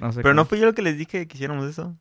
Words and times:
No 0.00 0.12
sé 0.12 0.22
Pero 0.22 0.34
no 0.34 0.44
fui 0.44 0.58
yo 0.60 0.68
el 0.68 0.74
que 0.74 0.82
les 0.82 0.96
dije 0.98 1.26
que 1.28 1.36
hiciéramos 1.36 1.64
eso. 1.68 1.96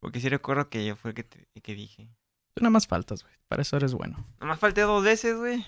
Porque 0.00 0.20
sí 0.20 0.28
recuerdo 0.28 0.68
que 0.68 0.84
yo 0.84 0.96
fue 0.96 1.10
el 1.10 1.14
que, 1.14 1.24
te- 1.24 1.46
que 1.62 1.74
dije. 1.74 2.08
Tú 2.54 2.62
nada 2.62 2.70
más 2.70 2.86
faltas, 2.86 3.22
güey. 3.22 3.34
Para 3.48 3.62
eso 3.62 3.76
eres 3.76 3.94
bueno. 3.94 4.26
Nomás 4.40 4.58
falté 4.58 4.80
dos 4.82 5.02
veces, 5.04 5.36
güey. 5.36 5.64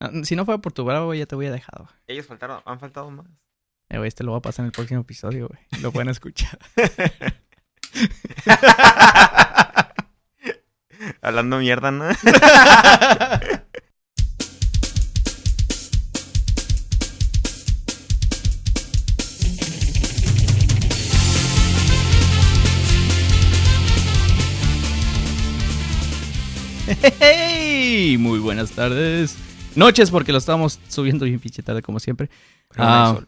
Ah, 0.00 0.10
Si 0.24 0.36
no 0.36 0.44
fuera 0.44 0.60
por 0.60 0.72
tu 0.72 0.84
bravo, 0.84 1.06
güey, 1.06 1.20
ya 1.20 1.26
te 1.26 1.36
hubiera 1.36 1.54
dejado. 1.54 1.88
Ellos 2.06 2.26
faltaron, 2.26 2.60
han 2.66 2.78
faltado 2.80 3.10
más. 3.10 3.26
Eh, 3.88 3.98
güey, 3.98 4.08
este 4.08 4.24
lo 4.24 4.32
voy 4.32 4.38
a 4.38 4.42
pasar 4.42 4.64
en 4.64 4.66
el 4.66 4.72
próximo 4.72 5.00
episodio, 5.02 5.48
güey. 5.48 5.60
Lo 5.82 5.92
pueden 5.92 6.08
escuchar. 6.08 6.58
Hablando 11.22 11.58
mierda, 11.58 11.90
¿no? 11.90 12.06
¡Hey! 27.20 28.16
Muy 28.18 28.38
buenas 28.38 28.70
tardes. 28.72 29.36
Noches, 29.74 30.10
porque 30.10 30.32
lo 30.32 30.38
estamos 30.38 30.80
subiendo 30.88 31.24
bien 31.24 31.38
pinche 31.38 31.62
tarde, 31.62 31.82
como 31.82 32.00
siempre. 32.00 32.30
Ah, 32.76 33.18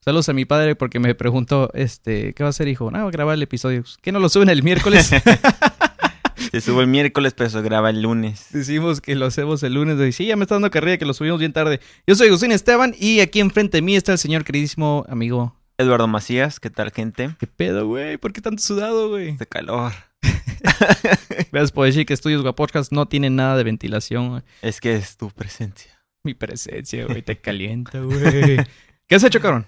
Saludos 0.00 0.28
a 0.28 0.32
mi 0.32 0.44
padre 0.44 0.76
porque 0.76 0.98
me 0.98 1.14
preguntó, 1.14 1.70
este, 1.74 2.32
¿qué 2.34 2.42
va 2.42 2.48
a 2.48 2.50
hacer, 2.50 2.68
hijo? 2.68 2.90
No, 2.90 3.02
va 3.02 3.08
a 3.08 3.10
grabar 3.10 3.34
el 3.34 3.42
episodio. 3.42 3.84
¿Qué 4.00 4.12
no 4.12 4.20
lo 4.20 4.28
suben 4.28 4.48
el 4.48 4.62
miércoles? 4.62 5.10
Se 6.52 6.60
sube 6.60 6.82
el 6.82 6.86
miércoles, 6.86 7.34
pero 7.36 7.50
se 7.50 7.60
graba 7.62 7.90
el 7.90 8.02
lunes. 8.02 8.46
Decimos 8.50 9.00
que 9.00 9.14
lo 9.14 9.26
hacemos 9.26 9.62
el 9.62 9.74
lunes. 9.74 9.98
Y 10.00 10.12
sí, 10.12 10.26
ya 10.26 10.36
me 10.36 10.44
está 10.44 10.54
dando 10.54 10.70
carrera 10.70 10.96
que 10.96 11.04
lo 11.04 11.12
subimos 11.12 11.40
bien 11.40 11.52
tarde. 11.52 11.80
Yo 12.06 12.14
soy 12.14 12.28
Agustín 12.28 12.52
Esteban 12.52 12.94
y 12.98 13.20
aquí 13.20 13.40
enfrente 13.40 13.78
de 13.78 13.82
mí 13.82 13.96
está 13.96 14.12
el 14.12 14.18
señor 14.18 14.44
queridísimo 14.44 15.04
amigo. 15.08 15.56
Eduardo 15.78 16.06
Macías, 16.06 16.60
¿qué 16.60 16.70
tal, 16.70 16.92
gente? 16.92 17.30
¿Qué 17.38 17.46
pedo, 17.46 17.86
güey? 17.86 18.16
¿Por 18.16 18.32
qué 18.32 18.40
tanto 18.40 18.62
sudado, 18.62 19.08
güey? 19.08 19.36
De 19.36 19.46
calor. 19.46 19.92
Gracias 21.52 21.72
por 21.72 21.86
decir 21.86 22.06
que 22.06 22.14
Estudios 22.14 22.42
Guapodcast 22.42 22.92
no 22.92 23.06
tienen 23.06 23.36
nada 23.36 23.56
de 23.56 23.64
ventilación, 23.64 24.28
güey. 24.30 24.42
Es 24.62 24.80
que 24.80 24.96
es 24.96 25.16
tu 25.16 25.30
presencia. 25.30 25.92
Mi 26.22 26.34
presencia, 26.34 27.06
güey, 27.06 27.22
te 27.22 27.38
calienta, 27.38 28.00
güey. 28.00 28.58
¿Qué 29.06 29.14
has 29.14 29.24
hecho, 29.24 29.40
cabrón? 29.40 29.66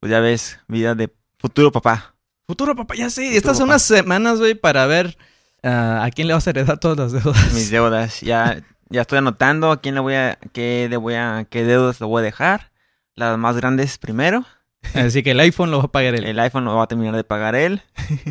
Pues 0.00 0.10
ya 0.10 0.20
ves, 0.20 0.58
vida 0.68 0.94
de 0.94 1.10
futuro 1.38 1.72
papá. 1.72 2.14
Futuro 2.46 2.76
papá, 2.76 2.94
ya 2.94 3.08
sé. 3.08 3.22
Futuro 3.22 3.38
Estas 3.38 3.56
son 3.56 3.66
papá. 3.66 3.74
unas 3.74 3.82
semanas, 3.82 4.38
güey, 4.38 4.54
para 4.54 4.86
ver 4.86 5.16
ah, 5.62 6.04
a 6.04 6.10
quién 6.10 6.28
le 6.28 6.34
vas 6.34 6.46
a 6.46 6.50
heredar 6.50 6.78
todas 6.78 6.98
las 6.98 7.12
deudas. 7.12 7.52
Mis 7.54 7.70
deudas. 7.70 8.20
Ya, 8.20 8.62
ya 8.90 9.00
estoy 9.00 9.18
anotando 9.18 9.70
a 9.70 9.80
quién 9.80 9.94
le 9.94 10.00
voy 10.02 10.14
a, 10.14 10.38
qué 10.52 10.88
le 10.90 10.96
voy 10.98 11.14
a, 11.14 11.46
qué 11.48 11.64
deudas 11.64 12.00
le 12.00 12.06
voy 12.06 12.20
a 12.20 12.24
dejar. 12.24 12.70
Las 13.14 13.38
más 13.38 13.56
grandes 13.56 13.96
primero. 13.96 14.44
Así 14.94 15.22
que 15.22 15.30
el 15.32 15.40
iPhone 15.40 15.70
lo 15.70 15.78
va 15.78 15.84
a 15.84 15.92
pagar 15.92 16.14
él. 16.14 16.24
El 16.24 16.38
iPhone 16.40 16.64
lo 16.64 16.74
va 16.76 16.84
a 16.84 16.86
terminar 16.86 17.14
de 17.16 17.24
pagar 17.24 17.54
él. 17.54 17.80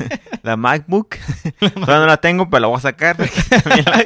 la 0.42 0.56
MacBook. 0.56 1.16
Todavía 1.58 2.00
no 2.00 2.06
la 2.06 2.16
tengo, 2.18 2.48
pero 2.50 2.60
la 2.60 2.66
voy 2.68 2.76
a 2.78 2.80
sacar. 2.80 3.16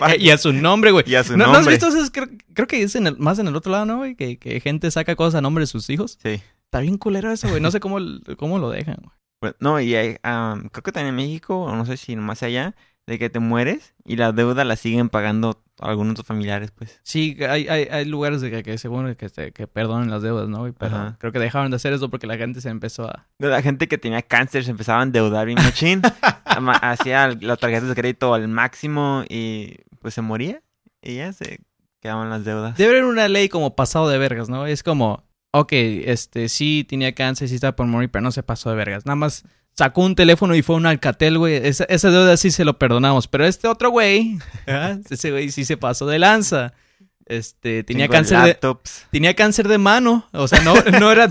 La 0.00 0.16
y 0.16 0.30
a 0.30 0.38
su 0.38 0.52
nombre, 0.52 0.91
güey. 0.91 1.05
y 1.06 1.14
a 1.14 1.24
su 1.24 1.33
¿No, 1.36 1.38
¿no 1.46 1.52
has 1.52 1.58
nombre. 1.58 1.74
visto 1.74 1.88
eso? 1.88 2.11
Creo, 2.12 2.28
creo 2.52 2.66
que 2.69 2.83
es 2.83 2.94
en 2.94 3.06
el- 3.06 3.19
más 3.19 3.38
en 3.38 3.48
el 3.48 3.56
otro 3.56 3.72
lado, 3.72 3.86
¿no, 3.86 3.98
güey? 3.98 4.14
Que, 4.14 4.38
que 4.38 4.61
gente 4.61 4.91
saca 4.91 5.16
cosas 5.16 5.36
a 5.38 5.41
nombre 5.41 5.62
de 5.62 5.66
sus 5.66 5.88
hijos. 5.91 6.19
Sí. 6.22 6.41
Está 6.64 6.80
bien 6.80 6.98
culero 6.98 7.30
eso, 7.33 7.48
güey. 7.48 7.61
No 7.61 7.70
sé 7.70 7.80
cómo, 7.80 7.98
cómo 8.36 8.58
lo 8.58 8.70
dejan, 8.70 8.96
güey. 9.00 9.14
Pues, 9.41 9.55
no, 9.61 9.80
y 9.80 9.94
hay, 9.94 10.16
am, 10.22 10.68
creo 10.70 10.83
que 10.83 10.92
también 10.92 11.11
en 11.11 11.16
México, 11.16 11.58
o 11.64 11.74
no 11.77 11.84
sé 11.84 11.96
si 11.96 12.16
nomás 12.16 12.42
allá, 12.42 12.74
de 13.06 13.18
que 13.18 13.28
te 13.28 13.39
mueres 13.41 13.94
y 14.05 14.16
la 14.16 14.33
deuda 14.33 14.64
la 14.64 14.77
siguen 14.77 15.08
pagando 15.11 15.62
algunos 15.80 16.20
familiares, 16.22 16.70
pues. 16.70 17.00
Sí, 17.03 17.36
hay, 17.48 17.69
hay, 17.69 17.89
hay 17.91 18.05
lugares 18.05 18.41
de 18.41 18.50
que, 18.50 18.62
que 18.62 18.78
según 18.78 19.14
que, 19.14 19.53
que 19.53 19.67
perdonen 19.67 20.11
las 20.11 20.22
deudas, 20.22 20.48
¿no? 20.48 20.72
Pero 20.72 20.97
Ajá. 20.97 21.17
creo 21.19 21.33
que 21.33 21.39
dejaron 21.39 21.70
de 21.70 21.77
hacer 21.77 21.92
eso 21.92 22.11
porque 22.11 22.27
la 22.27 22.36
gente 22.36 22.61
se 22.61 22.69
empezó 22.69 23.08
a... 23.08 23.27
De 23.39 23.48
la 23.48 23.62
gente 23.62 23.89
que 23.89 23.98
tenía 23.98 24.22
cáncer 24.22 24.64
se 24.64 24.70
empezaba 24.70 25.00
a 25.00 25.02
endeudar 25.02 25.47
bien 25.47 25.58
machín. 25.62 26.02
Hacía 26.83 27.28
las 27.41 27.58
tarjetas 27.58 27.89
de 27.89 27.95
crédito 27.95 28.34
al 28.34 28.48
máximo 28.48 29.25
y 29.28 29.78
pues 30.00 30.14
se 30.14 30.22
moría. 30.22 30.62
Y 31.02 31.17
ya 31.17 31.33
se 31.33 31.61
quedaban 32.01 32.30
las 32.30 32.45
deudas. 32.45 32.77
Debe 32.77 32.92
haber 32.92 33.05
una 33.05 33.29
ley 33.29 33.48
como 33.48 33.74
pasado 33.74 34.08
de 34.08 34.18
vergas, 34.18 34.48
¿no? 34.48 34.67
Es 34.67 34.83
como, 34.83 35.24
ok, 35.52 35.73
este, 35.73 36.48
sí 36.48 36.86
tenía 36.89 37.14
cáncer, 37.14 37.48
sí 37.48 37.57
estaba 37.57 37.77
por 37.77 37.86
morir, 37.86 38.11
pero 38.11 38.23
no 38.23 38.30
se 38.30 38.42
pasó 38.42 38.70
de 38.70 38.77
vergas. 38.77 39.07
Nada 39.07 39.17
más 39.17 39.45
sacó 39.77 40.02
un 40.02 40.14
teléfono 40.14 40.55
y 40.55 40.62
fue 40.62 40.77
un 40.77 40.86
Alcatel, 40.86 41.39
güey. 41.39 41.57
Esa, 41.57 41.85
esa 41.85 42.11
deuda 42.11 42.36
sí 42.36 42.51
se 42.51 42.64
lo 42.64 42.79
perdonamos. 42.79 43.29
Pero 43.29 43.46
este 43.46 43.68
otro 43.68 43.90
güey, 43.90 44.39
¿ah? 44.67 44.96
ese 45.08 45.30
güey 45.30 45.51
sí 45.51 45.64
se 45.64 45.77
pasó 45.77 46.07
de 46.07 46.18
lanza. 46.18 46.73
Este, 47.27 47.84
tenía 47.84 48.08
cáncer 48.08 48.39
de, 48.40 48.48
laptops. 48.48 49.07
tenía 49.11 49.34
cáncer 49.34 49.68
de 49.68 49.79
mano. 49.79 50.29
O 50.33 50.46
sea, 50.46 50.61
no, 50.61 50.74
no 51.01 51.11
era. 51.11 51.29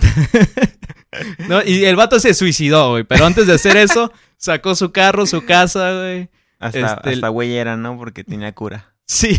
no, 1.48 1.64
y 1.64 1.86
el 1.86 1.96
vato 1.96 2.20
se 2.20 2.34
suicidó, 2.34 2.92
güey. 2.92 3.04
Pero 3.04 3.26
antes 3.26 3.48
de 3.48 3.54
hacer 3.54 3.78
eso, 3.78 4.12
sacó 4.38 4.76
su 4.76 4.92
carro, 4.92 5.26
su 5.26 5.46
casa, 5.46 5.92
güey. 5.94 6.30
Hasta, 6.60 6.96
este, 6.96 7.10
hasta 7.12 7.28
güey 7.28 7.56
era, 7.58 7.76
¿no? 7.78 7.98
Porque 7.98 8.24
tenía 8.24 8.54
cura. 8.54 8.94
Sí. 9.06 9.38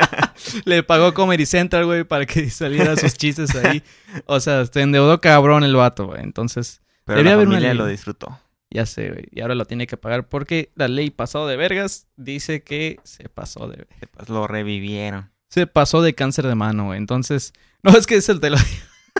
Le 0.64 0.82
pagó 0.82 1.12
Comedy 1.12 1.44
Central, 1.44 1.84
güey, 1.86 2.04
para 2.04 2.24
que 2.24 2.48
saliera 2.50 2.96
sus 2.96 3.14
chistes 3.14 3.54
ahí. 3.56 3.82
O 4.26 4.40
sea, 4.40 4.64
se 4.64 4.80
endeudó 4.80 5.20
cabrón 5.20 5.64
el 5.64 5.74
vato, 5.74 6.06
güey. 6.06 6.22
Entonces, 6.22 6.81
Pero 7.04 7.18
Debía 7.18 7.32
la 7.32 7.34
haber 7.34 7.46
familia 7.48 7.74
lo 7.74 7.86
disfrutó. 7.86 8.38
ya 8.70 8.86
sé, 8.86 9.10
güey. 9.10 9.26
Y 9.30 9.40
ahora 9.40 9.54
lo 9.54 9.64
tiene 9.64 9.86
que 9.86 9.96
pagar 9.96 10.28
porque 10.28 10.70
la 10.74 10.88
ley 10.88 11.10
pasado 11.10 11.46
de 11.46 11.56
vergas 11.56 12.06
dice 12.16 12.62
que 12.62 13.00
se 13.04 13.28
pasó 13.28 13.68
de... 13.68 13.86
Lo 14.28 14.46
revivieron. 14.46 15.30
Se 15.48 15.66
pasó 15.66 16.00
de 16.00 16.14
cáncer 16.14 16.46
de 16.46 16.54
mano, 16.54 16.86
güey. 16.86 16.98
Entonces, 16.98 17.52
no, 17.82 17.90
es 17.96 18.06
que 18.06 18.16
es 18.16 18.28
el 18.28 18.40
te 18.40 18.50
lo. 18.50 18.56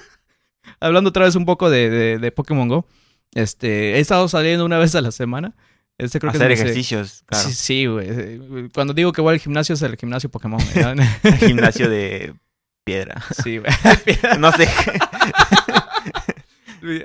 Hablando 0.81 1.11
otra 1.11 1.25
vez 1.25 1.35
un 1.35 1.45
poco 1.45 1.71
de, 1.71 1.91
de, 1.91 2.19
de 2.19 2.33
Pokémon 2.33 2.69
Go. 2.69 2.87
Este, 3.35 3.97
he 3.97 4.01
estado 4.01 4.29
saliendo 4.29 4.65
una 4.65 4.79
vez 4.79 4.95
a 4.95 5.01
la 5.01 5.11
semana. 5.13 5.55
Este 5.99 6.19
creo 6.19 6.33
que 6.33 6.39
Hacer 6.39 6.53
es 6.53 6.61
ejercicios, 6.61 7.23
claro. 7.27 7.49
Sí, 7.49 7.55
sí, 7.55 7.87
güey. 7.87 8.69
Cuando 8.75 8.93
digo 8.95 9.13
que 9.13 9.21
voy 9.21 9.35
al 9.35 9.41
gimnasio 9.41 9.75
es 9.75 9.83
el 9.83 9.97
gimnasio 9.97 10.31
Pokémon. 10.31 10.61
güey. 10.75 11.39
Gimnasio 11.39 11.89
de 11.89 12.35
piedra. 12.85 13.23
sí, 13.43 13.59
güey. 13.59 13.73
No 14.39 14.51
sé. 14.53 14.69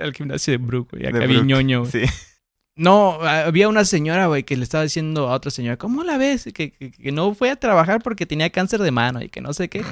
Al 0.00 0.12
gimnasio 0.12 0.52
de 0.52 0.58
Brook, 0.58 0.90
güey. 0.92 1.06
Acá 1.06 1.26
bien 1.26 1.46
ñoño, 1.46 1.80
güey. 1.80 1.92
Sí. 1.92 2.12
No, 2.76 3.20
había 3.22 3.68
una 3.68 3.84
señora, 3.84 4.26
güey, 4.26 4.44
que 4.44 4.56
le 4.56 4.62
estaba 4.62 4.84
diciendo 4.84 5.28
a 5.28 5.34
otra 5.34 5.50
señora, 5.50 5.76
¿cómo 5.76 6.04
la 6.04 6.16
ves? 6.16 6.44
Que, 6.54 6.70
que, 6.70 6.92
que 6.92 7.10
no 7.10 7.34
fue 7.34 7.50
a 7.50 7.56
trabajar 7.56 8.00
porque 8.02 8.24
tenía 8.24 8.50
cáncer 8.50 8.80
de 8.80 8.92
mano 8.92 9.20
y 9.20 9.28
que 9.28 9.40
no 9.40 9.52
sé 9.52 9.68
qué. 9.68 9.84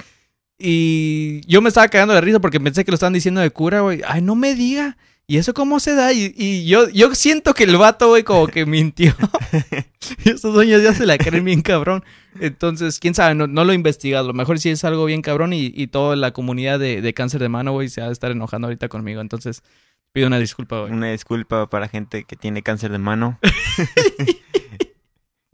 Y 0.59 1.41
yo 1.47 1.61
me 1.61 1.69
estaba 1.69 1.89
cagando 1.89 2.15
de 2.15 2.21
risa 2.21 2.39
porque 2.39 2.61
pensé 2.61 2.85
que 2.85 2.91
lo 2.91 2.95
estaban 2.95 3.13
diciendo 3.13 3.41
de 3.41 3.51
cura, 3.51 3.81
güey. 3.81 4.03
Ay, 4.07 4.23
no 4.23 4.37
me 4.37 4.55
diga. 4.55 4.97
¿Y 5.29 5.39
eso 5.39 5.55
cómo 5.55 5.81
se 5.81 5.95
da? 5.95 6.13
Y, 6.13 6.33
y 6.37 6.67
yo, 6.67 6.89
yo 6.89 7.13
siento 7.17 7.53
que 7.53 7.65
el 7.65 7.77
vato, 7.77 8.09
güey, 8.09 8.23
como 8.23 8.47
que 8.47 8.65
mintió. 8.65 9.15
y 10.25 10.31
estos 10.31 10.55
dueños 10.55 10.83
ya 10.83 10.95
se 10.95 11.07
la 11.07 11.19
creen 11.19 11.45
bien 11.45 11.63
cabrón. 11.63 12.05
Entonces, 12.41 12.99
quién 13.01 13.15
sabe, 13.15 13.35
no, 13.35 13.47
no 13.47 13.65
lo 13.65 13.73
he 13.73 13.75
investigado. 13.75 14.25
A 14.25 14.29
lo 14.29 14.35
mejor 14.35 14.59
sí 14.59 14.71
es 14.71 14.85
algo 14.85 15.05
bien 15.05 15.23
cabrón 15.23 15.53
y, 15.53 15.73
y 15.75 15.89
toda 15.89 16.17
la 16.17 16.33
comunidad 16.33 16.79
de, 16.79 17.01
de 17.01 17.15
cáncer 17.15 17.41
de 17.41 17.49
mano, 17.49 17.73
güey, 17.73 17.89
se 17.89 18.03
ha 18.03 18.07
de 18.07 18.13
estar 18.13 18.31
enojando 18.31 18.69
ahorita 18.69 18.89
conmigo. 18.89 19.21
Entonces, 19.21 19.63
pido 20.13 20.27
una 20.29 20.39
disculpa, 20.39 20.81
güey. 20.81 20.93
Una 20.93 21.11
disculpa 21.11 21.69
para 21.69 21.89
gente 21.89 22.25
que 22.25 22.37
tiene 22.37 22.63
cáncer 22.63 22.93
de 22.93 22.99
mano. 22.99 23.39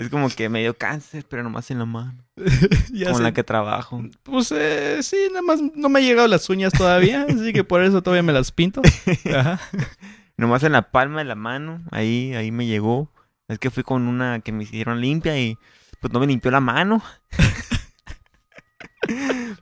es 0.02 0.10
como 0.10 0.28
que 0.28 0.48
me 0.48 0.60
dio 0.60 0.76
cáncer, 0.76 1.24
pero 1.28 1.42
nomás 1.42 1.70
en 1.70 1.78
la 1.78 1.84
mano. 1.84 2.24
Ya 2.92 3.06
con 3.08 3.18
sé. 3.18 3.22
la 3.22 3.32
que 3.32 3.44
trabajo. 3.44 4.02
Pues 4.22 4.52
eh, 4.52 4.98
sí, 5.02 5.16
nada 5.28 5.42
más 5.42 5.60
no 5.74 5.88
me 5.88 6.00
han 6.00 6.06
llegado 6.06 6.28
las 6.28 6.48
uñas 6.50 6.72
todavía, 6.72 7.26
así 7.28 7.52
que 7.52 7.64
por 7.64 7.82
eso 7.82 8.02
todavía 8.02 8.22
me 8.22 8.32
las 8.32 8.52
pinto. 8.52 8.82
Ajá. 9.34 9.60
Nomás 10.36 10.62
en 10.62 10.72
la 10.72 10.90
palma 10.90 11.18
de 11.20 11.24
la 11.24 11.34
mano. 11.34 11.82
Ahí, 11.90 12.34
ahí 12.34 12.50
me 12.50 12.66
llegó. 12.66 13.12
Es 13.48 13.58
que 13.58 13.70
fui 13.70 13.82
con 13.82 14.08
una 14.08 14.40
que 14.40 14.52
me 14.52 14.64
hicieron 14.64 15.00
limpia 15.00 15.38
y 15.38 15.58
pues 16.00 16.12
no 16.12 16.20
me 16.20 16.26
limpió 16.26 16.50
la 16.50 16.60
mano. 16.60 17.02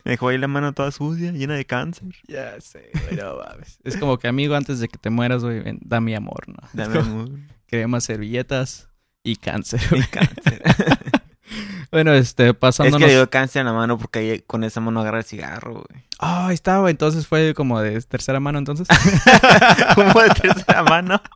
me 0.05 0.13
dejó 0.13 0.29
ahí 0.29 0.39
la 0.39 0.49
mano 0.49 0.73
toda 0.73 0.91
sucia, 0.91 1.33
llena 1.33 1.55
de 1.55 1.65
cáncer. 1.65 2.09
Ya 2.29 2.61
sé, 2.61 2.91
güey, 2.95 3.17
no 3.17 3.37
mames. 3.37 3.79
Es 3.85 3.97
como 3.97 4.19
que, 4.19 4.29
amigo, 4.29 4.55
antes 4.55 4.81
de 4.81 4.89
que 4.89 4.99
te 4.99 5.11
mueras, 5.11 5.43
güey, 5.43 5.61
ven, 5.61 5.79
da 5.83 6.01
mi 6.01 6.15
amor, 6.15 6.49
¿no? 6.49 6.57
Dame 6.73 6.99
amor. 6.99 7.31
Cremas, 7.67 8.05
servilletas 8.05 8.90
y 9.31 9.37
cáncer. 9.37 9.81
Y 9.85 9.89
güey. 9.89 10.07
cáncer. 10.09 10.63
Bueno, 11.91 12.13
este, 12.13 12.51
es 12.51 12.55
pasándonos... 12.55 13.01
que 13.01 13.07
le 13.07 13.15
dio 13.15 13.29
cáncer 13.29 13.61
en 13.61 13.67
la 13.67 13.73
mano 13.73 13.99
porque 13.99 14.45
con 14.47 14.63
esa 14.63 14.81
mano 14.81 15.01
agarra 15.01 15.19
el 15.19 15.25
cigarro, 15.25 15.85
güey. 15.89 16.05
Ah, 16.21 16.51
está, 16.53 16.79
güey. 16.79 16.93
Entonces 16.93 17.27
fue 17.27 17.53
como 17.55 17.81
de 17.81 18.01
tercera 18.03 18.39
mano, 18.39 18.59
entonces. 18.59 18.87
Como 19.97 20.21
de 20.21 20.29
tercera 20.31 20.85
mano. 20.85 21.21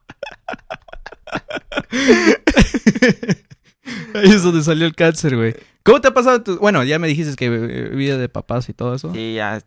Ahí 4.14 4.30
es 4.30 4.42
donde 4.42 4.62
salió 4.62 4.86
el 4.86 4.94
cáncer, 4.94 5.36
güey. 5.36 5.54
¿Cómo 5.82 6.00
te 6.00 6.08
ha 6.08 6.14
pasado? 6.14 6.42
tu- 6.42 6.58
Bueno, 6.58 6.84
ya 6.84 6.98
me 6.98 7.08
dijiste 7.08 7.34
que 7.36 7.50
vida 7.50 8.16
de 8.16 8.28
papás 8.28 8.68
y 8.68 8.74
todo 8.74 8.94
eso. 8.94 9.12
Sí, 9.12 9.34
ya. 9.34 9.60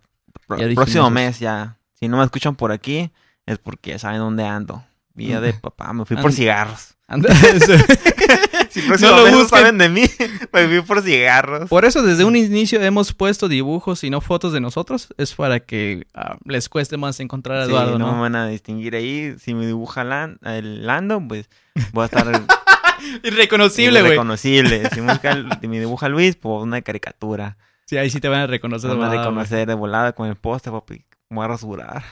próximo 0.47 1.09
mes 1.09 1.39
ya. 1.39 1.77
Si 1.99 2.07
no 2.07 2.17
me 2.17 2.23
escuchan 2.23 2.55
por 2.55 2.71
aquí, 2.71 3.11
es 3.45 3.57
porque 3.57 3.99
saben 3.99 4.19
dónde 4.19 4.45
ando. 4.45 4.83
Vida 5.13 5.41
de 5.41 5.53
papá, 5.53 5.91
me 5.93 6.05
fui 6.05 6.15
por 6.17 6.31
cigarros. 6.31 6.96
Si 8.69 8.81
No 8.81 8.97
lo 9.23 9.31
no 9.31 9.47
saben 9.47 9.77
de 9.77 9.89
mí, 9.89 10.03
me 10.53 10.67
fui 10.67 10.81
por 10.81 11.01
cigarros. 11.01 11.69
Por 11.69 11.85
eso 11.85 12.03
desde 12.03 12.25
un 12.25 12.35
inicio 12.35 12.81
hemos 12.83 13.13
puesto 13.13 13.47
dibujos 13.47 14.03
y 14.03 14.09
no 14.09 14.21
fotos 14.21 14.53
de 14.53 14.59
nosotros. 14.59 15.07
Es 15.17 15.33
para 15.33 15.61
que 15.61 16.05
ah, 16.13 16.37
les 16.45 16.69
cueste 16.69 16.97
más 16.97 17.19
encontrar 17.19 17.59
a 17.59 17.65
Sí, 17.65 17.71
Eduardo, 17.71 17.97
no 17.97 18.07
me 18.07 18.11
¿no? 18.13 18.21
van 18.21 18.35
a 18.35 18.47
distinguir 18.47 18.95
ahí. 18.95 19.35
Si 19.39 19.53
me 19.55 19.65
dibuja 19.65 20.03
Lan- 20.03 20.37
el 20.43 20.85
Lando, 20.85 21.21
pues 21.27 21.49
voy 21.93 22.03
a 22.03 22.05
estar 22.05 22.27
Irreconocible, 23.23 24.01
güey. 24.01 24.11
reconocible. 24.11 24.89
Si 24.93 25.01
me, 25.01 25.13
busca 25.13 25.31
el- 25.31 25.47
si 25.61 25.67
me 25.67 25.79
dibuja 25.79 26.09
Luis, 26.09 26.35
pues 26.35 26.61
una 26.61 26.81
caricatura. 26.81 27.57
Sí, 27.85 27.97
ahí 27.97 28.09
sí 28.09 28.19
te 28.19 28.27
van 28.27 28.41
a 28.41 28.47
reconocer. 28.47 28.89
Van 28.95 29.09
a 29.11 29.15
reconocer 29.15 29.65
de 29.67 29.73
volada 29.73 30.11
con 30.13 30.27
el 30.27 30.35
poste, 30.35 30.69
papi. 30.71 31.05
Me 31.29 31.37
voy 31.37 31.45
a 31.45 31.47
rasurar. 31.47 32.03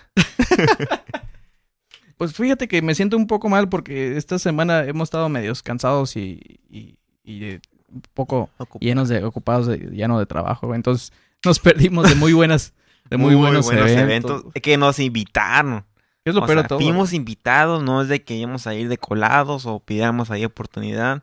Pues 2.17 2.33
fíjate 2.33 2.67
que 2.67 2.81
me 2.81 2.95
siento 2.95 3.17
un 3.17 3.27
poco 3.27 3.49
mal 3.49 3.67
porque 3.69 4.15
esta 4.17 4.39
semana 4.39 4.85
hemos 4.85 5.07
estado 5.07 5.27
medios 5.29 5.61
cansados 5.61 6.15
y, 6.15 6.59
y, 6.69 6.97
y, 7.23 7.43
eh, 7.43 7.61
un 7.91 8.01
poco 8.13 8.49
llenos 8.79 9.09
de 9.09 9.23
ocupados, 9.23 9.67
de, 9.67 9.77
lleno 9.77 10.17
de 10.19 10.25
trabajo. 10.25 10.73
Entonces 10.73 11.11
nos 11.43 11.59
perdimos 11.59 12.07
de 12.07 12.15
muy 12.15 12.33
buenas, 12.33 12.73
de 13.09 13.17
muy, 13.17 13.35
buenos, 13.35 13.69
eventos. 13.69 14.43
güey. 14.43 14.53
que 14.61 14.77
nos 14.77 14.99
invitaron. 14.99 15.85
¿Qué 16.23 16.29
es 16.31 16.35
lo 16.35 16.41
o 16.41 16.45
peor 16.45 16.57
sea, 16.57 16.63
de 16.63 16.69
todo? 16.69 16.79
fuimos 16.79 17.13
invitados, 17.13 17.83
no 17.83 18.01
es 18.01 18.07
de 18.07 18.23
que 18.23 18.35
íbamos 18.35 18.65
a 18.65 18.73
ir 18.73 18.89
de 18.89 18.97
colados 18.97 19.65
o 19.65 19.79
pidiéramos 19.79 20.31
ahí 20.31 20.43
oportunidad. 20.45 21.21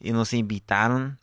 Y 0.00 0.12
nos 0.12 0.32
invitaron 0.32 1.18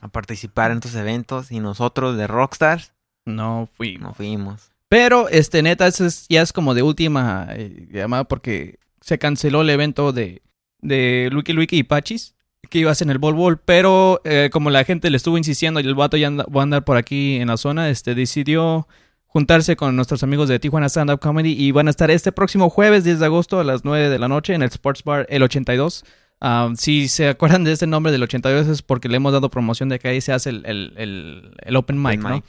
a 0.00 0.08
participar 0.08 0.70
en 0.70 0.78
estos 0.78 0.94
eventos 0.94 1.50
y 1.52 1.60
nosotros 1.60 2.16
de 2.16 2.26
Rockstars 2.26 2.92
No 3.24 3.68
fui. 3.76 3.96
no 3.98 4.12
fuimos. 4.14 4.71
Pero, 4.92 5.28
este, 5.30 5.62
neta, 5.62 5.86
eso 5.86 6.04
es, 6.04 6.26
ya 6.28 6.42
es 6.42 6.52
como 6.52 6.74
de 6.74 6.82
última 6.82 7.46
eh, 7.50 7.88
llamada 7.90 8.24
porque 8.24 8.78
se 9.00 9.18
canceló 9.18 9.62
el 9.62 9.70
evento 9.70 10.12
de, 10.12 10.42
de 10.82 11.30
Luiki 11.32 11.54
Luiki 11.54 11.78
y 11.78 11.82
Pachis 11.82 12.34
que 12.68 12.78
iba 12.78 12.90
a 12.90 12.94
ser 12.94 13.06
en 13.06 13.12
el 13.12 13.18
Bol 13.18 13.32
Bol, 13.34 13.58
pero 13.58 14.20
eh, 14.24 14.50
como 14.52 14.68
la 14.68 14.84
gente 14.84 15.08
le 15.08 15.16
estuvo 15.16 15.38
insistiendo 15.38 15.80
y 15.80 15.84
el 15.84 15.94
vato 15.94 16.18
ya 16.18 16.26
anda- 16.26 16.44
va 16.54 16.60
a 16.60 16.64
andar 16.64 16.84
por 16.84 16.98
aquí 16.98 17.36
en 17.36 17.48
la 17.48 17.56
zona, 17.56 17.88
este, 17.88 18.14
decidió 18.14 18.86
juntarse 19.26 19.76
con 19.76 19.96
nuestros 19.96 20.22
amigos 20.22 20.50
de 20.50 20.58
Tijuana 20.58 20.88
Stand 20.90 21.10
Up 21.10 21.20
Comedy 21.20 21.52
y 21.52 21.70
van 21.72 21.86
a 21.88 21.90
estar 21.90 22.10
este 22.10 22.30
próximo 22.30 22.68
jueves 22.68 23.02
10 23.02 23.18
de 23.18 23.24
agosto 23.26 23.60
a 23.60 23.64
las 23.64 23.84
9 23.86 24.10
de 24.10 24.18
la 24.18 24.28
noche 24.28 24.52
en 24.52 24.60
el 24.62 24.68
Sports 24.68 25.04
Bar 25.04 25.26
El 25.30 25.42
82. 25.42 26.04
Ah, 26.42 26.70
si 26.76 27.08
se 27.08 27.28
acuerdan 27.28 27.64
de 27.64 27.72
este 27.72 27.86
nombre 27.86 28.12
del 28.12 28.22
82 28.24 28.68
es 28.68 28.82
porque 28.82 29.08
le 29.08 29.16
hemos 29.16 29.32
dado 29.32 29.48
promoción 29.50 29.88
de 29.88 29.98
que 29.98 30.08
ahí 30.08 30.20
se 30.20 30.32
hace 30.34 30.50
el, 30.50 30.66
el, 30.66 30.92
el, 30.98 31.54
el 31.62 31.76
open 31.76 31.96
mic, 31.96 32.20
Open 32.20 32.22
¿no? 32.30 32.34
mic. 32.36 32.44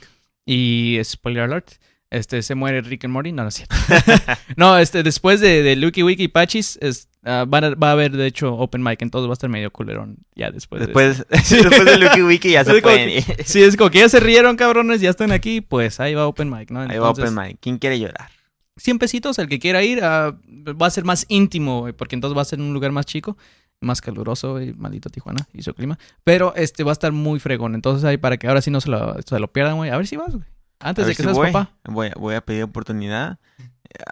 Y 0.46 0.98
spoiler 1.04 1.44
alert, 1.44 1.70
este 2.16 2.42
se 2.42 2.54
muere 2.54 2.80
Rick 2.82 3.04
and 3.04 3.12
Morty, 3.12 3.32
no, 3.32 3.42
no 3.42 3.48
es 3.48 3.54
cierto. 3.54 3.74
no, 4.56 4.78
este 4.78 5.02
después 5.02 5.40
de, 5.40 5.62
de 5.62 5.76
Lucky 5.76 6.02
Wiki 6.02 6.24
y 6.24 6.28
Pachis 6.28 6.78
es, 6.80 7.08
ah, 7.24 7.44
van 7.46 7.64
a- 7.64 7.74
va 7.74 7.88
a 7.88 7.92
haber 7.92 8.12
de 8.12 8.26
hecho 8.26 8.54
open 8.54 8.82
mic, 8.82 9.02
entonces 9.02 9.28
va 9.28 9.32
a 9.32 9.34
estar 9.34 9.50
medio 9.50 9.70
culerón 9.70 10.16
ya 10.34 10.50
después. 10.50 10.80
de 10.80 10.86
Después, 10.86 11.26
después 11.30 11.84
de 11.84 11.98
Lucky 11.98 12.22
Wiki 12.22 12.50
ya 12.52 12.64
se 12.64 12.80
pueden 12.80 13.08
que- 13.08 13.16
ir. 13.18 13.24
Sí, 13.44 13.62
es 13.62 13.76
como 13.76 13.90
que 13.90 13.98
ya 13.98 14.08
se 14.08 14.20
rieron, 14.20 14.56
cabrones, 14.56 15.00
ya 15.00 15.10
están 15.10 15.32
aquí, 15.32 15.60
pues 15.60 16.00
ahí 16.00 16.14
va 16.14 16.26
open 16.26 16.50
mic, 16.50 16.70
¿no? 16.70 16.80
Ahí 16.80 16.98
va 16.98 17.10
Open 17.10 17.34
Mic. 17.34 17.58
¿Quién 17.60 17.78
quiere 17.78 17.98
llorar? 17.98 18.30
100 18.76 18.98
pesitos, 18.98 19.38
el 19.38 19.48
que 19.48 19.58
quiera 19.60 19.82
ir, 19.84 20.00
ah, 20.02 20.36
va 20.80 20.86
a 20.86 20.90
ser 20.90 21.04
más 21.04 21.26
íntimo, 21.28 21.88
porque 21.96 22.16
entonces 22.16 22.36
va 22.36 22.42
a 22.42 22.44
ser 22.46 22.60
un 22.60 22.72
lugar 22.74 22.90
más 22.90 23.06
chico, 23.06 23.36
más 23.80 24.00
caluroso, 24.00 24.52
güey, 24.52 24.72
maldito 24.72 25.10
Tijuana 25.10 25.46
y 25.52 25.62
su 25.62 25.74
clima. 25.74 25.96
Pero 26.24 26.52
este 26.56 26.82
va 26.82 26.90
a 26.90 26.94
estar 26.94 27.12
muy 27.12 27.38
fregón, 27.38 27.74
entonces 27.76 28.04
ahí 28.04 28.16
para 28.16 28.36
que 28.36 28.48
ahora 28.48 28.60
sí 28.62 28.70
no 28.72 28.80
se 28.80 28.90
lo, 28.90 29.16
se 29.22 29.38
lo 29.38 29.52
pierdan, 29.52 29.76
güey. 29.76 29.90
A 29.90 29.96
ver 29.96 30.06
si 30.08 30.16
vas, 30.16 30.34
güey. 30.34 30.46
Antes 30.80 31.06
de 31.06 31.12
que 31.12 31.16
si 31.16 31.22
seas 31.22 31.36
voy. 31.36 31.52
papá. 31.52 31.72
Voy, 31.84 32.08
a- 32.08 32.14
voy 32.16 32.34
a 32.34 32.40
pedir 32.44 32.64
oportunidad. 32.64 33.38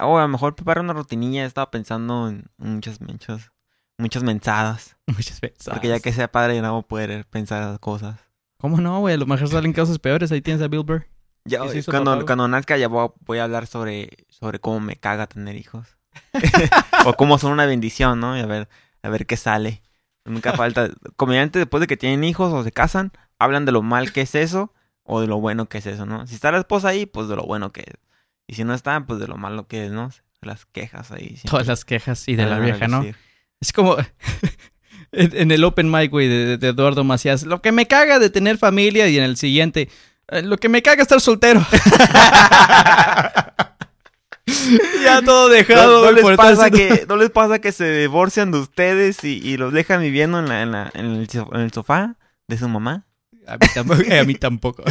O 0.01 0.19
a 0.19 0.23
lo 0.23 0.29
mejor 0.29 0.55
preparar 0.55 0.85
una 0.85 0.93
rutinilla. 0.93 1.45
Estaba 1.45 1.71
pensando 1.71 2.29
en 2.29 2.45
muchas, 2.57 3.01
muchas, 3.01 3.51
muchas 3.99 4.23
mensadas. 4.23 4.97
Muchas 5.07 5.41
veces. 5.41 5.69
Porque 5.71 5.89
ya 5.89 6.01
que 6.01 6.13
sea 6.13 6.31
padre, 6.31 6.55
ya 6.57 6.63
no 6.63 6.73
voy 6.73 6.81
a 6.81 6.87
poder 6.89 7.27
pensar 7.27 7.79
cosas. 7.81 8.19
¿Cómo 8.59 8.81
no, 8.81 9.01
güey? 9.01 9.15
A 9.15 9.19
lo 9.19 9.27
mejor 9.27 9.49
salen 9.49 9.73
cosas 9.73 9.99
peores. 9.99 10.31
Ahí 10.33 10.41
tienes 10.41 10.63
a 10.63 10.69
Bill 10.69 10.85
Burr. 10.85 11.07
Ya, 11.45 11.61
¿Qué 11.63 11.69
se 11.71 11.79
hizo 11.79 11.91
cuando, 11.91 12.13
papá, 12.13 12.27
cuando 12.27 12.47
nazca 12.49 12.77
ya 12.77 12.87
voy 12.87 13.07
a, 13.07 13.13
voy 13.27 13.39
a 13.39 13.45
hablar 13.45 13.67
sobre, 13.67 14.09
sobre 14.29 14.61
cómo 14.61 14.79
me 14.81 14.95
caga 14.97 15.27
tener 15.27 15.57
hijos. 15.57 15.99
o 17.05 17.15
cómo 17.15 17.39
son 17.39 17.53
una 17.53 17.67
bendición, 17.67 18.21
¿no? 18.21 18.37
Y 18.37 18.41
a 18.41 18.47
ver, 18.47 18.69
a 19.03 19.09
ver 19.09 19.27
qué 19.27 19.37
sale. 19.37 19.83
Nunca 20.25 20.53
falta. 20.53 20.91
Comediantes 21.17 21.61
después 21.61 21.81
de 21.81 21.89
que 21.89 21.97
tienen 21.97 22.23
hijos 22.23 22.53
o 22.53 22.63
se 22.63 22.71
casan, 22.71 23.11
hablan 23.41 23.65
de 23.65 23.73
lo 23.73 23.83
mal 23.83 24.13
que 24.13 24.21
es 24.21 24.35
eso 24.37 24.73
o 25.05 25.21
de 25.21 25.27
lo 25.27 25.41
bueno 25.41 25.69
que 25.69 25.79
es 25.79 25.87
eso, 25.87 26.07
¿no? 26.07 26.27
Si 26.27 26.35
está 26.35 26.51
la 26.53 26.59
esposa 26.59 26.89
ahí, 26.89 27.07
pues 27.07 27.29
de 27.29 27.37
lo 27.37 27.43
bueno 27.45 27.73
que 27.73 27.81
es. 27.83 27.95
Y 28.47 28.55
si 28.55 28.65
no 28.65 28.75
está, 28.75 29.05
pues 29.07 29.19
de 29.21 29.27
lo 29.29 29.37
malo 29.37 29.67
que 29.67 29.87
es, 29.87 29.93
¿no? 29.93 30.11
Las 30.41 30.67
quejas 30.67 31.13
ahí. 31.13 31.29
siempre 31.29 31.51
Todas 31.51 31.67
las 31.69 31.85
quejas 31.85 32.29
y 32.29 32.35
de 32.37 32.47
la 32.47 32.59
vieja, 32.59 32.89
¿no? 32.89 33.01
decir. 33.01 33.17
Es 33.61 33.73
como 33.73 33.97
en, 35.13 35.37
en 35.37 35.51
el 35.53 35.63
open 35.65 35.91
mic, 35.91 36.11
güey, 36.11 36.29
de, 36.29 36.59
de 36.59 36.69
Eduardo 36.69 37.05
Macías. 37.05 37.45
Lo 37.45 37.63
que 37.63 37.71
me 37.73 37.87
caga 37.87 38.19
de 38.19 38.29
tener 38.31 38.59
familia 38.59 39.09
y 39.09 39.19
en 39.19 39.25
el 39.25 39.37
siguiente. 39.37 39.89
eh, 40.29 40.43
Lo 40.43 40.57
que 40.59 40.69
me 40.69 40.83
caga 40.83 41.03
estar 41.03 41.21
soltero. 41.21 41.65
ya 45.05 45.23
todo 45.25 45.49
dejado, 45.49 46.05
No, 46.05 46.13
les 46.13 46.37
pasa 46.37 46.71
que, 46.71 47.07
no 47.09 47.17
les 47.17 47.31
pasa 47.31 47.61
que 47.61 47.73
se 47.73 47.91
divorcian 48.01 48.51
de 48.51 48.59
ustedes 48.59 49.23
y, 49.25 49.39
y 49.39 49.57
los 49.57 49.73
dejan 49.73 50.01
viviendo 50.01 50.39
en, 50.41 50.49
la, 50.49 50.63
en, 50.63 50.73
la- 50.73 50.91
en 50.95 51.07
el, 51.07 51.29
so- 51.29 51.51
en 51.55 51.61
el 51.61 51.73
sofá 51.73 52.17
de 52.49 52.59
su 52.59 52.69
mamá. 52.69 53.07
A 53.47 53.55
mí 53.55 53.67
tampoco. 53.75 54.03
eh, 54.03 54.19
a 54.19 54.25
mí 54.25 54.35
tampoco. 54.35 54.85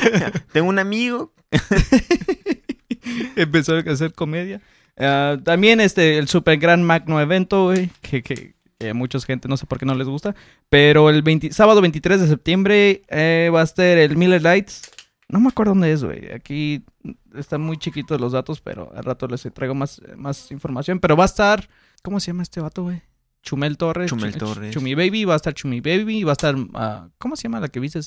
Tengo 0.52 0.68
un 0.68 0.78
amigo 0.78 1.32
Empezó 3.36 3.76
a 3.76 3.80
hacer 3.80 4.12
comedia. 4.12 4.60
Ah, 4.96 5.36
también 5.42 5.80
este, 5.80 6.18
el 6.18 6.28
super 6.28 6.58
gran 6.58 6.82
magno 6.82 7.20
evento, 7.20 7.64
güey, 7.64 7.90
que, 8.00 8.22
que, 8.22 8.54
que 8.78 8.90
a 8.90 8.94
mucha 8.94 9.18
gente 9.20 9.48
no 9.48 9.56
sé 9.56 9.66
por 9.66 9.78
qué 9.78 9.86
no 9.86 9.94
les 9.94 10.08
gusta. 10.08 10.34
Pero 10.68 11.10
el 11.10 11.22
20 11.22 11.52
sábado 11.52 11.80
23 11.80 12.20
de 12.20 12.28
septiembre 12.28 13.02
eh, 13.08 13.50
va 13.52 13.60
a 13.60 13.64
estar 13.64 13.84
el 13.86 14.16
Miller 14.16 14.42
Lights. 14.42 14.90
No 15.28 15.40
me 15.40 15.48
acuerdo 15.48 15.72
dónde 15.72 15.92
es, 15.92 16.04
güey. 16.04 16.32
Aquí 16.32 16.84
están 17.34 17.60
muy 17.60 17.76
chiquitos 17.78 18.20
los 18.20 18.32
datos, 18.32 18.60
pero 18.60 18.92
al 18.94 19.04
rato 19.04 19.26
les 19.26 19.42
traigo 19.54 19.74
más, 19.74 20.00
más 20.16 20.50
información. 20.50 21.00
Pero 21.00 21.16
va 21.16 21.24
a 21.24 21.26
estar, 21.26 21.68
¿cómo 22.02 22.20
se 22.20 22.28
llama 22.28 22.42
este 22.42 22.60
vato, 22.60 22.82
güey? 22.84 23.02
Chumel 23.44 23.76
Torres. 23.76 24.10
Chumel 24.10 24.32
Chu- 24.32 24.38
Torres. 24.38 24.74
Chumi 24.74 24.94
Baby, 24.96 25.24
va 25.24 25.34
a 25.34 25.36
estar 25.36 25.54
Chumi 25.54 25.80
Baby, 25.80 26.24
va 26.24 26.32
a 26.32 26.34
estar, 26.34 26.56
ah, 26.74 27.08
¿cómo 27.18 27.36
se 27.36 27.44
llama 27.44 27.60
la 27.60 27.68
que 27.68 27.78
viste? 27.78 28.00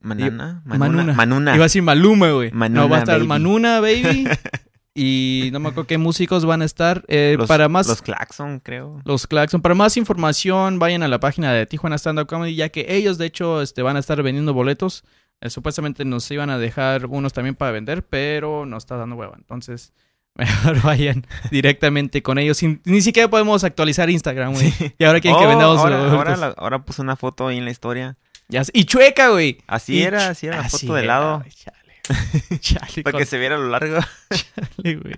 Manana, 0.00 0.62
Manuna. 0.64 0.78
Manuna, 1.02 1.12
Manuna. 1.14 1.54
Iba 1.54 1.64
a 1.64 1.66
decir 1.66 1.82
Maluma, 1.82 2.30
güey. 2.30 2.50
Manuna 2.52 2.80
no, 2.82 2.88
va 2.88 2.96
a 2.96 3.00
estar 3.00 3.16
Baby. 3.18 3.28
Manuna 3.28 3.80
Baby. 3.80 4.28
y 4.94 5.50
no 5.52 5.60
me 5.60 5.68
acuerdo 5.68 5.86
qué 5.86 5.98
músicos 5.98 6.44
van 6.44 6.62
a 6.62 6.64
estar. 6.64 7.04
Eh, 7.08 7.34
Los- 7.38 7.48
para 7.48 7.68
más. 7.68 7.86
Los 7.88 8.02
Claxon, 8.02 8.60
creo. 8.60 9.00
Los 9.04 9.26
Claxon. 9.26 9.60
Para 9.60 9.74
más 9.74 9.96
información, 9.96 10.78
vayan 10.78 11.02
a 11.02 11.08
la 11.08 11.18
página 11.20 11.52
de 11.52 11.66
Tijuana 11.66 11.96
Stand 11.98 12.20
Up 12.20 12.26
Comedy, 12.26 12.54
ya 12.54 12.68
que 12.68 12.86
ellos, 12.96 13.18
de 13.18 13.26
hecho, 13.26 13.62
este, 13.62 13.82
van 13.82 13.96
a 13.96 14.00
estar 14.00 14.22
vendiendo 14.22 14.54
boletos. 14.54 15.04
Eh, 15.40 15.50
supuestamente 15.50 16.04
nos 16.04 16.30
iban 16.30 16.48
a 16.48 16.58
dejar 16.58 17.06
unos 17.06 17.32
también 17.32 17.54
para 17.56 17.72
vender, 17.72 18.06
pero 18.06 18.64
nos 18.64 18.84
está 18.84 18.96
dando 18.96 19.16
hueva. 19.16 19.34
Entonces, 19.36 19.92
mejor 20.36 20.80
vayan 20.82 21.26
directamente 21.50 22.22
con 22.22 22.38
ellos. 22.38 22.58
Sin- 22.58 22.80
ni 22.84 23.00
siquiera 23.02 23.28
podemos 23.28 23.64
actualizar 23.64 24.08
Instagram, 24.10 24.52
güey. 24.54 24.72
Y 24.98 25.04
ahora 25.04 25.20
quieren 25.20 25.38
que 25.40 25.46
Oh, 25.46 25.48
vendamos 25.48 25.78
ahora, 25.78 26.10
ahora, 26.10 26.36
la- 26.36 26.54
ahora 26.56 26.84
puse 26.84 27.02
una 27.02 27.16
foto 27.16 27.48
ahí 27.48 27.58
en 27.58 27.64
la 27.64 27.70
historia. 27.70 28.16
Ya 28.48 28.62
y 28.72 28.84
chueca, 28.84 29.30
güey. 29.30 29.58
Así 29.66 29.94
Y 29.96 30.02
era, 30.02 30.28
así 30.28 30.46
era 30.46 30.58
la 30.58 30.62
así 30.66 30.86
foto 30.86 30.94
de 30.94 31.04
lado. 31.04 31.42
Chale. 31.48 31.76
Chale, 32.60 33.02
Para 33.02 33.12
con- 33.12 33.18
que 33.18 33.26
se 33.26 33.38
viera 33.38 33.56
a 33.56 33.58
lo 33.58 33.68
largo. 33.68 33.98
chale, 34.30 34.96
güey. 34.96 35.14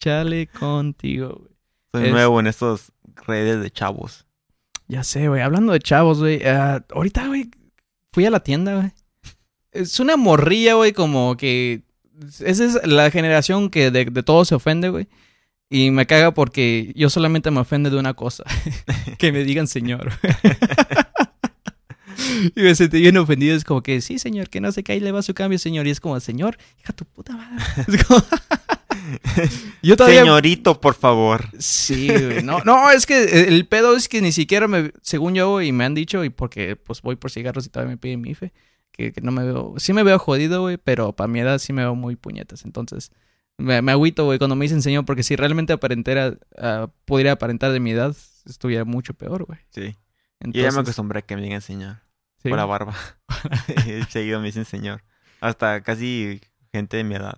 Chale 0.00 0.46
contigo, 0.46 1.36
güey. 1.38 1.50
Soy 1.92 2.06
Es- 2.06 2.12
nuevo 2.12 2.40
en 2.40 2.46
estos 2.46 2.92
redes 3.26 3.60
de 3.62 3.70
chavos. 3.70 4.24
Ya 4.88 5.04
sé, 5.04 5.28
güey. 5.28 5.42
Hablando 5.42 5.72
de 5.72 5.80
chavos, 5.80 6.18
güey. 6.20 6.42
ah, 6.46 6.82
ahorita, 6.94 7.26
güey, 7.26 7.50
fui 8.12 8.24
a 8.24 8.30
la 8.30 8.40
tienda, 8.40 8.74
güey. 8.76 8.90
Es 9.72 10.00
una 10.00 10.16
morrilla, 10.16 10.74
güey, 10.74 10.92
como 10.92 11.36
que... 11.36 11.82
Esa 12.44 12.64
es 12.64 12.86
la 12.86 13.10
generación 13.10 13.70
que 13.70 13.90
de, 13.90 14.04
de 14.06 14.22
todo 14.22 14.44
se 14.44 14.54
ofende, 14.54 14.88
güey. 14.88 15.08
Y 15.68 15.90
me 15.92 16.06
caga 16.06 16.34
porque 16.34 16.92
yo 16.96 17.10
solamente 17.10 17.50
me 17.52 17.60
ofende 17.60 17.90
de 17.90 17.96
una 17.96 18.14
cosa. 18.14 18.42
que 19.18 19.30
me 19.32 19.44
digan 19.44 19.68
señor. 19.68 20.12
y 22.56 22.60
me 22.60 22.74
sentí 22.74 23.00
bien 23.00 23.16
ofendido. 23.16 23.56
Es 23.56 23.64
como 23.64 23.82
que, 23.82 24.00
sí, 24.00 24.18
señor, 24.18 24.50
que 24.50 24.60
no 24.60 24.72
sé 24.72 24.82
qué, 24.82 24.92
ahí 24.92 25.00
le 25.00 25.12
va 25.12 25.22
su 25.22 25.32
cambio, 25.32 25.58
señor. 25.58 25.86
Y 25.86 25.90
es 25.90 26.00
como, 26.00 26.18
señor, 26.20 26.58
hija 26.80 26.92
tu 26.92 27.04
puta 27.04 27.36
madre. 27.36 27.64
Es 27.88 28.04
como- 28.04 28.24
yo 29.82 29.96
todavía... 29.96 30.20
Señorito, 30.20 30.80
por 30.80 30.94
favor. 30.94 31.48
Sí, 31.58 32.08
güey. 32.08 32.42
No, 32.42 32.60
no, 32.64 32.90
es 32.90 33.06
que 33.06 33.46
el 33.48 33.66
pedo 33.66 33.96
es 33.96 34.08
que 34.08 34.20
ni 34.20 34.32
siquiera 34.32 34.68
me, 34.68 34.92
según 35.02 35.34
yo, 35.34 35.62
y 35.62 35.72
me 35.72 35.84
han 35.84 35.94
dicho, 35.94 36.24
y 36.24 36.30
porque 36.30 36.76
pues 36.76 37.00
voy 37.00 37.16
por 37.16 37.30
cigarros 37.30 37.66
y 37.66 37.70
todavía 37.70 37.92
me 37.92 37.96
piden 37.96 38.20
mi 38.20 38.30
IFE, 38.30 38.52
que, 38.92 39.12
que 39.12 39.20
no 39.20 39.32
me 39.32 39.44
veo, 39.44 39.74
sí 39.78 39.92
me 39.92 40.02
veo 40.02 40.18
jodido, 40.18 40.62
güey, 40.62 40.76
pero 40.76 41.12
para 41.12 41.28
mi 41.28 41.40
edad 41.40 41.58
sí 41.58 41.72
me 41.72 41.82
veo 41.82 41.94
muy 41.94 42.16
puñetas. 42.16 42.64
Entonces, 42.64 43.12
me, 43.58 43.82
me 43.82 43.92
agüito, 43.92 44.24
güey, 44.24 44.38
cuando 44.38 44.56
me 44.56 44.64
dicen 44.64 44.82
señor, 44.82 45.04
porque 45.04 45.22
si 45.22 45.36
realmente 45.36 45.72
aparentara, 45.72 46.36
ah, 46.58 46.88
pudiera 47.04 47.32
aparentar 47.32 47.72
de 47.72 47.80
mi 47.80 47.92
edad, 47.92 48.16
estuviera 48.46 48.84
mucho 48.84 49.14
peor, 49.14 49.44
güey. 49.44 49.58
Sí. 49.70 49.82
Yo 49.82 50.46
Entonces, 50.46 50.62
ya 50.62 50.76
me 50.76 50.80
acostumbré 50.80 51.18
a 51.18 51.22
que 51.22 51.36
me 51.36 51.42
digan 51.42 51.60
señor. 51.60 51.98
sí. 52.42 52.48
Por 52.48 52.58
la 52.58 52.64
barba. 52.64 52.94
Seguido 54.08 54.40
me 54.40 54.46
dicen 54.46 54.64
señor. 54.64 55.02
Hasta 55.40 55.82
casi 55.82 56.40
gente 56.72 56.96
de 56.96 57.04
mi 57.04 57.14
edad. 57.14 57.36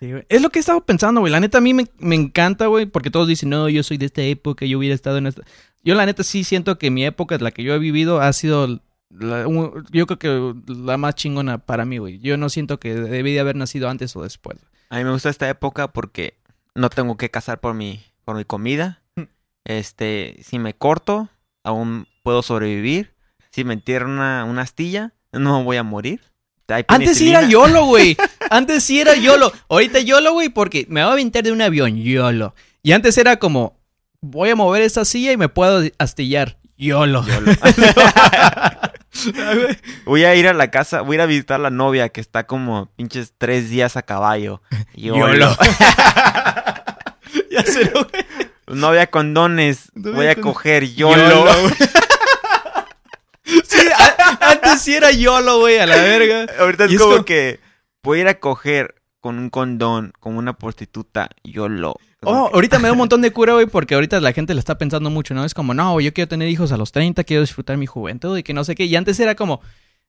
Sí, 0.00 0.10
güey. 0.10 0.26
Es 0.28 0.42
lo 0.42 0.50
que 0.50 0.58
he 0.58 0.60
estado 0.60 0.84
pensando, 0.84 1.20
güey. 1.20 1.32
La 1.32 1.40
neta 1.40 1.58
a 1.58 1.60
mí 1.60 1.72
me, 1.72 1.86
me 1.98 2.16
encanta, 2.16 2.66
güey, 2.66 2.86
porque 2.86 3.10
todos 3.10 3.28
dicen, 3.28 3.50
no, 3.50 3.68
yo 3.68 3.82
soy 3.82 3.96
de 3.98 4.06
esta 4.06 4.22
época, 4.22 4.66
yo 4.66 4.78
hubiera 4.78 4.94
estado 4.94 5.18
en 5.18 5.28
esta... 5.28 5.42
Yo 5.82 5.94
la 5.94 6.04
neta 6.04 6.24
sí 6.24 6.42
siento 6.44 6.78
que 6.78 6.90
mi 6.90 7.04
época, 7.04 7.38
la 7.38 7.52
que 7.52 7.62
yo 7.62 7.72
he 7.72 7.78
vivido, 7.78 8.20
ha 8.20 8.32
sido, 8.32 8.82
la- 9.10 9.46
un- 9.46 9.84
yo 9.90 10.06
creo 10.06 10.18
que 10.18 10.72
la 10.72 10.96
más 10.96 11.14
chingona 11.14 11.58
para 11.58 11.84
mí, 11.84 11.98
güey. 11.98 12.18
Yo 12.18 12.36
no 12.36 12.48
siento 12.48 12.78
que 12.80 12.94
debí 12.94 13.32
de 13.34 13.40
haber 13.40 13.56
nacido 13.56 13.88
antes 13.88 14.14
o 14.16 14.22
después. 14.22 14.58
A 14.90 14.98
mí 14.98 15.04
me 15.04 15.10
gusta 15.12 15.30
esta 15.30 15.48
época 15.48 15.88
porque 15.92 16.38
no 16.74 16.90
tengo 16.90 17.16
que 17.16 17.30
cazar 17.30 17.60
por 17.60 17.74
mi, 17.74 18.02
por 18.24 18.36
mi 18.36 18.44
comida. 18.44 19.02
Este, 19.68 20.36
si 20.44 20.60
me 20.60 20.74
corto, 20.74 21.28
aún 21.64 22.06
puedo 22.22 22.42
sobrevivir. 22.42 23.10
Si 23.50 23.64
me 23.64 23.74
entierran 23.74 24.10
una, 24.12 24.44
una 24.44 24.62
astilla, 24.62 25.12
no 25.32 25.64
voy 25.64 25.76
a 25.76 25.82
morir. 25.82 26.20
Antes 26.86 27.18
sí 27.18 27.30
era. 27.30 27.42
YOLO, 27.48 27.84
güey. 27.86 28.16
Antes 28.48 28.84
sí 28.84 29.00
era 29.00 29.16
YOLO. 29.16 29.52
Ahorita 29.68 29.98
YOLO, 29.98 30.34
güey, 30.34 30.50
porque 30.50 30.86
me 30.88 31.02
voy 31.02 31.10
a 31.10 31.12
aventar 31.14 31.42
de 31.42 31.50
un 31.50 31.62
avión, 31.62 31.96
YOLO. 31.96 32.54
Y 32.84 32.92
antes 32.92 33.18
era 33.18 33.38
como, 33.40 33.76
voy 34.20 34.50
a 34.50 34.54
mover 34.56 34.82
esta 34.82 35.04
silla 35.04 35.32
y 35.32 35.36
me 35.36 35.48
puedo 35.48 35.82
astillar, 35.98 36.58
YOLO. 36.76 37.24
YOLO. 37.26 37.52
voy 40.04 40.24
a 40.24 40.34
ir 40.34 40.46
a 40.48 40.52
la 40.52 40.70
casa, 40.70 41.00
voy 41.00 41.14
a 41.14 41.16
ir 41.16 41.20
a 41.22 41.26
visitar 41.26 41.58
a 41.60 41.62
la 41.62 41.70
novia 41.70 42.10
que 42.10 42.20
está 42.20 42.46
como 42.46 42.90
pinches 42.96 43.32
tres 43.38 43.70
días 43.70 43.96
a 43.96 44.02
caballo. 44.02 44.60
YOLO. 44.94 45.28
YOLO. 45.28 45.56
ya 47.50 47.62
se 47.64 47.84
lo, 47.86 48.04
güey. 48.04 48.26
Novia 48.68 49.06
con 49.08 49.32
dones, 49.32 49.90
Novia 49.94 50.16
voy 50.16 50.26
a 50.26 50.34
con- 50.34 50.42
coger 50.52 50.84
YOLO. 50.84 51.16
YOLO. 51.46 51.70
Sí, 53.64 53.78
a- 53.96 54.50
antes 54.50 54.82
sí 54.82 54.94
era 54.96 55.12
YOLO, 55.12 55.60
güey, 55.60 55.78
a 55.78 55.86
la 55.86 55.94
verga. 55.96 56.46
Ahorita 56.58 56.86
es 56.86 56.98
como 56.98 57.12
como- 57.12 57.24
que 57.24 57.60
voy 58.02 58.18
a 58.18 58.22
ir 58.22 58.28
a 58.28 58.40
coger 58.40 58.96
con 59.20 59.38
un 59.38 59.50
condón, 59.50 60.12
con 60.18 60.36
una 60.36 60.54
prostituta, 60.58 61.30
YOLO. 61.44 61.96
Oh, 62.22 62.50
ahorita 62.52 62.78
me 62.78 62.88
da 62.88 62.92
un 62.92 62.98
montón 62.98 63.20
de 63.22 63.30
cura, 63.30 63.52
güey, 63.52 63.66
porque 63.66 63.94
ahorita 63.94 64.20
la 64.20 64.32
gente 64.32 64.54
le 64.54 64.60
está 64.60 64.78
pensando 64.78 65.10
mucho, 65.10 65.34
¿no? 65.34 65.44
Es 65.44 65.54
como, 65.54 65.74
no, 65.74 66.00
yo 66.00 66.12
quiero 66.14 66.28
tener 66.28 66.48
hijos 66.48 66.72
a 66.72 66.76
los 66.76 66.90
30, 66.90 67.22
quiero 67.24 67.42
disfrutar 67.42 67.76
mi 67.76 67.86
juventud 67.86 68.36
y 68.38 68.42
que 68.42 68.54
no 68.54 68.64
sé 68.64 68.74
qué. 68.74 68.84
Y 68.84 68.96
antes 68.96 69.20
era 69.20 69.34
como, 69.34 69.60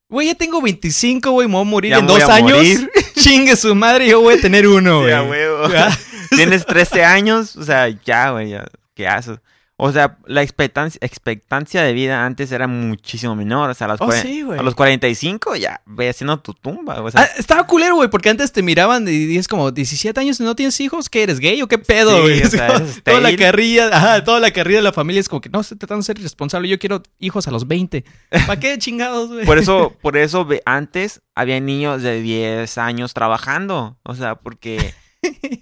güey, 0.10 0.28
ya 0.28 0.36
tengo 0.36 0.62
25, 0.62 1.32
güey, 1.32 1.48
me 1.48 1.54
voy 1.56 1.62
a 1.62 1.66
morir 1.66 1.92
Ya 1.92 2.00
en 2.00 2.08
dos 2.08 2.24
años. 2.24 2.58
morir. 2.58 2.90
Chingue 3.16 3.56
su 3.56 3.76
madre, 3.76 4.08
yo 4.08 4.22
voy 4.22 4.36
a 4.36 4.42
tener 4.42 4.68
uno, 4.68 5.00
Sí, 5.00 5.04
güey. 5.04 5.14
a 5.14 5.24
huevo. 5.24 5.70
Ya. 5.70 5.98
Tienes 6.36 6.66
13 6.66 7.04
años, 7.04 7.56
o 7.56 7.64
sea, 7.64 7.88
ya, 7.90 8.32
güey, 8.32 8.50
ya, 8.52 8.66
¿qué 8.94 9.08
haces? 9.08 9.40
O 9.80 9.92
sea, 9.92 10.18
la 10.26 10.42
expectancia, 10.42 10.98
expectancia 11.04 11.84
de 11.84 11.94
vida 11.94 12.26
antes 12.26 12.52
era 12.52 12.66
muchísimo 12.66 13.36
menor, 13.36 13.70
o 13.70 13.74
sea, 13.76 13.86
a 13.86 13.90
los, 13.92 14.02
Oh, 14.02 14.12
sí, 14.12 14.44
a 14.58 14.64
los 14.64 14.74
45 14.74 15.56
ya 15.56 15.82
ve 15.86 16.10
haciendo 16.10 16.40
tu 16.40 16.56
tumba, 16.56 17.00
o 17.04 17.12
sea, 17.12 17.22
Ah, 17.22 17.30
estaba 17.38 17.68
culero, 17.68 17.96
güey, 17.96 18.10
porque 18.10 18.30
antes 18.30 18.52
te 18.52 18.64
miraban 18.64 19.08
y 19.08 19.26
dices 19.26 19.48
como, 19.48 19.70
17 19.70 20.20
años 20.20 20.40
y 20.40 20.44
no 20.44 20.56
tienes 20.56 20.80
hijos, 20.80 21.10
¿qué 21.10 21.22
eres 21.22 21.40
gay 21.40 21.62
o 21.62 21.68
qué 21.68 21.78
pedo, 21.78 22.16
Sí, 22.16 22.22
güey? 22.22 22.40
es 22.42 23.04
toda 23.04 23.22
la 23.22 23.36
carrilla, 23.36 23.90
ajá, 23.96 24.24
toda 24.24 24.40
la 24.40 24.50
carrilla 24.50 24.80
de 24.80 24.84
la 24.84 24.94
familia 24.94 25.20
es 25.20 25.30
como 25.30 25.42
que, 25.42 25.50
no, 25.50 25.62
estoy 25.62 25.78
tratando 25.78 26.02
de 26.02 26.06
ser 26.06 26.18
irresponsable, 26.18 26.68
yo 26.68 26.80
quiero 26.80 27.04
hijos 27.20 27.48
a 27.48 27.52
los 27.52 27.68
20. 27.68 28.04
¿Para 28.48 28.60
qué 28.60 28.80
chingados, 28.80 29.30
güey? 29.30 29.46
por 29.46 29.60
eso, 29.60 29.96
por 30.02 30.18
eso 30.18 30.48
antes 30.66 31.22
había 31.36 31.60
niños 31.60 32.02
de 32.02 32.20
10 32.20 32.80
años 32.80 33.14
trabajando, 33.14 34.00
o 34.02 34.16
sea, 34.16 34.34
porque 34.34 34.96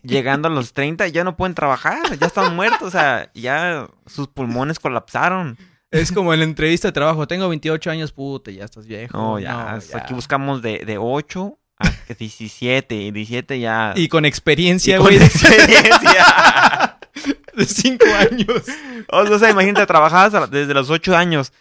llegando 0.03 0.47
a 0.47 0.51
los 0.51 0.73
30 0.73 1.07
ya 1.07 1.23
no 1.23 1.35
pueden 1.35 1.55
trabajar, 1.55 2.17
ya 2.19 2.27
están 2.27 2.55
muertos, 2.55 2.87
o 2.87 2.91
sea, 2.91 3.31
ya 3.33 3.87
sus 4.05 4.27
pulmones 4.27 4.79
colapsaron. 4.79 5.57
Es 5.91 6.11
como 6.11 6.33
en 6.33 6.39
la 6.39 6.45
entrevista 6.45 6.89
de 6.89 6.91
trabajo, 6.91 7.27
tengo 7.27 7.47
28 7.47 7.91
años, 7.91 8.11
puta, 8.11 8.51
ya 8.51 8.65
estás 8.65 8.85
viejo. 8.85 9.17
No, 9.17 9.39
ya, 9.39 9.79
No, 9.93 9.97
aquí 9.97 10.13
buscamos 10.13 10.61
de, 10.61 10.79
de 10.79 10.97
8 10.97 11.57
a 11.79 11.91
17, 12.17 12.95
y 12.95 13.11
17 13.11 13.59
ya... 13.59 13.93
Y 13.95 14.07
con 14.09 14.25
y 14.25 14.27
experiencia, 14.27 14.97
con 14.97 15.07
güey, 15.07 15.17
experiencia. 15.17 16.97
de 17.55 17.65
5 17.65 18.05
años. 18.19 18.63
O 19.09 19.39
sea, 19.39 19.49
imagínate, 19.49 19.85
trabajabas 19.85 20.51
desde 20.51 20.73
los 20.73 20.89
8 20.89 21.15
años, 21.15 21.53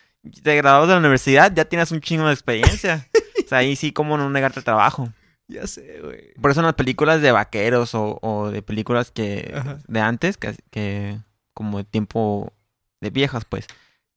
te 0.42 0.56
graduabas 0.56 0.88
de 0.88 0.94
la 0.94 1.00
universidad, 1.00 1.52
ya 1.54 1.64
tienes 1.66 1.92
un 1.92 2.00
chingo 2.00 2.26
de 2.26 2.32
experiencia. 2.32 3.06
O 3.44 3.48
sea, 3.48 3.58
ahí 3.58 3.76
sí, 3.76 3.92
cómo 3.92 4.16
no 4.16 4.28
negarte 4.30 4.62
trabajo. 4.62 5.12
Ya 5.48 5.66
sé, 5.66 6.00
güey. 6.02 6.32
Por 6.40 6.50
eso 6.50 6.60
en 6.60 6.66
las 6.66 6.74
películas 6.74 7.20
de 7.20 7.32
vaqueros 7.32 7.94
o, 7.94 8.18
o 8.22 8.50
de 8.50 8.62
películas 8.62 9.10
que 9.10 9.52
Ajá. 9.54 9.78
de 9.86 10.00
antes, 10.00 10.36
que, 10.36 10.54
que 10.70 11.18
como 11.52 11.78
de 11.78 11.84
tiempo 11.84 12.52
de 13.00 13.10
viejas, 13.10 13.44
pues, 13.44 13.66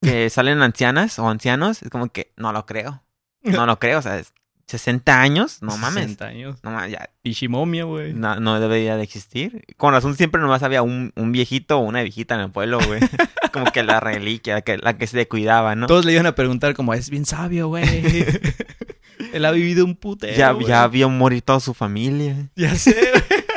que 0.02 0.30
salen 0.30 0.62
ancianas 0.62 1.20
o 1.20 1.28
ancianos, 1.28 1.84
es 1.84 1.90
como 1.90 2.10
que 2.10 2.32
no 2.38 2.54
lo 2.54 2.66
creo. 2.66 3.04
No 3.44 3.66
lo 3.66 3.78
creo, 3.80 4.00
o 4.00 4.02
sea, 4.02 4.18
es 4.20 4.34
60 4.68 5.22
años, 5.22 5.62
no 5.62 5.78
mames. 5.78 6.04
60 6.04 6.26
años. 6.26 6.60
No 6.64 6.72
mames, 6.72 6.92
ya 6.92 7.10
Pichimomia, 7.22 7.86
güey. 7.86 8.14
no, 8.14 8.40
no 8.40 8.60
debería 8.60 8.98
de 8.98 9.04
existir. 9.04 9.66
Con 9.78 9.94
razón 9.94 10.16
siempre 10.16 10.42
nomás 10.42 10.64
había 10.64 10.82
un, 10.82 11.14
un 11.16 11.32
viejito 11.32 11.78
o 11.78 11.82
una 11.82 12.02
viejita 12.04 12.36
en 12.36 12.42
el 12.42 12.52
pueblo, 12.52 12.80
güey. 12.86 13.00
como 13.54 13.72
que 13.72 13.84
la 13.84 14.00
reliquia, 14.00 14.62
que, 14.62 14.78
la 14.78 14.98
que 14.98 15.08
se 15.08 15.28
cuidaba, 15.28 15.76
¿no? 15.76 15.88
Todos 15.88 16.06
le 16.06 16.14
iban 16.14 16.26
a 16.26 16.36
preguntar 16.36 16.74
como, 16.74 16.94
es 16.94 17.10
bien 17.10 17.26
sabio, 17.26 17.70
güey. 17.70 18.26
Él 19.34 19.46
ha 19.46 19.52
vivido 19.52 19.86
un 19.86 19.96
putero, 19.96 20.38
ya, 20.38 20.52
güey. 20.52 20.68
ya 20.68 20.88
vio 20.88 21.10
morir 21.10 21.42
toda 21.42 21.60
su 21.60 21.74
familia. 21.74 22.50
Ya 22.56 22.76
sé, 22.76 22.96
güey. 23.12 23.48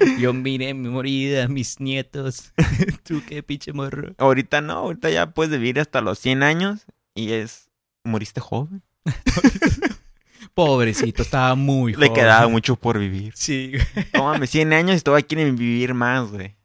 Yo 0.18 0.32
miré 0.32 0.74
mi 0.74 0.88
morida, 0.88 1.48
mis 1.48 1.80
nietos. 1.80 2.52
Tú 3.04 3.22
qué 3.26 3.42
pinche 3.42 3.72
morro. 3.72 4.14
Ahorita 4.18 4.60
no, 4.60 4.74
ahorita 4.74 5.10
ya 5.10 5.30
puedes 5.30 5.52
vivir 5.52 5.80
hasta 5.80 6.00
los 6.00 6.18
100 6.18 6.42
años 6.42 6.86
y 7.14 7.32
es... 7.32 7.70
Moriste 8.04 8.40
joven. 8.40 8.82
Pobrecito, 10.54 11.22
estaba 11.22 11.54
muy 11.56 11.92
joven. 11.92 12.08
Le 12.08 12.14
quedaba 12.14 12.46
mucho 12.48 12.76
por 12.76 12.98
vivir. 12.98 13.32
Sí, 13.34 13.72
güey. 13.72 14.06
No 14.14 14.24
mames, 14.24 14.50
100 14.50 14.72
años 14.72 14.96
y 14.98 15.00
todavía 15.00 15.26
quieren 15.26 15.56
vivir 15.56 15.92
más, 15.92 16.30
güey. 16.30 16.56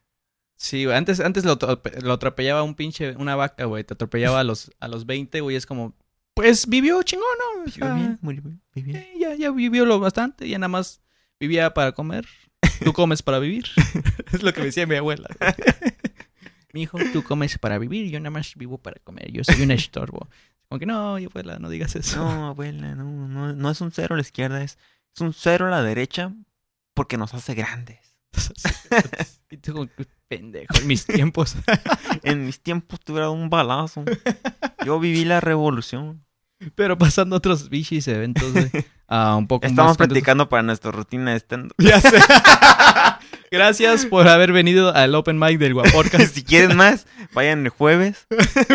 Sí, 0.56 0.84
güey. 0.84 0.96
Antes, 0.96 1.18
antes 1.18 1.44
lo, 1.44 1.58
lo 2.02 2.12
atropellaba 2.12 2.62
un 2.62 2.76
pinche, 2.76 3.16
una 3.16 3.34
vaca, 3.34 3.64
güey. 3.64 3.82
Te 3.82 3.94
atropellaba 3.94 4.38
a 4.38 4.44
los, 4.44 4.70
a 4.78 4.86
los 4.86 5.04
20, 5.04 5.40
güey. 5.40 5.56
Es 5.56 5.66
como, 5.66 5.96
pues 6.34 6.66
vivió 6.66 7.02
chingón, 7.02 7.26
¿no? 7.38 7.64
Vivió 7.64 7.94
bien, 7.94 8.18
murió 8.22 8.42
bien, 8.42 8.96
eh, 8.96 9.14
ya, 9.18 9.34
ya 9.34 9.50
vivió 9.50 9.84
lo 9.84 10.00
bastante. 10.00 10.48
Ya 10.48 10.58
nada 10.58 10.68
más 10.68 11.02
vivía 11.38 11.74
para 11.74 11.92
comer. 11.92 12.26
Tú 12.84 12.92
comes 12.92 13.22
para 13.22 13.38
vivir. 13.38 13.64
es 14.32 14.42
lo 14.42 14.52
que 14.52 14.60
me 14.60 14.66
decía 14.66 14.86
mi 14.86 14.96
abuela. 14.96 15.28
mi 16.72 16.82
hijo, 16.82 16.98
tú 17.12 17.22
comes 17.22 17.58
para 17.58 17.78
vivir. 17.78 18.10
Yo 18.10 18.18
nada 18.20 18.30
más 18.30 18.54
vivo 18.56 18.78
para 18.78 19.00
comer. 19.00 19.30
Yo 19.30 19.44
soy 19.44 19.62
un 19.62 19.70
estorbo. 19.70 20.28
Como 20.68 20.78
que 20.78 20.86
no, 20.86 21.16
abuela, 21.16 21.58
no 21.58 21.68
digas 21.68 21.94
eso. 21.96 22.16
No, 22.16 22.46
abuela, 22.46 22.94
no, 22.94 23.04
no, 23.28 23.52
no 23.52 23.70
es 23.70 23.80
un 23.82 23.92
cero 23.92 24.14
a 24.14 24.16
la 24.16 24.22
izquierda, 24.22 24.62
es, 24.62 24.78
es 25.14 25.20
un 25.20 25.34
cero 25.34 25.66
a 25.66 25.70
la 25.70 25.82
derecha 25.82 26.32
porque 26.94 27.18
nos 27.18 27.34
hace 27.34 27.54
grandes. 27.54 27.98
y 29.50 29.58
tú 29.58 29.86
pendejo, 30.36 30.74
en 30.78 30.86
mis 30.86 31.04
tiempos. 31.04 31.56
En 32.22 32.46
mis 32.46 32.60
tiempos 32.60 33.00
tuve 33.00 33.26
un 33.28 33.50
balazo. 33.50 34.04
Yo 34.86 35.00
viví 35.00 35.24
la 35.24 35.40
revolución. 35.40 36.24
Pero 36.76 36.96
pasando 36.96 37.34
a 37.34 37.38
otros 37.38 37.68
bichis 37.68 38.06
eventos, 38.06 38.52
güey. 38.52 38.70
Ah, 39.08 39.36
un 39.36 39.46
poco 39.48 39.66
Estamos 39.66 39.90
más 39.90 39.96
practicando 39.98 40.48
para 40.48 40.62
nuestra 40.62 40.92
rutina 40.92 41.32
de 41.32 41.36
stand 41.38 41.72
Ya 41.76 42.00
sé. 42.00 42.18
Gracias 43.50 44.06
por 44.06 44.28
haber 44.28 44.52
venido 44.52 44.94
al 44.94 45.14
Open 45.14 45.38
Mic 45.38 45.58
del 45.58 45.74
Guaporcast. 45.74 46.32
si 46.34 46.44
quieren 46.44 46.76
más, 46.76 47.06
vayan 47.34 47.64
el 47.64 47.68
jueves. 47.68 48.26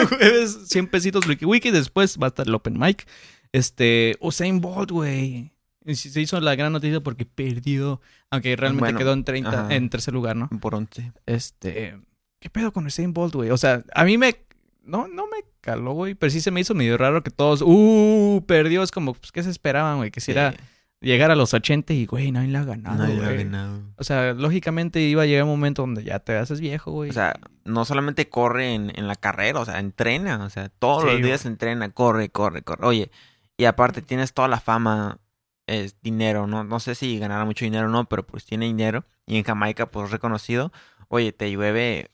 Jueves 0.10 0.68
100 0.68 0.88
pesitos 0.88 1.26
Wiki 1.26 1.46
Wiki. 1.46 1.72
Después 1.72 2.20
va 2.22 2.28
a 2.28 2.30
estar 2.30 2.46
el 2.48 2.54
Open 2.54 2.78
Mic. 2.78 3.08
Este, 3.52 4.16
Usain 4.20 4.62
Bolt, 4.62 4.92
güey. 4.92 5.57
Se 5.96 6.22
hizo 6.22 6.40
la 6.42 6.56
gran 6.56 6.74
noticia 6.74 7.00
porque 7.02 7.26
perdió. 7.26 8.02
Aunque 8.30 8.56
realmente 8.56 8.84
Bueno, 8.86 9.00
quedó 9.00 9.14
en 9.14 9.24
30, 9.24 9.50
ajá. 9.50 9.76
en 9.76 9.90
tercer 9.90 10.14
lugar, 10.14 10.36
¿no? 10.36 10.50
Por 10.60 10.76
once. 10.76 11.12
Este, 11.26 11.98
¿qué 12.40 12.50
pedo 12.50 12.72
con 12.74 12.86
Usain 12.86 13.14
Bolt, 13.14 13.36
güey? 13.36 13.50
O 13.52 13.58
sea, 13.58 13.84
a 13.96 14.04
mí 14.04 14.18
me 14.18 14.36
no 14.84 15.08
no 15.08 15.26
me 15.28 15.38
caló, 15.62 15.92
güey, 15.94 16.16
pero 16.16 16.30
sí 16.30 16.40
se 16.42 16.52
me 16.52 16.62
hizo 16.62 16.74
medio 16.74 16.98
raro 16.98 17.22
que 17.24 17.30
todos, 17.32 17.62
uh, 17.62 18.44
perdió, 18.48 18.84
es 18.84 18.92
como 18.92 19.14
pues 19.14 19.32
qué 19.32 19.44
se 19.44 19.50
esperaban, 19.50 19.98
güey, 19.98 20.12
que 20.12 20.22
si 20.22 20.32
era 20.32 20.54
llegar 21.02 21.30
a 21.30 21.36
los 21.36 21.54
80 21.54 21.94
y 21.94 22.06
güey, 22.06 22.32
nadie 22.32 22.48
le 22.48 22.58
ha 22.58 22.64
ganado, 22.64 23.06
no, 23.06 23.16
güey. 23.22 23.38
ganado. 23.44 23.82
O 23.98 24.04
sea, 24.06 24.34
lógicamente 24.34 25.02
iba 25.02 25.24
a 25.24 25.26
llegar 25.26 25.44
un 25.44 25.50
momento 25.50 25.82
donde 25.84 26.04
ya 26.04 26.20
te 26.20 26.38
haces 26.38 26.60
viejo, 26.62 26.92
güey. 26.92 27.10
O 27.10 27.14
sea, 27.14 27.36
no 27.66 27.84
solamente 27.86 28.30
corre 28.30 28.74
en, 28.76 28.92
en 28.98 29.08
la 29.08 29.16
carrera, 29.16 29.60
o 29.60 29.66
sea, 29.66 29.80
entrena. 29.80 30.44
O 30.46 30.50
sea, 30.50 30.70
todos 30.70 31.04
Sí, 31.04 31.10
los 31.10 31.22
días 31.22 31.46
entrena, 31.46 31.90
corre, 31.90 32.30
corre, 32.30 32.62
corre. 32.62 32.86
Oye, 32.88 33.12
y 33.58 33.66
aparte 33.66 34.02
tienes 34.02 34.34
toda 34.34 34.48
la 34.48 34.60
fama, 34.62 35.20
es 35.68 36.02
dinero, 36.02 36.48
¿no? 36.48 36.64
No 36.64 36.80
sé 36.80 36.96
si 36.96 37.20
ganará 37.20 37.46
mucho 37.46 37.66
dinero 37.66 37.88
o 37.88 37.90
no, 37.90 38.06
pero 38.06 38.26
pues 38.26 38.46
tiene 38.46 38.66
dinero. 38.66 39.06
Y 39.26 39.38
en 39.38 39.44
Jamaica, 39.44 39.92
pues 39.92 40.10
reconocido. 40.10 40.72
Oye, 41.10 41.34
te 41.34 41.52
llueve, 41.52 42.10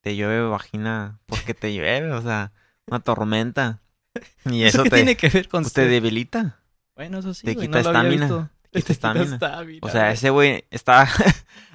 te 0.00 0.16
llueve 0.16 0.42
vagina 0.48 1.20
porque 1.26 1.54
te 1.54 1.72
llueve, 1.72 2.12
o 2.12 2.20
sea, 2.20 2.52
una 2.86 3.00
tormenta. 3.00 3.80
Y 4.44 4.64
eso 4.64 4.82
qué 4.82 4.90
te, 4.90 4.96
tiene 4.96 5.16
que 5.16 5.28
ver 5.28 5.48
con 5.48 5.62
pues, 5.62 5.72
te 5.72 5.86
debilita. 5.86 6.58
Bueno, 6.96 7.20
eso 7.20 7.32
sí, 7.32 7.46
te 7.46 7.54
güey, 7.54 7.68
quita 7.68 7.82
no 7.82 7.88
estamina, 7.88 8.50
te 8.70 8.80
quita 8.80 8.92
estamina. 8.92 9.38
O 9.80 9.88
sea, 9.88 10.10
ese 10.10 10.30
güey 10.30 10.64
estaba... 10.70 11.08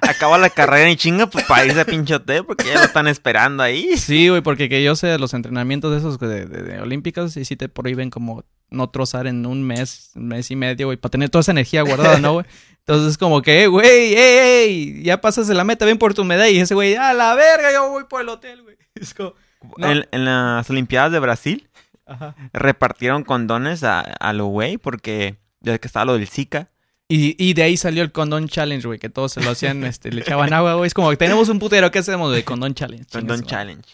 acaba 0.08 0.38
la 0.38 0.50
carrera 0.50 0.90
y 0.90 0.96
chinga, 0.96 1.26
pues 1.28 1.44
para 1.44 1.64
irse 1.66 1.80
a 1.80 1.84
pinche 1.84 2.14
hotel 2.14 2.44
porque 2.44 2.64
ya 2.66 2.74
lo 2.74 2.84
están 2.84 3.06
esperando 3.08 3.62
ahí. 3.62 3.96
Sí, 3.96 4.28
güey, 4.28 4.40
porque 4.42 4.68
que 4.68 4.82
yo 4.82 4.96
sé, 4.96 5.18
los 5.18 5.34
entrenamientos 5.34 5.92
de 5.92 5.98
esos 5.98 6.18
de, 6.18 6.46
de, 6.46 6.62
de 6.62 6.80
olímpicos, 6.80 7.36
y 7.36 7.44
sí 7.44 7.56
te 7.56 7.68
prohíben 7.68 8.10
como 8.10 8.44
no 8.70 8.88
trozar 8.90 9.26
en 9.26 9.46
un 9.46 9.62
mes, 9.62 10.10
un 10.14 10.28
mes 10.28 10.50
y 10.50 10.56
medio, 10.56 10.86
güey, 10.86 10.96
para 10.96 11.10
tener 11.10 11.30
toda 11.30 11.40
esa 11.40 11.52
energía 11.52 11.82
guardada, 11.82 12.18
¿no, 12.18 12.32
güey? 12.34 12.46
Entonces, 12.78 13.18
como 13.18 13.42
que, 13.42 13.64
"Eh, 13.64 13.66
güey, 13.66 14.14
ey, 14.14 14.16
ey, 14.16 15.02
ya 15.02 15.20
pasas 15.20 15.48
de 15.48 15.54
la 15.54 15.64
meta, 15.64 15.84
ven 15.84 15.98
por 15.98 16.14
tu 16.14 16.24
medalla. 16.24 16.50
Y 16.50 16.58
ese 16.60 16.74
güey, 16.74 16.94
a 16.94 17.12
la 17.14 17.34
verga, 17.34 17.72
yo 17.72 17.88
voy 17.90 18.04
por 18.04 18.20
el 18.20 18.28
hotel, 18.28 18.62
güey. 18.62 18.76
Es 18.94 19.12
como, 19.14 19.34
No. 19.76 19.90
En, 19.90 20.06
en 20.12 20.24
las 20.24 20.68
Olimpiadas 20.70 21.10
de 21.12 21.18
Brasil 21.18 21.68
ajá. 22.06 22.34
repartieron 22.52 23.24
condones 23.24 23.82
a, 23.82 24.00
a 24.00 24.32
lo 24.32 24.46
güey 24.46 24.78
porque 24.78 25.36
desde 25.60 25.80
que 25.80 25.88
estaba 25.88 26.04
lo 26.04 26.14
del 26.18 26.28
Zika. 26.28 26.68
Y, 27.08 27.36
y 27.42 27.54
de 27.54 27.62
ahí 27.62 27.76
salió 27.76 28.02
el 28.02 28.10
condón 28.10 28.48
challenge, 28.48 28.86
güey, 28.86 28.98
que 28.98 29.08
todos 29.08 29.32
se 29.32 29.40
lo 29.40 29.50
hacían, 29.50 29.84
este, 29.84 30.10
le 30.10 30.22
echaban 30.22 30.52
agua, 30.52 30.74
güey. 30.74 30.88
Es 30.88 30.94
como 30.94 31.10
que 31.10 31.16
tenemos 31.16 31.48
un 31.48 31.58
putero, 31.60 31.90
¿qué 31.90 32.00
hacemos 32.00 32.34
de 32.34 32.44
condón 32.44 32.74
challenge? 32.74 33.06
Condón. 33.12 33.44
Challenge. 33.44 33.88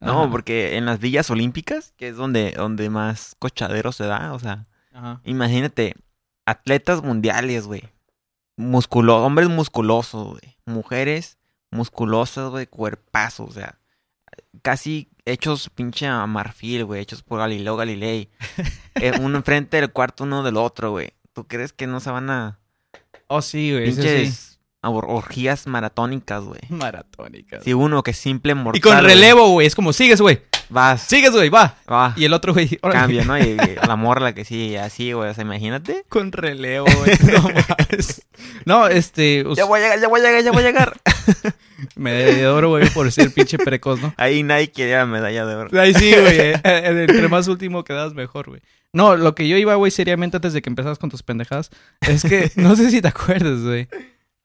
No, 0.00 0.22
Ajá, 0.22 0.30
porque 0.30 0.76
en 0.76 0.84
las 0.86 0.98
villas 0.98 1.30
olímpicas, 1.30 1.92
que 1.96 2.08
es 2.08 2.16
donde, 2.16 2.52
donde 2.52 2.90
más 2.90 3.34
cochadero 3.38 3.92
se 3.92 4.04
da, 4.04 4.32
o 4.32 4.38
sea, 4.38 4.66
Ajá. 4.92 5.20
imagínate, 5.24 5.94
atletas 6.46 7.02
mundiales, 7.02 7.66
güey. 7.66 7.82
Musculo 8.56 9.24
hombres 9.24 9.48
musculosos, 9.48 10.28
güey. 10.28 10.56
Mujeres 10.66 11.38
musculosas, 11.70 12.50
güey, 12.50 12.66
cuerpazos, 12.66 13.50
o 13.50 13.52
sea, 13.52 13.78
casi 14.62 15.08
hechos 15.24 15.70
pinche 15.70 16.06
a 16.06 16.26
marfil, 16.26 16.84
güey, 16.84 17.00
hechos 17.00 17.22
por 17.22 17.38
Galileo 17.38 17.76
Galilei. 17.76 18.28
Eh, 18.96 19.12
uno 19.18 19.38
enfrente 19.38 19.80
del 19.80 19.92
cuarto, 19.92 20.24
uno 20.24 20.42
del 20.42 20.58
otro, 20.58 20.90
güey. 20.90 21.14
¿Tú 21.32 21.46
crees 21.46 21.72
que 21.72 21.86
no 21.86 22.00
se 22.00 22.10
van 22.10 22.30
a 22.30 22.58
Oh, 23.28 23.42
sí, 23.42 23.72
güey, 23.72 23.84
pinches 23.86 24.34
sí. 24.34 24.58
or- 24.82 25.06
orgías 25.08 25.66
maratónicas, 25.66 26.42
güey? 26.44 26.60
Maratónica. 26.70 27.60
Si 27.62 27.72
uno 27.74 28.02
que 28.02 28.12
simple 28.12 28.54
mortal. 28.54 28.78
y 28.78 28.80
con 28.80 29.02
relevo, 29.04 29.48
güey, 29.50 29.66
es 29.66 29.74
como, 29.74 29.92
sigues, 29.92 30.20
güey, 30.20 30.42
Vas, 30.72 31.02
sigues, 31.02 31.32
güey, 31.32 31.48
va. 31.48 31.76
va. 31.90 32.14
Y 32.16 32.24
el 32.26 32.32
otro, 32.32 32.52
güey. 32.52 32.68
Cambia, 32.92 33.24
¿no? 33.24 33.36
Y, 33.36 33.42
y 33.42 33.56
la 33.88 33.96
morra 33.96 34.20
la 34.22 34.34
que 34.34 34.44
sí, 34.44 34.76
así, 34.76 35.12
güey. 35.12 35.30
O 35.30 35.34
sea, 35.34 35.42
imagínate. 35.42 36.04
Con 36.08 36.30
relevo, 36.30 36.86
güey. 36.96 37.18
No, 38.64 38.86
este. 38.86 39.44
us- 39.46 39.56
Ya 39.58 39.64
voy 39.64 39.80
a 39.80 39.82
llegar, 39.82 40.00
ya 40.00 40.08
voy 40.08 40.20
a 40.20 40.24
llegar, 40.24 40.42
ya 40.44 40.52
voy 40.52 40.62
a 40.62 40.66
llegar. 40.66 40.96
Medalla 41.96 42.36
de 42.36 42.46
oro, 42.46 42.68
güey, 42.70 42.88
por 42.90 43.10
ser 43.10 43.32
pinche 43.32 43.58
precoz, 43.58 44.00
¿no? 44.00 44.14
Ahí 44.16 44.42
nadie 44.42 44.70
quería 44.70 44.98
la 44.98 45.06
medalla 45.06 45.44
de 45.46 45.54
oro. 45.56 45.80
Ahí 45.80 45.92
sí, 45.94 46.12
güey. 46.12 46.38
eh, 46.38 46.60
eh, 46.62 47.04
Entre 47.08 47.28
más 47.28 47.48
último 47.48 47.82
quedas 47.84 48.14
mejor, 48.14 48.48
güey. 48.48 48.60
No, 48.92 49.16
lo 49.16 49.34
que 49.34 49.48
yo 49.48 49.56
iba, 49.56 49.74
güey, 49.76 49.90
seriamente 49.90 50.36
antes 50.36 50.52
de 50.52 50.62
que 50.62 50.68
empezaras 50.68 50.98
con 50.98 51.10
tus 51.10 51.22
pendejadas, 51.22 51.70
es 52.00 52.22
que 52.22 52.50
no 52.56 52.74
sé 52.76 52.90
si 52.90 53.00
te 53.00 53.08
acuerdas, 53.08 53.62
güey. 53.62 53.88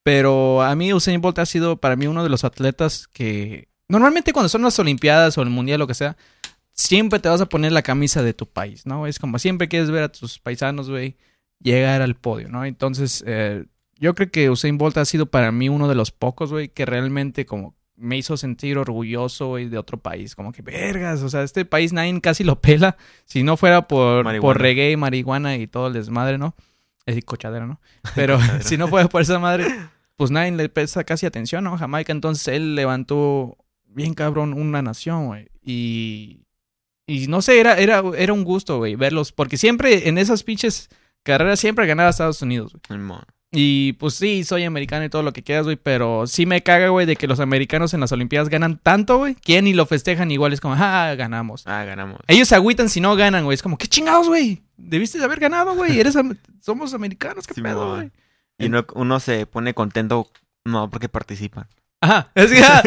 Pero 0.04 0.62
a 0.62 0.76
mí 0.76 0.94
Usain 0.94 1.20
Bolt 1.20 1.40
ha 1.40 1.46
sido 1.46 1.78
para 1.78 1.96
mí 1.96 2.06
uno 2.06 2.24
de 2.24 2.30
los 2.30 2.44
atletas 2.44 3.08
que 3.08 3.70
normalmente 3.90 4.34
cuando 4.34 4.50
son 4.50 4.62
las 4.62 4.78
Olimpiadas 4.78 5.38
o 5.38 5.42
el 5.42 5.50
Mundial, 5.50 5.80
lo 5.80 5.88
que 5.88 5.96
sea, 5.96 6.16
siempre 6.74 7.20
te 7.20 7.30
vas 7.30 7.42
a 7.42 7.48
poner 7.48 7.72
la 7.72 7.82
camisa 7.82 8.22
de 8.22 8.34
tu 8.34 8.48
país, 8.48 8.86
¿no? 8.86 9.08
Es 9.08 9.18
como 9.18 9.40
siempre 9.40 9.68
quieres 9.68 9.90
ver 9.90 10.04
a 10.04 10.12
tus 10.12 10.38
paisanos, 10.38 10.90
güey, 10.90 11.16
llegar 11.60 12.04
al 12.04 12.16
podio, 12.16 12.50
¿no? 12.50 12.66
Entonces, 12.66 13.24
eh, 13.26 13.66
yo 13.98 14.14
creo 14.14 14.30
que 14.30 14.50
Usain 14.52 14.78
Bolt 14.78 14.98
ha 14.98 15.06
sido 15.06 15.26
para 15.26 15.52
mí 15.52 15.70
uno 15.70 15.88
de 15.88 15.96
los 15.96 16.12
pocos, 16.12 16.52
güey, 16.52 16.70
que 16.70 16.86
realmente 16.86 17.46
como 17.48 17.76
me 17.98 18.18
hizo 18.18 18.38
sentir 18.38 18.78
orgulloso, 18.78 19.48
güey, 19.48 19.70
de 19.70 19.78
otro 19.78 19.98
país. 19.98 20.36
Como 20.36 20.52
que, 20.52 20.62
vergas, 20.62 21.22
o 21.22 21.30
sea, 21.30 21.44
este 21.44 21.66
país 21.66 21.94
nadie 21.94 22.20
casi 22.22 22.44
lo 22.44 22.60
pela. 22.60 22.98
Si 23.26 23.44
no 23.44 23.58
fuera 23.58 23.88
por, 23.88 24.24
Marihuana. 24.24 24.54
por 24.54 24.62
reggae 24.62 24.92
y 24.92 24.98
marihuana 24.98 25.56
y 25.58 25.68
todo 25.68 25.88
el 25.88 25.94
desmadre, 25.94 26.38
¿no? 26.38 26.56
Es 27.06 27.16
decir, 27.16 27.26
cochadera, 27.26 27.66
¿no? 27.66 27.80
Pero 28.16 28.40
si 28.62 28.78
no 28.78 28.88
fuera 28.88 29.08
por 29.08 29.22
esa 29.22 29.40
madre, 29.40 29.68
pues 30.16 30.32
nadie 30.32 30.52
le 30.52 30.70
presta 30.70 31.04
casi 31.04 31.26
atención, 31.26 31.64
¿no? 31.64 31.78
Jamaica, 31.78 32.12
entonces 32.12 32.48
él 32.50 32.76
levantó 32.76 33.58
bien 33.86 34.14
cabrón 34.14 34.54
una 34.54 34.82
nación, 34.82 35.28
güey. 35.28 35.50
Y, 35.62 36.42
y 37.08 37.28
no 37.28 37.42
sé, 37.42 37.60
era, 37.60 37.78
era, 37.78 38.04
era 38.18 38.34
un 38.34 38.44
gusto, 38.44 38.78
güey, 38.78 38.96
verlos. 38.96 39.32
Porque 39.32 39.58
siempre 39.58 40.10
en 40.10 40.18
esas 40.18 40.44
pinches 40.44 40.90
carreras 41.24 41.60
siempre 41.60 41.88
ganaba 41.88 42.10
Estados 42.10 42.42
Unidos, 42.42 42.74
güey. 42.88 43.00
Y 43.52 43.94
pues 43.94 44.16
sí, 44.16 44.44
soy 44.44 44.64
americano 44.66 45.06
y 45.06 45.10
todo 45.10 45.24
lo 45.24 45.32
que 45.32 45.42
quieras, 45.44 45.64
güey, 45.64 45.78
pero 45.78 46.28
sí 46.28 46.46
me 46.46 46.62
caga, 46.62 46.90
güey, 46.90 47.06
de 47.06 47.16
que 47.16 47.28
los 47.28 47.40
americanos 47.40 47.94
en 47.94 48.02
las 48.02 48.12
Olimpiadas 48.12 48.50
ganan 48.50 48.78
tanto, 48.82 49.18
güey, 49.20 49.36
que 49.36 49.62
ni 49.62 49.74
lo 49.74 49.86
festejan 49.86 50.30
igual, 50.32 50.52
es 50.52 50.60
como, 50.60 50.76
ah, 50.78 51.14
ganamos. 51.16 51.66
Ah, 51.66 51.86
ganamos. 51.86 52.20
Ellos 52.28 52.50
se 52.50 52.56
agüitan 52.56 52.90
si 52.90 53.00
no 53.00 53.16
ganan, 53.16 53.46
güey, 53.46 53.56
es 53.56 53.62
como, 53.62 53.78
qué 53.78 53.88
chingados, 53.88 54.28
güey, 54.28 54.62
debiste 54.76 55.20
de 55.20 55.24
haber 55.26 55.40
ganado, 55.40 55.74
güey, 55.76 56.00
eres 56.00 56.16
am- 56.18 56.36
somos 56.60 56.94
americanos, 56.94 57.48
qué 57.48 57.54
Sí, 57.54 57.62
pedo, 57.62 57.96
güey. 57.96 58.12
Y 58.58 58.66
uno, 58.66 58.86
uno 58.94 59.20
se 59.22 59.46
pone 59.46 59.74
contento, 59.74 60.30
no, 60.66 60.90
porque 60.90 61.08
participan. 61.08 61.68
Ajá, 62.02 62.32
es 62.36 62.52
que, 62.52 62.62
ah, 62.62 62.84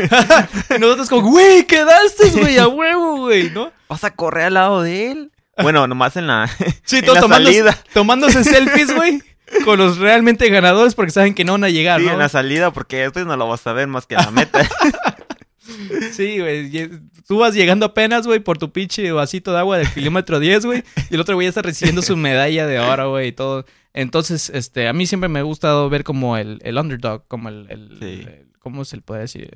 nosotros 0.78 1.08
como, 1.08 1.30
güey, 1.30 1.64
quedaste, 1.66 2.28
güey, 2.30 2.58
a 2.58 2.68
huevo, 2.68 3.16
güey, 3.20 3.48
¿no? 3.50 3.72
¿Vas 3.88 4.04
a 4.04 4.10
correr 4.10 4.46
al 4.46 4.54
lado 4.54 4.82
de 4.82 5.12
él? 5.12 5.32
Bueno, 5.62 5.86
nomás 5.86 6.16
en 6.16 6.26
la, 6.26 6.46
Sí, 6.84 6.98
en 6.98 7.06
la 7.06 7.20
tomando, 7.20 7.48
salida. 7.50 7.78
tomándose 7.94 8.44
selfies, 8.44 8.94
güey, 8.94 9.22
con 9.64 9.78
los 9.78 9.98
realmente 9.98 10.48
ganadores 10.50 10.94
porque 10.94 11.10
saben 11.12 11.34
que 11.34 11.44
no 11.44 11.52
van 11.52 11.64
a 11.64 11.70
llegar, 11.70 12.00
Sí, 12.00 12.06
¿no? 12.06 12.12
en 12.12 12.18
la 12.18 12.28
salida, 12.28 12.72
porque 12.72 12.98
después 12.98 13.26
no 13.26 13.36
lo 13.36 13.48
vas 13.48 13.66
a 13.66 13.72
ver 13.72 13.86
más 13.88 14.06
que 14.06 14.14
en 14.14 14.20
la 14.22 14.30
meta. 14.30 14.60
Sí, 16.12 16.38
güey. 16.40 16.70
Tú 17.26 17.38
vas 17.38 17.54
llegando 17.54 17.84
apenas, 17.86 18.26
güey, 18.26 18.40
por 18.40 18.56
tu 18.58 18.72
pinche 18.72 19.12
vasito 19.12 19.52
de 19.52 19.58
agua 19.58 19.76
del 19.78 19.88
kilómetro 19.92 20.40
10, 20.40 20.64
güey. 20.64 20.82
Y 21.10 21.14
el 21.14 21.20
otro 21.20 21.34
güey 21.34 21.44
ya 21.44 21.50
está 21.50 21.62
recibiendo 21.62 22.00
su 22.00 22.16
medalla 22.16 22.66
de 22.66 22.78
oro, 22.78 23.10
güey, 23.10 23.28
y 23.28 23.32
todo. 23.32 23.66
Entonces, 23.92 24.50
este, 24.54 24.88
a 24.88 24.92
mí 24.94 25.06
siempre 25.06 25.28
me 25.28 25.38
ha 25.40 25.42
gustado 25.42 25.90
ver 25.90 26.04
como 26.04 26.36
el, 26.38 26.58
el 26.62 26.78
underdog, 26.78 27.26
como 27.28 27.48
el, 27.50 27.66
el, 27.68 27.98
Sí. 28.00 28.24
el- 28.26 28.46
¿cómo 28.60 28.84
se 28.84 28.96
le 28.96 29.02
puede 29.02 29.22
decir? 29.22 29.50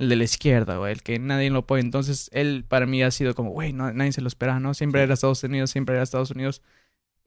El, 0.00 0.08
de 0.08 0.16
la 0.16 0.24
izquierda, 0.24 0.78
güey, 0.78 0.92
el 0.92 1.02
que 1.02 1.18
nadie 1.20 1.50
lo 1.50 1.64
pone. 1.64 1.80
Entonces, 1.82 2.28
él 2.32 2.64
para 2.66 2.86
mí 2.86 3.02
ha 3.04 3.10
sido 3.12 3.34
como, 3.34 3.50
güey, 3.50 3.72
no, 3.72 3.92
nadie 3.92 4.12
se 4.12 4.20
lo 4.22 4.28
espera, 4.28 4.58
¿no? 4.58 4.74
Siempre 4.74 5.02
era 5.02 5.14
Estados 5.14 5.44
Unidos, 5.44 5.70
siempre 5.70 5.94
era 5.94 6.02
Estados 6.02 6.32
Unidos. 6.32 6.60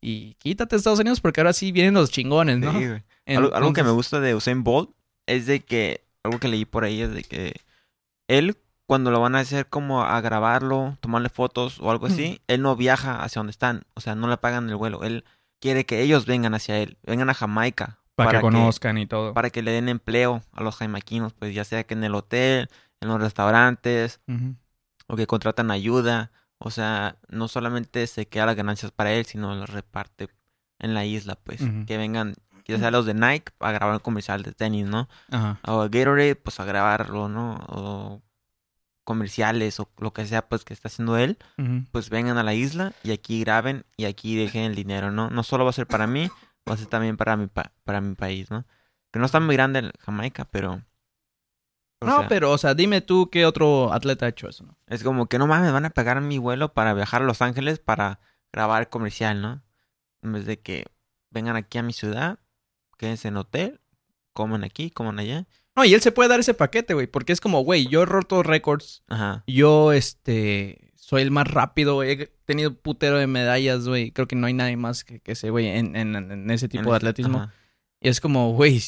Y 0.02 0.36
quítate 0.36 0.76
Estados 0.76 1.00
Unidos 1.00 1.20
porque 1.22 1.42
ahora 1.42 1.54
sí 1.54 1.72
vienen 1.72 1.94
los 1.94 2.10
chingones, 2.10 2.58
¿no? 2.60 2.72
Sí, 2.72 2.88
güey. 2.88 3.04
Algo, 3.26 3.54
algo 3.54 3.74
que 3.74 3.84
me 3.84 3.92
gusta 3.92 4.20
de 4.20 4.34
Usain 4.34 4.64
Bolt 4.64 4.92
es 5.28 5.46
de 5.46 5.60
que, 5.60 6.04
algo 6.24 6.40
que 6.40 6.48
leí 6.48 6.66
por 6.66 6.84
ahí 6.84 7.02
es 7.02 7.14
de 7.14 7.24
que 7.24 7.54
él, 8.28 8.58
cuando 8.88 9.12
lo 9.12 9.20
van 9.20 9.36
a 9.36 9.40
hacer 9.40 9.68
como 9.68 10.04
a 10.04 10.20
grabarlo, 10.22 10.98
tomarle 11.02 11.30
fotos 11.30 11.80
o 11.80 11.92
algo 11.92 12.08
así, 12.08 12.42
él 12.48 12.62
no 12.62 12.76
viaja 12.76 13.24
hacia 13.24 13.40
donde 13.40 13.52
están, 13.52 13.84
o 13.94 14.02
sea, 14.02 14.16
no 14.16 14.28
le 14.28 14.38
pagan 14.38 14.70
el 14.70 14.76
vuelo, 14.76 15.04
él 15.04 15.26
quiere 15.60 15.86
que 15.86 16.02
ellos 16.02 16.26
vengan 16.26 16.56
hacia 16.56 16.80
él, 16.80 16.98
vengan 17.04 17.30
a 17.30 17.34
Jamaica. 17.34 18.00
Para, 18.16 18.32
que 18.32 18.42
conozcan 18.42 18.98
y 18.98 19.06
todo. 19.06 19.34
para 19.34 19.50
que 19.50 19.62
le 19.62 19.72
den 19.72 19.88
empleo 19.88 20.44
a 20.52 20.62
los 20.62 20.76
jamaiquinos, 20.76 21.32
pues 21.34 21.56
ya 21.56 21.64
sea 21.64 21.86
que 21.86 21.94
en 21.94 22.04
el 22.04 22.16
hotel, 22.16 22.70
en 23.00 23.08
los 23.08 23.22
restaurantes, 23.22 24.20
o 25.08 25.16
que 25.16 25.26
contratan 25.26 25.72
ayuda, 25.72 26.32
o 26.60 26.69
sea, 26.72 27.17
no 27.30 27.48
solamente 27.48 28.06
se 28.08 28.28
queda 28.28 28.45
las 28.45 28.56
ganancias 28.56 28.91
para 28.91 29.12
él, 29.13 29.26
sino 29.26 29.56
las 29.56 29.69
reparte 29.69 30.30
en 30.80 30.93
la 30.93 31.06
isla, 31.06 31.36
pues, 31.36 31.62
que 31.86 31.98
vengan, 31.98 32.36
ya 32.65 32.78
sea 32.78 32.91
los 32.91 33.06
de 33.06 33.13
Nike 33.15 33.52
a 33.60 33.72
grabar 33.72 33.95
un 33.95 34.00
comercial 34.00 34.43
de 34.43 34.52
tenis, 34.52 34.86
¿no? 34.86 35.10
Ajá. 35.32 35.60
O 35.65 35.80
Gatorade, 35.89 36.36
pues 36.36 36.60
a 36.60 36.65
grabarlo, 36.65 37.28
¿no? 37.30 37.56
O 37.69 38.22
comerciales 39.04 39.80
o 39.80 39.89
lo 39.98 40.13
que 40.13 40.26
sea, 40.28 40.48
pues 40.48 40.63
que 40.63 40.74
está 40.74 40.88
haciendo 40.88 41.17
él, 41.17 41.38
pues 41.91 42.10
vengan 42.10 42.38
a 42.38 42.43
la 42.43 42.54
isla 42.54 42.93
y 43.04 43.12
aquí 43.12 43.39
graben 43.39 43.86
y 43.98 44.06
aquí 44.06 44.36
dejen 44.36 44.63
el 44.63 44.76
dinero, 44.76 45.12
¿no? 45.12 45.30
No 45.30 45.43
solo 45.43 45.63
va 45.63 45.72
a 45.72 45.74
ser 45.74 45.88
para 45.88 46.06
mí, 46.08 46.30
va 46.69 46.76
a 46.76 46.78
ser 46.78 46.88
también 46.88 47.17
para 47.17 47.36
mi, 47.36 47.48
pa- 47.48 47.72
para 47.84 48.02
mi 48.02 48.13
país, 48.15 48.52
¿no? 48.52 48.65
Que 49.12 49.17
no 49.19 49.26
está 49.26 49.39
muy 49.39 49.56
grande 49.56 49.80
el 49.80 49.91
Jamaica, 50.00 50.45
pero... 50.52 50.84
o 52.02 52.06
No, 52.06 52.20
sea, 52.20 52.28
pero, 52.28 52.52
o 52.52 52.58
sea, 52.58 52.74
dime 52.74 53.02
tú 53.02 53.30
qué 53.30 53.46
otro 53.46 53.92
atleta 53.94 54.26
ha 54.26 54.30
hecho 54.30 54.48
eso, 54.50 54.64
¿no? 54.66 54.78
Es 54.88 55.04
como 55.04 55.28
que 55.28 55.38
no 55.40 55.48
mames, 55.48 55.72
van 55.72 55.86
a 55.86 55.90
pagar 55.90 56.22
mi 56.22 56.38
vuelo 56.38 56.74
para 56.74 56.94
viajar 56.94 57.22
a 57.22 57.26
Los 57.26 57.42
Ángeles 57.42 57.80
para 57.80 58.20
grabar 58.54 58.82
el 58.84 58.90
comercial, 58.90 59.42
¿no? 59.42 59.62
En 60.22 60.34
vez 60.34 60.46
de 60.46 60.60
que 60.60 60.86
vengan 61.30 61.56
aquí 61.56 61.78
a 61.78 61.84
mi 61.84 61.94
ciudad, 61.94 62.40
quédense 62.98 63.28
en 63.28 63.38
hotel, 63.38 63.80
coman 64.34 64.64
aquí, 64.64 64.90
coman 64.92 65.20
allá. 65.20 65.46
No, 65.76 65.86
y 65.86 65.94
él 65.94 66.02
se 66.02 66.12
puede 66.12 66.30
dar 66.30 66.40
ese 66.40 66.54
paquete, 66.54 66.94
güey, 66.94 67.08
porque 67.08 67.32
es 67.34 67.40
como, 67.42 67.62
güey, 67.62 67.88
yo 67.88 68.02
he 68.04 68.06
roto 68.06 68.44
récords, 68.44 69.04
Ajá. 69.08 69.44
yo, 69.48 69.94
este, 69.94 70.92
soy 70.96 71.22
el 71.22 71.32
más 71.32 71.48
rápido, 71.48 71.96
güey, 71.96 72.12
he 72.12 72.28
tenido 72.46 72.74
putero 72.74 73.18
de 73.18 73.28
medallas, 73.28 73.88
güey, 73.88 74.12
creo 74.12 74.28
que 74.28 74.36
no 74.36 74.48
hay 74.48 74.54
nadie 74.54 74.76
más 74.78 75.04
que, 75.04 75.20
que 75.20 75.34
ese, 75.34 75.50
güey, 75.52 75.68
en, 75.68 75.96
en- 75.96 76.16
en 76.16 76.50
ese 76.52 76.68
tipo 76.68 76.84
En 76.84 76.90
de 76.90 76.96
atletismo. 76.96 77.38
ajá. 77.40 77.54
Y 78.02 78.10
es 78.10 78.20
como, 78.22 78.54
güey, 78.54 78.82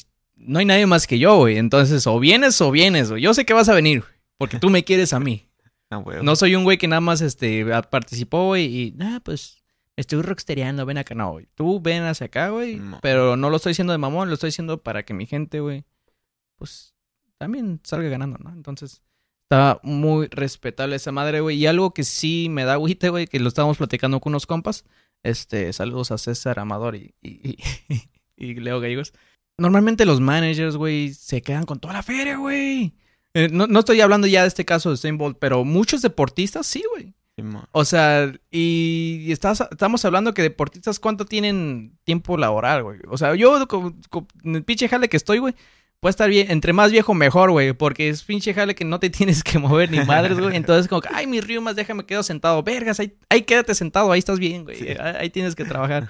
no 0.46 0.60
hay 0.60 0.66
nadie 0.66 0.86
más 0.86 1.08
que 1.08 1.20
yo, 1.20 1.38
güey, 1.38 1.58
entonces 1.58 2.06
o 2.08 2.20
vienes 2.20 2.60
o 2.62 2.72
vienes, 2.72 3.10
güey, 3.10 3.22
yo 3.22 3.34
sé 3.34 3.46
que 3.46 3.54
vas 3.54 3.70
a 3.70 3.74
venir, 3.74 4.02
güey, 4.02 4.12
porque 4.38 4.60
tú 4.60 4.70
me 4.70 4.84
quieres 4.84 5.14
a 5.14 5.20
mí. 5.20 5.48
Ah, 5.90 5.98
huevo. 5.98 6.24
No 6.24 6.36
soy 6.36 6.56
un 6.56 6.64
güey 6.64 6.78
que 6.78 6.88
nada 6.88 7.02
más, 7.02 7.22
este, 7.22 7.66
participó, 7.90 8.48
güey, 8.48 8.66
y, 8.66 8.92
nada, 8.94 9.20
pues, 9.20 9.58
me 9.98 10.02
estoy 10.02 10.22
rockstereando, 10.22 10.86
ven 10.86 10.98
acá, 10.98 11.14
no, 11.16 11.32
güey. 11.34 11.48
Tú 11.54 11.82
ven 11.82 12.04
hacia 12.04 12.28
acá, 12.28 12.50
güey, 12.50 12.78
No. 12.78 13.00
pero 13.02 13.36
no 13.36 13.50
lo 13.50 13.58
estoy 13.58 13.72
diciendo 13.72 13.92
de 13.92 13.98
mamón, 13.98 14.30
lo 14.30 14.36
estoy 14.36 14.48
diciendo 14.50 14.82
para 14.82 15.04
que 15.04 15.14
mi 15.14 15.26
gente, 15.26 15.60
güey, 15.60 15.84
pues, 16.58 16.94
también 17.38 17.80
salga 17.84 18.08
ganando, 18.10 18.38
¿no? 18.40 18.52
Entonces, 18.52 19.02
está 19.44 19.80
muy 19.84 20.28
respetable 20.28 20.96
esa 20.96 21.12
madre, 21.12 21.42
güey. 21.42 21.58
Y 21.58 21.66
algo 21.68 21.94
que 21.94 22.04
sí 22.06 22.48
me 22.50 22.64
da 22.64 22.74
agüite, 22.74 23.10
güey, 23.10 23.28
que 23.28 23.40
lo 23.40 23.50
estábamos 23.50 23.78
platicando 23.78 24.20
con 24.22 24.32
unos 24.32 24.46
compas. 24.46 24.86
Este, 25.24 25.74
saludos 25.74 26.12
a 26.12 26.18
César 26.18 26.58
Amador 26.60 26.96
y, 26.96 27.14
y, 27.22 27.58
y- 27.90 28.02
y 28.38 28.54
Leo 28.56 28.80
Gallegos. 28.80 29.14
Normalmente 29.62 30.06
los 30.06 30.20
managers, 30.20 30.76
güey, 30.76 31.14
se 31.14 31.42
quedan 31.42 31.66
con 31.66 31.80
toda 31.80 31.94
la 31.94 32.04
feria, 32.04 32.38
güey. 32.38 32.94
Eh, 33.34 33.48
no, 33.52 33.68
no 33.68 33.80
estoy 33.80 34.02
hablando 34.02 34.28
ya 34.28 34.42
de 34.42 34.48
este 34.48 34.66
caso 34.66 34.90
de 34.90 34.96
Usain 34.96 35.18
Bolt, 35.18 35.38
pero 35.40 35.64
muchos 35.64 36.02
deportistas 36.02 36.68
sí, 36.68 36.84
güey. 36.92 37.14
O 37.72 37.86
sea, 37.86 38.32
y 38.52 39.32
estás, 39.32 39.62
estamos 39.72 40.06
hablando 40.06 40.34
que 40.34 40.44
deportistas, 40.44 41.00
¿cuánto 41.00 41.26
tienen 41.26 41.98
tiempo 42.04 42.38
laboral, 42.38 42.84
güey? 42.84 43.00
O 43.08 43.18
sea, 43.18 43.34
yo 43.34 43.68
con, 43.68 44.00
con 44.10 44.28
el 44.44 44.64
pinche 44.64 44.88
jale 44.88 45.10
que 45.10 45.18
estoy, 45.18 45.40
güey, 45.40 45.56
puede 46.00 46.12
estar 46.12 46.30
bien, 46.30 46.52
entre 46.52 46.72
más 46.72 46.92
viejo 46.92 47.16
mejor, 47.16 47.50
güey, 47.50 47.74
porque 47.74 48.10
es 48.10 48.24
pinche 48.24 48.54
jale 48.54 48.76
que 48.76 48.86
no 48.86 49.00
te 49.00 49.10
tienes 49.10 49.44
que 49.44 49.58
mover 49.58 49.90
ni 49.90 50.02
madres, 50.02 50.40
güey. 50.40 50.56
Entonces, 50.56 50.88
como 50.88 51.02
que, 51.02 51.10
ay, 51.12 51.26
mis 51.26 51.46
riumas, 51.46 51.76
déjame 51.76 52.06
quedo 52.06 52.22
sentado. 52.22 52.62
Vergas, 52.62 53.00
ahí, 53.00 53.16
ahí 53.30 53.42
quédate 53.42 53.74
sentado, 53.74 54.12
ahí 54.12 54.20
estás 54.20 54.38
bien, 54.38 54.66
güey. 54.66 54.78
Sí. 54.78 54.90
Ahí, 54.90 55.16
ahí 55.20 55.30
tienes 55.32 55.56
que 55.56 55.66
trabajar. 55.66 56.10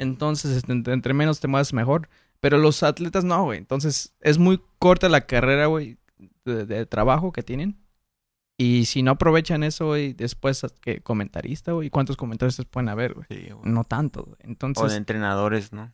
Entonces, 0.00 0.56
este, 0.56 0.72
entre, 0.72 1.12
menos 1.12 1.40
te 1.40 1.46
mueves 1.46 1.74
mejor. 1.74 2.08
Pero 2.40 2.58
los 2.58 2.82
atletas 2.82 3.24
no, 3.24 3.44
güey. 3.44 3.58
Entonces, 3.58 4.14
es 4.20 4.38
muy 4.38 4.60
corta 4.78 5.08
la 5.08 5.22
carrera, 5.22 5.66
güey, 5.66 5.98
de, 6.44 6.66
de 6.66 6.86
trabajo 6.86 7.32
que 7.32 7.42
tienen. 7.42 7.78
Y 8.56 8.84
si 8.84 9.02
no 9.02 9.12
aprovechan 9.12 9.62
eso, 9.62 9.86
güey, 9.86 10.12
después, 10.12 10.66
que 10.82 11.00
comentarista, 11.00 11.72
güey, 11.72 11.88
¿cuántos 11.88 12.18
comentaristas 12.18 12.66
pueden 12.66 12.90
haber, 12.90 13.14
güey? 13.14 13.26
Sí, 13.30 13.50
güey. 13.50 13.72
No 13.72 13.84
tanto, 13.84 14.24
güey. 14.24 14.36
O 14.38 14.48
Entonces, 14.48 14.90
de 14.90 14.96
entrenadores, 14.98 15.72
¿no? 15.72 15.92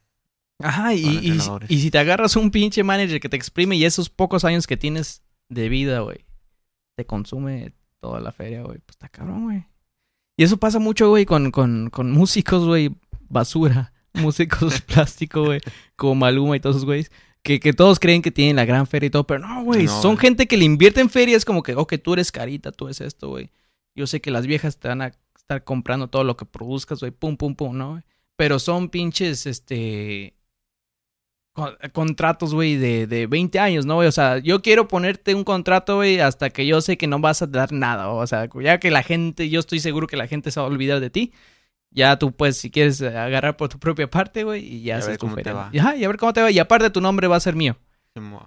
ajá, 0.58 0.94
y, 0.94 1.38
o 1.48 1.60
y 1.68 1.80
si 1.80 1.90
te 1.90 1.98
agarras 1.98 2.34
un 2.34 2.50
pinche 2.50 2.82
manager 2.82 3.20
que 3.20 3.28
te 3.28 3.36
exprime 3.36 3.76
y 3.76 3.84
esos 3.84 4.10
pocos 4.10 4.44
años 4.44 4.66
que 4.66 4.76
tienes 4.76 5.22
de 5.48 5.68
vida, 5.68 6.00
güey, 6.00 6.24
te 6.96 7.06
consume 7.06 7.72
toda 8.00 8.20
la 8.20 8.32
feria, 8.32 8.62
güey, 8.62 8.78
pues 8.78 8.96
está 8.96 9.08
cabrón, 9.08 9.44
güey. 9.44 9.66
Y 10.36 10.42
eso 10.42 10.56
pasa 10.56 10.78
mucho, 10.78 11.08
güey, 11.08 11.24
con, 11.24 11.52
con, 11.52 11.90
con 11.90 12.10
músicos, 12.10 12.64
güey, 12.64 12.96
basura, 13.28 13.92
músicos 14.16 14.80
plástico, 14.82 15.44
güey, 15.44 15.60
como 15.96 16.14
Maluma 16.14 16.56
y 16.56 16.60
todos 16.60 16.76
esos 16.76 16.86
güeyes. 16.86 17.10
Que, 17.42 17.60
que 17.60 17.72
todos 17.72 18.00
creen 18.00 18.22
que 18.22 18.32
tienen 18.32 18.56
la 18.56 18.64
gran 18.64 18.88
feria 18.88 19.06
y 19.06 19.10
todo, 19.10 19.24
pero 19.24 19.46
no, 19.46 19.62
güey. 19.62 19.84
No, 19.84 20.02
son 20.02 20.18
gente 20.18 20.46
que 20.48 20.56
le 20.56 20.64
invierte 20.64 21.00
en 21.00 21.08
feria. 21.08 21.36
Es 21.36 21.44
como 21.44 21.62
que, 21.62 21.76
ok, 21.76 21.94
tú 22.02 22.14
eres 22.14 22.32
carita, 22.32 22.72
tú 22.72 22.86
eres 22.86 23.00
esto, 23.00 23.28
güey. 23.28 23.50
Yo 23.94 24.08
sé 24.08 24.20
que 24.20 24.32
las 24.32 24.46
viejas 24.48 24.78
te 24.80 24.88
van 24.88 25.00
a 25.02 25.12
estar 25.36 25.62
comprando 25.62 26.08
todo 26.08 26.24
lo 26.24 26.36
que 26.36 26.44
produzcas, 26.44 26.98
güey. 26.98 27.12
Pum, 27.12 27.36
pum, 27.36 27.54
pum, 27.54 27.78
¿no? 27.78 28.02
Pero 28.34 28.58
son 28.58 28.88
pinches, 28.88 29.46
este... 29.46 30.34
con- 31.52 31.76
contratos, 31.92 32.52
güey, 32.52 32.76
de, 32.76 33.06
de 33.06 33.26
20 33.28 33.58
años, 33.60 33.86
¿no, 33.86 33.94
güey? 33.94 34.08
O 34.08 34.12
sea, 34.12 34.38
yo 34.38 34.60
quiero 34.60 34.88
ponerte 34.88 35.32
un 35.34 35.44
contrato, 35.44 35.96
güey, 35.96 36.18
hasta 36.18 36.50
que 36.50 36.66
yo 36.66 36.80
sé 36.80 36.98
que 36.98 37.06
no 37.06 37.20
vas 37.20 37.42
a 37.42 37.46
dar 37.46 37.70
nada. 37.72 38.08
O 38.10 38.26
sea, 38.26 38.48
ya 38.60 38.80
que 38.80 38.90
la 38.90 39.02
gente, 39.04 39.48
yo 39.48 39.60
estoy 39.60 39.78
seguro 39.80 40.06
que 40.08 40.16
la 40.16 40.26
gente 40.26 40.50
se 40.50 40.58
va 40.60 40.66
a 40.66 40.68
olvidar 40.68 40.98
de 41.00 41.10
ti. 41.10 41.32
Ya 41.96 42.18
tú, 42.18 42.30
pues, 42.30 42.58
si 42.58 42.70
quieres 42.70 43.00
eh, 43.00 43.16
agarrar 43.16 43.56
por 43.56 43.70
tu 43.70 43.78
propia 43.78 44.08
parte, 44.08 44.44
güey, 44.44 44.62
y 44.62 44.82
ya 44.82 44.98
haces 44.98 45.16
tu 45.16 45.28
feria. 45.30 45.70
Y, 45.72 45.78
ajá, 45.78 45.96
y 45.96 46.04
a 46.04 46.08
ver 46.08 46.18
cómo 46.18 46.34
te 46.34 46.42
va. 46.42 46.50
Y 46.50 46.58
aparte, 46.58 46.90
tu 46.90 47.00
nombre 47.00 47.26
va 47.26 47.36
a 47.36 47.40
ser 47.40 47.56
mío. 47.56 47.74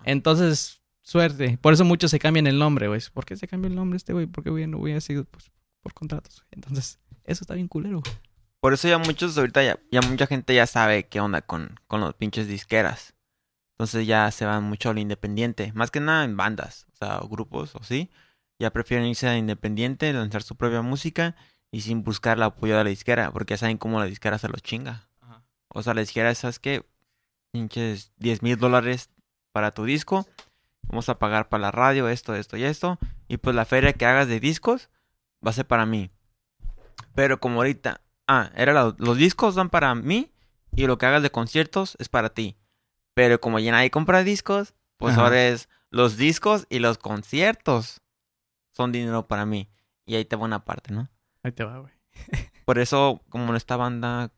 Entonces, 0.04 0.84
suerte. 1.02 1.58
Por 1.60 1.74
eso 1.74 1.84
muchos 1.84 2.12
se 2.12 2.20
cambian 2.20 2.46
el 2.46 2.60
nombre, 2.60 2.88
güey. 2.88 3.02
¿Por 3.12 3.26
qué 3.26 3.36
se 3.36 3.48
cambia 3.48 3.68
el 3.68 3.76
nombre 3.76 3.98
este, 3.98 4.14
güey? 4.14 4.28
Porque, 4.28 4.52
güey, 4.52 4.68
no 4.68 4.78
voy 4.78 4.92
a 4.92 5.02
seguir 5.02 5.26
pues, 5.26 5.52
por 5.82 5.96
contratos. 5.96 6.46
Entonces, 6.52 7.00
eso 7.24 7.44
está 7.44 7.56
bien 7.56 7.68
culero. 7.68 8.04
Por 8.60 8.74
eso 8.74 8.88
ya 8.88 9.00
muchos 9.00 9.36
ahorita 9.36 9.64
ya, 9.64 9.80
ya 9.92 10.02
mucha 10.02 10.28
gente 10.28 10.54
ya 10.54 10.68
sabe 10.68 11.08
qué 11.08 11.20
onda 11.20 11.42
con, 11.42 11.80
con 11.88 12.02
los 12.02 12.14
pinches 12.14 12.48
disqueras. 12.48 13.16
Entonces 13.74 14.06
ya 14.06 14.30
se 14.30 14.46
van 14.46 14.64
mucho 14.64 14.92
a 14.92 14.94
lo 14.94 15.00
independiente. 15.00 15.72
Más 15.74 15.90
que 15.90 16.02
nada 16.02 16.24
en 16.24 16.38
bandas, 16.38 16.86
o 16.94 16.98
sea, 16.98 17.20
o 17.22 17.30
grupos 17.30 17.74
o 17.76 17.84
sí. 17.84 18.12
Ya 18.60 18.70
prefieren 18.72 19.08
irse 19.08 19.28
a 19.28 19.38
independiente, 19.38 20.14
lanzar 20.14 20.44
su 20.44 20.56
propia 20.56 20.84
música 20.84 21.36
y 21.72 21.82
sin 21.82 22.04
buscar 22.04 22.38
el 22.38 22.44
apoyo 22.44 22.78
de 22.78 22.84
la 22.84 22.90
disquera. 22.90 23.32
Porque 23.32 23.54
ya 23.54 23.58
saben 23.60 23.78
cómo 23.78 24.00
la 24.00 24.06
disquera 24.06 24.38
se 24.38 24.48
los 24.50 24.62
chinga. 24.62 25.08
O 25.70 25.84
sea, 25.84 25.94
la 25.94 26.02
disquera, 26.02 26.34
¿sabes 26.36 26.60
qué? 26.60 26.86
Pinches 27.52 28.12
10 28.18 28.42
mil 28.42 28.58
dólares 28.58 29.10
para 29.52 29.72
tu 29.72 29.86
disco. 29.86 30.28
Vamos 30.88 31.10
a 31.10 31.20
pagar 31.20 31.50
para 31.50 31.62
la 31.62 31.72
radio, 31.72 32.10
esto, 32.10 32.34
esto 32.36 32.58
y 32.58 32.64
esto. 32.64 32.98
Y 33.28 33.38
pues 33.38 33.56
la 33.56 33.66
feria 33.66 33.94
que 33.94 34.06
hagas 34.06 34.28
de 34.28 34.40
discos 34.40 34.90
va 35.46 35.52
a 35.52 35.54
ser 35.54 35.68
para 35.68 35.86
mí. 35.86 36.10
Pero 37.16 37.40
como 37.40 37.58
ahorita, 37.58 38.02
ah, 38.28 38.52
era 38.56 38.74
la- 38.74 38.96
los 38.98 39.18
discos 39.18 39.56
son 39.56 39.70
para 39.70 39.94
mí 39.96 40.32
y 40.76 40.88
lo 40.88 40.98
que 40.98 41.06
hagas 41.06 41.24
de 41.24 41.32
conciertos 41.32 41.96
es 42.00 42.10
para 42.10 42.30
ti. 42.34 42.58
Pero 43.14 43.40
como 43.40 43.60
ya 43.60 43.72
nadie 43.72 43.92
compra 43.92 44.24
discos, 44.24 44.74
pues 44.98 45.14
Ajá. 45.14 45.24
ahora 45.26 45.48
es 45.48 45.70
los 45.92 46.18
discos 46.18 46.66
y 46.70 46.80
los 46.80 46.98
conciertos 46.98 48.02
son 48.76 48.92
dinero 48.92 49.28
para 49.28 49.46
mí. 49.46 49.70
Y 50.06 50.16
ahí 50.16 50.26
te 50.26 50.36
va 50.36 50.46
una 50.46 50.66
parte, 50.66 50.94
¿no? 50.94 51.10
Ahí 51.44 51.52
te 51.52 51.64
va, 51.64 51.80
güey. 51.80 51.94
Por 52.66 52.80
eso, 52.80 53.22
como 53.30 53.50
en 53.50 53.56
esta 53.56 53.76
banda, 53.78 54.32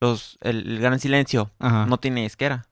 los, 0.00 0.38
el, 0.40 0.66
el 0.68 0.78
Gran 0.80 0.98
Silencio 0.98 1.52
Ajá. 1.58 1.86
no 1.86 1.98
tiene 1.98 2.22
disquera. 2.22 2.68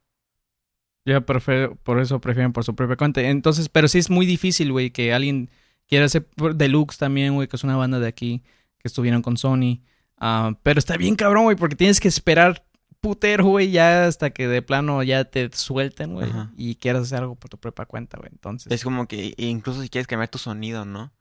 Ya 1.07 1.21
prefiero, 1.21 1.77
por 1.77 2.01
eso 2.01 2.19
prefieren 2.19 2.55
por 2.55 2.65
su 2.65 2.75
propia 2.75 2.97
cuenta. 2.97 3.21
Entonces, 3.21 3.69
pero 3.69 3.89
sí 3.89 3.99
es 3.99 4.09
muy 4.09 4.25
difícil, 4.25 4.73
güey, 4.73 4.91
que 4.91 5.13
alguien 5.13 5.51
quiera 5.87 6.07
hacer 6.07 6.27
Deluxe 6.55 6.97
también, 6.97 7.35
güey, 7.35 7.47
que 7.47 7.57
es 7.57 7.65
una 7.65 7.77
banda 7.77 7.99
de 8.01 8.09
aquí 8.09 8.43
que 8.79 8.89
estuvieron 8.89 9.21
con 9.21 9.37
Sony. 9.37 9.83
Ah, 10.17 10.57
pero 10.63 10.79
está 10.79 10.97
bien 10.97 11.15
cabrón, 11.15 11.45
güey, 11.45 11.57
porque 11.57 11.77
tienes 11.77 12.01
que 12.01 12.09
esperar 12.09 12.65
putero, 13.01 13.45
güey, 13.45 13.71
ya 13.71 14.07
hasta 14.07 14.31
que 14.31 14.49
de 14.49 14.63
plano 14.63 15.03
ya 15.03 15.27
te 15.27 15.51
suelten, 15.53 16.15
güey, 16.15 16.31
Ajá. 16.31 16.53
y 16.57 16.77
quieras 16.77 17.03
hacer 17.03 17.19
algo 17.19 17.35
por 17.35 17.51
tu 17.51 17.59
propia 17.59 17.85
cuenta, 17.85 18.17
güey. 18.17 18.31
Entonces, 18.33 18.73
Es 18.73 18.83
como 18.83 19.07
que 19.07 19.35
incluso 19.37 19.83
si 19.83 19.91
quieres 19.91 20.07
cambiar 20.07 20.31
tu 20.31 20.39
sonido, 20.39 20.87
¿no? 20.87 21.13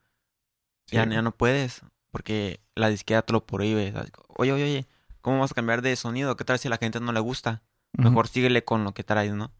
sí, 0.85 0.95
ya, 0.95 1.05
ya 1.09 1.21
no 1.21 1.35
puedes, 1.35 1.81
porque 2.13 2.61
la 2.75 2.89
disquera 2.89 3.23
te 3.23 3.33
lo 3.33 3.43
prohíbe. 3.43 3.91
¿sabes? 3.91 4.11
Oye, 4.27 4.53
oye, 4.53 4.63
oye, 4.63 4.85
¿cómo 5.21 5.39
vas 5.39 5.51
a 5.51 5.55
cambiar 5.55 5.81
de 5.81 5.95
sonido? 5.95 6.37
¿Qué 6.37 6.45
tal 6.45 6.59
si 6.59 6.67
a 6.67 6.71
la 6.71 6.77
gente 6.77 6.99
no 6.99 7.11
le 7.11 7.19
gusta? 7.19 7.63
Mejor 7.93 8.27
síguele 8.27 8.63
con 8.63 8.83
lo 8.83 8.93
que 8.93 9.03
traes, 9.03 9.33
¿no? 9.33 9.51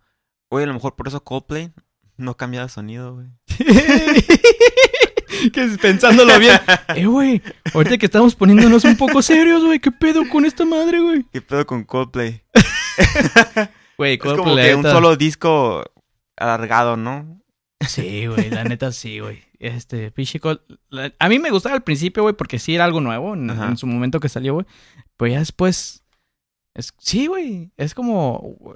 Oye, 0.50 0.66
a 0.66 0.68
lo 0.68 0.76
mejor 0.76 0.96
por 0.96 1.08
eso 1.08 1.24
Coldplay 1.24 1.72
no 2.16 2.38
cambia 2.38 2.62
de 2.62 2.70
sonido, 2.70 3.16
güey. 3.16 3.28
que 5.52 5.68
pensándolo 5.82 6.38
bien. 6.40 6.60
Eh, 6.96 7.08
güey, 7.08 7.42
ahorita 7.74 7.98
que 7.98 8.06
estamos 8.06 8.36
poniéndonos 8.36 8.84
un 8.84 8.98
poco 8.98 9.24
serios, 9.24 9.64
güey, 9.64 9.80
¿qué 9.80 9.92
pedo 9.92 10.22
con 10.30 10.46
esta 10.46 10.64
madre, 10.64 11.00
güey? 11.00 11.26
¿Qué 11.34 11.42
pedo 11.42 11.66
con 11.66 11.84
Coldplay? 11.84 12.44
Güey, 13.96 14.14
Es 14.14 14.20
como 14.20 14.44
Coldplay, 14.44 14.70
que 14.70 14.76
un 14.76 14.84
solo 14.84 15.16
disco 15.16 15.84
alargado, 16.36 16.98
¿no? 16.98 17.43
Sí, 17.88 18.28
güey, 18.28 18.50
la 18.50 18.64
neta 18.64 18.92
sí, 18.92 19.20
güey. 19.20 19.44
Este, 19.60 20.12
pinche 20.12 20.40
A 21.20 21.30
mí 21.30 21.40
me 21.40 21.50
gustaba 21.52 21.76
al 21.76 21.84
principio, 21.84 22.24
güey, 22.24 22.36
porque 22.36 22.60
sí 22.60 22.76
era 22.76 22.86
algo 22.86 23.02
nuevo 23.02 23.34
en, 23.34 23.78
su 23.78 23.88
momento 23.88 24.20
que 24.20 24.30
salió, 24.30 24.54
güey. 24.54 24.66
Pero 25.18 25.32
ya 25.34 25.40
después. 25.40 26.04
Es... 26.74 26.94
Sí, 26.98 27.28
güey. 27.28 27.72
Es 27.78 27.94
como. 27.94 28.40
uh, 28.40 28.74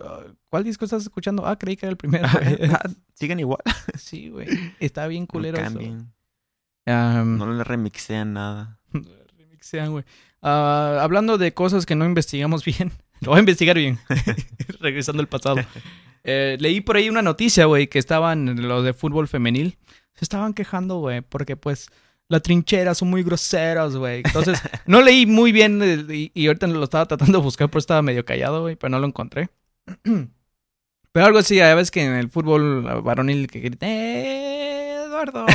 ¿Cuál 0.49 0.63
disco 0.63 0.85
estás 0.85 1.03
escuchando? 1.03 1.45
Ah, 1.45 1.57
creí 1.57 1.75
que 1.75 1.85
era 1.85 1.91
el 1.91 1.97
primero. 1.97 2.27
Ah, 2.71 2.89
Siguen 3.13 3.39
igual. 3.39 3.59
sí, 3.97 4.29
güey. 4.29 4.47
Está 4.79 5.07
bien 5.07 5.23
No 5.23 5.27
culero 5.27 5.57
eso. 5.57 5.65
cambien. 5.65 6.13
Am, 6.85 7.37
No 7.37 7.51
le 7.51 7.63
remixean 7.63 8.33
nada. 8.33 8.79
remixean, 9.37 9.91
güey. 9.91 10.05
Ah, 10.41 10.99
hablando 11.01 11.37
de 11.37 11.53
cosas 11.53 11.85
que 11.85 11.95
no 11.95 12.05
investigamos 12.05 12.63
bien. 12.65 12.91
Lo 13.21 13.31
voy 13.31 13.37
a 13.37 13.39
investigar 13.39 13.75
bien. 13.77 13.99
Regresando 14.79 15.21
al 15.21 15.27
pasado. 15.27 15.57
Eh, 16.29 16.57
leí 16.59 16.81
por 16.81 16.97
ahí 16.97 17.09
una 17.09 17.21
noticia, 17.21 17.65
güey, 17.65 17.87
que 17.87 17.99
estaban 17.99 18.67
los 18.67 18.83
de 18.83 18.93
fútbol 18.93 19.29
femenil. 19.29 19.77
Se 20.13 20.25
estaban 20.25 20.53
quejando, 20.53 20.97
güey, 20.97 21.21
porque 21.21 21.55
pues 21.55 21.87
la 22.27 22.41
trinchera 22.41 22.93
son 22.93 23.09
muy 23.09 23.23
groseros, 23.23 23.95
güey. 23.95 24.23
Entonces, 24.25 24.61
no 24.85 25.01
leí 25.01 25.25
muy 25.25 25.53
bien 25.53 25.81
eh, 25.81 26.05
y, 26.13 26.31
y 26.33 26.47
ahorita 26.47 26.67
lo 26.67 26.83
estaba 26.83 27.05
tratando 27.05 27.37
de 27.37 27.43
buscar, 27.43 27.69
pero 27.69 27.79
estaba 27.79 28.01
medio 28.01 28.25
callado, 28.25 28.61
güey, 28.61 28.75
pero 28.75 28.89
no 28.89 28.99
lo 28.99 29.07
encontré. 29.07 29.49
Pero 31.13 31.25
algo 31.25 31.39
así, 31.39 31.55
ya 31.55 31.73
ves 31.73 31.89
que 31.89 32.05
en 32.05 32.13
el 32.13 32.29
fútbol 32.29 32.83
varonil 33.01 33.47
que 33.47 33.59
grita, 33.59 33.87
¡Eh, 33.87 35.03
Eduardo! 35.03 35.47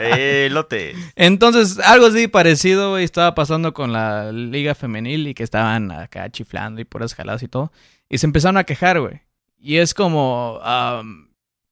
¡Eh, 0.00 0.48
lote! 0.50 0.96
Entonces, 1.14 1.78
algo 1.78 2.06
así 2.06 2.26
parecido, 2.26 2.90
güey, 2.90 3.04
estaba 3.04 3.36
pasando 3.36 3.72
con 3.72 3.92
la 3.92 4.32
liga 4.32 4.74
femenil 4.74 5.28
y 5.28 5.34
que 5.34 5.44
estaban 5.44 5.92
acá 5.92 6.28
chiflando 6.28 6.80
y 6.80 6.84
puras 6.84 7.14
jaladas 7.14 7.44
y 7.44 7.48
todo. 7.48 7.70
Y 8.10 8.18
se 8.18 8.26
empezaron 8.26 8.58
a 8.58 8.64
quejar, 8.64 9.00
güey. 9.00 9.22
Y 9.58 9.76
es 9.76 9.94
como... 9.94 10.60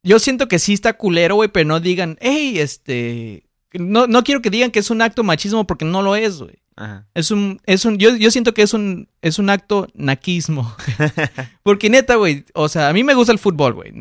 yo 0.02 0.18
siento 0.18 0.48
que 0.48 0.58
sí 0.58 0.72
está 0.72 0.94
culero, 0.94 1.34
güey, 1.34 1.50
pero 1.50 1.68
no 1.68 1.80
digan, 1.80 2.16
hey, 2.20 2.58
este... 2.58 3.44
No, 3.74 4.06
no 4.06 4.24
quiero 4.24 4.40
que 4.40 4.48
digan 4.48 4.70
que 4.70 4.78
es 4.78 4.88
un 4.90 5.02
acto 5.02 5.22
machismo 5.24 5.66
porque 5.66 5.84
no 5.84 6.00
lo 6.00 6.16
es, 6.16 6.38
güey. 6.38 6.62
Ajá. 6.74 7.06
Es 7.12 7.30
un, 7.30 7.60
es 7.66 7.84
un, 7.84 7.98
yo, 7.98 8.16
yo 8.16 8.30
siento 8.30 8.54
que 8.54 8.62
es 8.62 8.72
un, 8.72 9.08
es 9.20 9.38
un 9.38 9.50
acto 9.50 9.88
naquismo. 9.94 10.74
Porque 11.64 11.90
neta, 11.90 12.14
güey, 12.14 12.44
o 12.54 12.68
sea, 12.68 12.88
a 12.88 12.92
mí 12.92 13.02
me 13.02 13.14
gusta 13.14 13.32
el 13.32 13.40
fútbol, 13.40 13.74
güey. 13.74 13.92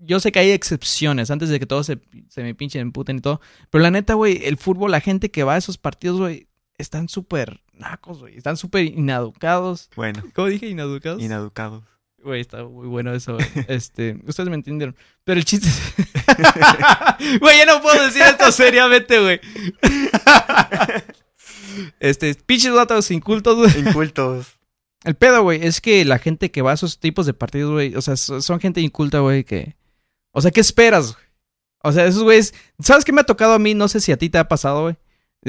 Yo 0.00 0.18
sé 0.18 0.32
que 0.32 0.40
hay 0.40 0.50
excepciones 0.50 1.30
antes 1.30 1.48
de 1.48 1.60
que 1.60 1.66
todos 1.66 1.86
se, 1.86 2.00
se 2.28 2.42
me 2.42 2.56
pinchen, 2.56 2.82
emputen 2.82 3.18
y 3.18 3.20
todo. 3.20 3.40
Pero 3.70 3.82
la 3.82 3.92
neta, 3.92 4.14
güey, 4.14 4.40
el 4.44 4.56
fútbol, 4.56 4.90
la 4.90 5.00
gente 5.00 5.30
que 5.30 5.44
va 5.44 5.54
a 5.54 5.58
esos 5.58 5.78
partidos, 5.78 6.18
güey, 6.18 6.48
están 6.78 7.08
súper 7.08 7.60
nacos, 7.74 8.20
güey. 8.20 8.36
Están 8.36 8.56
súper 8.56 8.84
inaducados. 8.86 9.90
Bueno, 9.96 10.22
¿Cómo 10.34 10.48
dije? 10.48 10.68
¿Inaducados? 10.68 11.20
inaducados. 11.22 11.84
Güey, 12.22 12.40
está 12.40 12.64
muy 12.64 12.88
bueno 12.88 13.12
eso, 13.14 13.34
güey. 13.34 13.46
Este, 13.68 14.18
ustedes 14.26 14.48
me 14.48 14.56
entendieron. 14.56 14.96
Pero 15.24 15.38
el 15.38 15.44
chiste 15.44 15.68
es... 15.68 15.80
Güey, 17.40 17.58
ya 17.58 17.66
no 17.66 17.80
puedo 17.82 18.04
decir 18.04 18.22
esto 18.22 18.50
seriamente, 18.52 19.20
güey. 19.20 19.40
Este, 22.00 22.34
pinches 22.34 22.74
datos 22.74 23.10
incultos, 23.10 23.56
güey. 23.56 23.78
Incultos. 23.88 24.58
El 25.04 25.14
pedo, 25.14 25.42
güey, 25.42 25.64
es 25.64 25.80
que 25.80 26.04
la 26.04 26.18
gente 26.18 26.50
que 26.50 26.60
va 26.62 26.72
a 26.72 26.74
esos 26.74 26.98
tipos 26.98 27.24
de 27.26 27.34
partidos, 27.34 27.72
güey, 27.72 27.94
o 27.94 28.02
sea, 28.02 28.16
so- 28.16 28.40
son 28.42 28.58
gente 28.60 28.80
inculta, 28.80 29.20
güey, 29.20 29.44
que... 29.44 29.76
O 30.32 30.40
sea, 30.40 30.50
¿qué 30.50 30.60
esperas, 30.60 31.12
güey? 31.12 31.24
O 31.84 31.92
sea, 31.92 32.04
esos 32.06 32.22
güeyes... 32.24 32.52
¿Sabes 32.80 33.04
qué 33.04 33.12
me 33.12 33.20
ha 33.20 33.24
tocado 33.24 33.52
a 33.52 33.58
mí? 33.60 33.74
No 33.74 33.86
sé 33.88 34.00
si 34.00 34.10
a 34.10 34.16
ti 34.16 34.28
te 34.28 34.38
ha 34.38 34.48
pasado, 34.48 34.82
güey. 34.82 34.96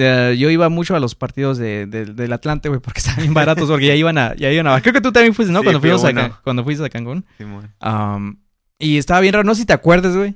Eh, 0.01 0.35
yo 0.37 0.49
iba 0.49 0.69
mucho 0.69 0.95
a 0.95 0.99
los 1.01 1.13
partidos 1.15 1.57
de, 1.57 1.85
de- 1.85 2.05
del 2.05 2.31
Atlante, 2.31 2.69
güey, 2.69 2.79
porque 2.79 2.99
estaban 3.01 3.21
bien 3.21 3.33
baratos, 3.33 3.67
porque 3.69 3.87
ya 3.87 3.95
iban 3.95 4.17
a... 4.17 4.33
Ya 4.35 4.49
iban 4.51 4.67
a 4.67 4.79
creo 4.81 4.93
que 4.93 5.01
tú 5.01 5.11
también 5.11 5.33
fuiste, 5.33 5.51
¿no? 5.51 5.59
Sí, 5.59 5.65
cuando, 5.65 5.81
fuimos 5.81 6.05
a, 6.05 6.39
cuando 6.43 6.63
fuiste 6.63 6.85
a 6.85 6.89
Cancún. 6.89 7.25
Simón. 7.37 7.73
Um, 7.81 8.37
y 8.77 8.97
estaba 8.97 9.19
bien 9.19 9.33
raro, 9.33 9.43
no 9.43 9.53
sé 9.55 9.61
si 9.61 9.67
te 9.67 9.73
acuerdas, 9.73 10.15
güey. 10.15 10.35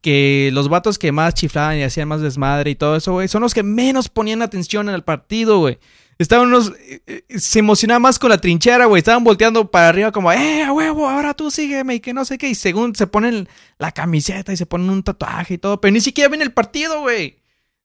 Que 0.00 0.50
los 0.52 0.68
vatos 0.68 0.98
que 0.98 1.12
más 1.12 1.34
chiflaban 1.34 1.76
y 1.78 1.82
hacían 1.82 2.08
más 2.08 2.20
desmadre 2.20 2.70
y 2.70 2.74
todo 2.74 2.96
eso, 2.96 3.12
güey, 3.12 3.28
son 3.28 3.42
los 3.42 3.54
que 3.54 3.62
menos 3.62 4.08
ponían 4.08 4.42
atención 4.42 4.88
en 4.88 4.94
el 4.94 5.02
partido, 5.04 5.58
güey. 5.58 5.78
Estaban 6.18 6.48
unos. 6.48 6.72
eh, 6.88 7.02
eh, 7.06 7.38
se 7.38 7.58
emocionaban 7.58 8.00
más 8.02 8.18
con 8.18 8.30
la 8.30 8.38
trinchera, 8.38 8.86
güey. 8.86 8.98
Estaban 9.00 9.22
volteando 9.22 9.70
para 9.70 9.90
arriba 9.90 10.10
como, 10.12 10.32
¡eh, 10.32 10.62
a 10.64 10.72
huevo! 10.72 11.08
Ahora 11.08 11.34
tú 11.34 11.50
sígueme 11.50 11.96
y 11.96 12.00
que 12.00 12.14
no 12.14 12.24
sé 12.24 12.38
qué. 12.38 12.48
Y 12.48 12.54
según 12.54 12.94
se 12.94 13.06
ponen 13.06 13.48
la 13.78 13.92
camiseta 13.92 14.52
y 14.52 14.56
se 14.56 14.64
ponen 14.66 14.88
un 14.88 15.02
tatuaje 15.02 15.54
y 15.54 15.58
todo, 15.58 15.78
pero 15.80 15.92
ni 15.92 16.00
siquiera 16.00 16.30
ven 16.30 16.40
el 16.42 16.52
partido, 16.52 17.00
güey. 17.02 17.36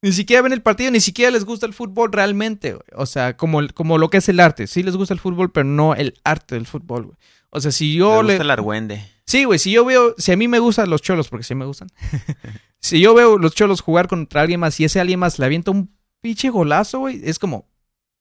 Ni 0.02 0.12
siquiera 0.12 0.42
ven 0.42 0.54
el 0.54 0.62
partido, 0.62 0.90
ni 0.90 1.00
siquiera 1.00 1.32
les 1.32 1.46
gusta 1.46 1.66
el 1.68 1.74
fútbol 1.74 2.12
realmente, 2.12 2.74
güey. 2.74 2.84
O 2.96 3.06
sea, 3.06 3.38
como, 3.38 3.60
como 3.74 3.98
lo 3.98 4.10
que 4.10 4.18
es 4.18 4.30
el 4.30 4.40
arte. 4.40 4.66
Sí 4.66 4.82
les 4.82 4.98
gusta 4.98 5.14
el 5.14 5.20
fútbol, 5.20 5.52
pero 5.52 5.64
no 5.64 5.94
el 5.94 6.20
arte 6.24 6.56
del 6.56 6.66
fútbol, 6.66 7.06
güey. 7.06 7.18
O 7.52 7.60
sea, 7.62 7.72
si 7.72 7.94
yo 7.94 8.18
Me 8.22 8.28
le. 8.30 8.34
gusta 8.34 8.44
el 8.44 8.52
argüende. 8.52 9.06
Sí, 9.26 9.44
güey, 9.44 9.60
si 9.60 9.72
yo 9.72 9.86
veo, 9.86 10.16
si 10.18 10.32
a 10.32 10.38
mí 10.38 10.48
me 10.48 10.60
gustan 10.60 10.90
los 10.90 11.02
cholos, 11.02 11.30
porque 11.30 11.44
sí 11.44 11.54
me 11.54 11.66
gustan. 11.66 11.90
si 12.80 13.00
yo 13.00 13.14
veo 13.14 13.38
los 13.38 13.54
cholos 13.54 13.82
jugar 13.82 14.08
contra 14.08 14.42
alguien 14.42 14.60
más 14.60 14.80
y 14.80 14.86
ese 14.86 15.00
alguien 15.00 15.20
más 15.20 15.38
le 15.38 15.46
avienta 15.46 15.72
un 15.72 15.96
pinche 16.20 16.50
golazo, 16.50 17.00
güey, 17.00 17.22
es 17.24 17.38
como, 17.38 17.70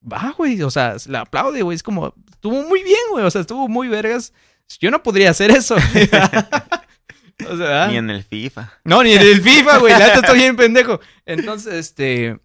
va, 0.01 0.35
güey, 0.37 0.61
o 0.63 0.71
sea, 0.71 0.97
le 1.07 1.19
aplaude, 1.19 1.63
güey, 1.63 1.77
es 1.77 1.83
como, 1.83 2.15
estuvo 2.31 2.63
muy 2.63 2.83
bien, 2.83 3.01
güey, 3.11 3.25
o 3.25 3.31
sea, 3.31 3.41
estuvo 3.41 3.69
muy 3.69 3.89
vergas. 3.89 4.33
Yo 4.79 4.91
no 4.91 5.03
podría 5.03 5.31
hacer 5.31 5.51
eso. 5.51 5.77
o 7.49 7.57
sea, 7.57 7.89
Ni 7.89 7.97
en 7.97 8.11
el 8.11 8.23
FIFA. 8.25 8.73
no, 8.85 9.03
ni 9.03 9.13
en 9.13 9.23
el 9.23 9.41
FIFA, 9.43 9.79
güey. 9.79 9.93
La 9.93 9.99
neta 9.99 10.21
estoy 10.21 10.39
bien 10.39 10.57
pendejo. 10.57 11.01
Entonces, 11.27 11.75
este. 11.75 12.41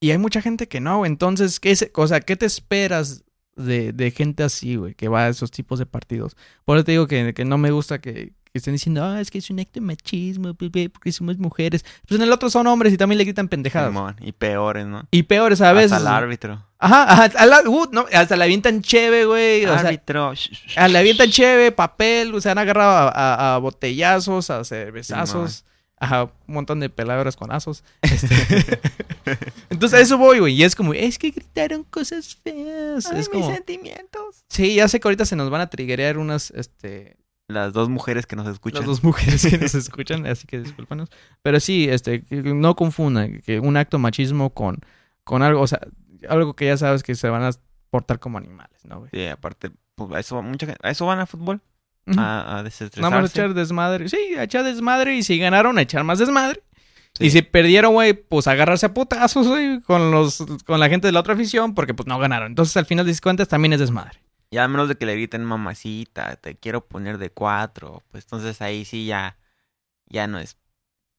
Y 0.00 0.10
hay 0.10 0.18
mucha 0.18 0.42
gente 0.42 0.68
que 0.68 0.80
no, 0.80 0.98
güey. 0.98 1.10
Entonces, 1.10 1.58
¿qué 1.60 1.70
es, 1.70 1.90
o 1.94 2.06
sea, 2.06 2.20
¿qué 2.20 2.36
te 2.36 2.46
esperas 2.46 3.24
de, 3.54 3.92
de 3.92 4.10
gente 4.10 4.42
así, 4.42 4.76
güey? 4.76 4.94
Que 4.94 5.08
va 5.08 5.24
a 5.24 5.28
esos 5.28 5.50
tipos 5.50 5.78
de 5.78 5.86
partidos. 5.86 6.36
Por 6.64 6.76
eso 6.76 6.84
te 6.84 6.92
digo 6.92 7.06
que, 7.06 7.32
que 7.32 7.44
no 7.46 7.56
me 7.56 7.70
gusta 7.70 8.00
que, 8.00 8.34
que 8.44 8.58
estén 8.58 8.74
diciendo, 8.74 9.02
ah, 9.02 9.20
es 9.20 9.30
que 9.30 9.38
es 9.38 9.48
un 9.48 9.58
acto 9.58 9.80
de 9.80 9.86
machismo, 9.86 10.52
porque 10.54 11.12
somos 11.12 11.38
mujeres. 11.38 11.84
Pues 12.06 12.20
en 12.20 12.26
el 12.26 12.32
otro 12.32 12.50
son 12.50 12.66
hombres 12.66 12.92
y 12.92 12.98
también 12.98 13.16
le 13.18 13.24
gritan 13.24 13.48
pendejadas. 13.48 13.88
Simón. 13.90 14.16
Y 14.20 14.32
peores, 14.32 14.86
¿no? 14.86 15.08
Y 15.10 15.22
peores 15.22 15.60
a 15.62 15.72
veces. 15.72 15.92
Hasta 15.92 16.08
el 16.10 16.14
árbitro. 16.14 16.65
Ajá, 16.78 17.10
ajá. 17.10 17.24
a 17.38 17.46
la- 17.46 17.62
uh, 17.68 17.86
no, 17.92 18.04
hasta 18.12 18.36
le 18.36 18.44
avientan 18.44 18.82
cheve, 18.82 19.24
güey. 19.24 19.64
O 19.64 19.68
sea, 19.78 19.88
árbitro. 19.88 20.32
sh- 20.32 20.50
Ah, 20.76 20.88
le 20.88 20.94
sh- 20.98 21.00
avientan 21.00 21.30
cheve, 21.30 21.72
papel, 21.72 22.34
o 22.34 22.40
sea, 22.40 22.52
han 22.52 22.58
agarrado 22.58 22.90
a, 22.90 23.08
a- 23.08 23.54
a 23.54 23.58
botellazos, 23.58 24.50
a 24.50 24.62
cervezazos, 24.64 25.64
a 25.98 26.24
un 26.46 26.54
montón 26.54 26.80
de 26.80 26.90
peladoras 26.90 27.36
con 27.36 27.50
azos. 27.52 27.82
Este, 28.02 28.78
Entonces 29.70 29.98
a 29.98 30.02
eso 30.02 30.18
voy, 30.18 30.40
güey. 30.40 30.54
Y 30.54 30.62
es 30.64 30.74
como, 30.74 30.92
es 30.94 31.18
que 31.18 31.30
gritaron 31.30 31.82
cosas 31.84 32.36
feas. 32.36 33.06
Ay, 33.06 33.12
es 33.12 33.16
mis 33.18 33.28
como, 33.30 33.52
sentimientos. 33.52 34.44
sí, 34.48 34.74
ya 34.74 34.88
sé 34.88 35.00
que 35.00 35.08
ahorita 35.08 35.24
se 35.24 35.36
nos 35.36 35.50
van 35.50 35.62
a 35.62 35.68
triggerear 35.70 36.18
unas, 36.18 36.50
este, 36.52 37.16
Las 37.48 37.72
dos 37.72 37.88
mujeres 37.88 38.26
que 38.26 38.36
nos 38.36 38.46
escuchan. 38.48 38.80
las 38.80 38.86
dos 38.86 39.02
mujeres 39.02 39.46
que 39.46 39.56
nos 39.58 39.74
escuchan, 39.74 40.26
así 40.26 40.46
que 40.46 40.60
discúlpanos. 40.60 41.08
Pero 41.42 41.58
sí, 41.60 41.88
este, 41.88 42.22
no 42.30 42.76
confundan 42.76 43.40
que 43.40 43.60
un 43.60 43.76
acto 43.76 43.98
machismo 43.98 44.50
con, 44.50 44.80
con 45.24 45.42
algo, 45.42 45.60
o 45.62 45.66
sea, 45.66 45.80
algo 46.28 46.54
que 46.54 46.66
ya 46.66 46.76
sabes 46.76 47.02
que 47.02 47.14
se 47.14 47.28
van 47.28 47.42
a 47.42 47.50
portar 47.90 48.18
como 48.18 48.38
animales, 48.38 48.84
¿no, 48.84 48.98
güey? 49.00 49.10
Sí, 49.12 49.26
aparte, 49.26 49.70
pues, 49.94 50.12
a 50.12 50.20
eso, 50.20 50.42
mucha 50.42 50.66
gente- 50.66 50.80
a 50.86 50.90
eso 50.90 51.06
van 51.06 51.20
a 51.20 51.26
fútbol. 51.26 51.60
A, 52.16 52.58
a 52.58 52.62
desestresarse. 52.62 53.00
Más 53.00 53.24
a 53.24 53.26
echar 53.32 53.52
desmadre. 53.54 54.08
Sí, 54.08 54.36
a 54.38 54.44
echar 54.44 54.62
desmadre. 54.64 55.16
Y 55.16 55.24
si 55.24 55.38
ganaron, 55.40 55.76
a 55.76 55.82
echar 55.82 56.04
más 56.04 56.20
desmadre. 56.20 56.62
Sí. 57.18 57.26
Y 57.26 57.30
si 57.30 57.42
perdieron, 57.42 57.94
güey, 57.94 58.12
pues 58.12 58.46
agarrarse 58.46 58.86
a 58.86 58.94
putazos, 58.94 59.48
güey, 59.48 59.80
con 59.80 60.12
los, 60.12 60.44
con 60.66 60.78
la 60.78 60.88
gente 60.88 61.08
de 61.08 61.12
la 61.12 61.18
otra 61.20 61.34
afición, 61.34 61.74
porque 61.74 61.94
pues 61.94 62.06
no 62.06 62.16
ganaron. 62.20 62.46
Entonces, 62.48 62.76
al 62.76 62.86
final 62.86 63.06
de 63.06 63.18
cuentas, 63.20 63.48
también 63.48 63.72
es 63.72 63.80
desmadre. 63.80 64.20
Ya 64.52 64.62
a 64.62 64.68
menos 64.68 64.88
de 64.88 64.94
que 64.96 65.04
le 65.06 65.14
griten 65.16 65.44
mamacita, 65.44 66.36
te 66.36 66.54
quiero 66.56 66.86
poner 66.86 67.18
de 67.18 67.30
cuatro. 67.30 68.04
Pues 68.12 68.22
entonces 68.24 68.62
ahí 68.62 68.84
sí 68.84 69.06
ya, 69.06 69.36
ya 70.06 70.28
no 70.28 70.38
es. 70.38 70.56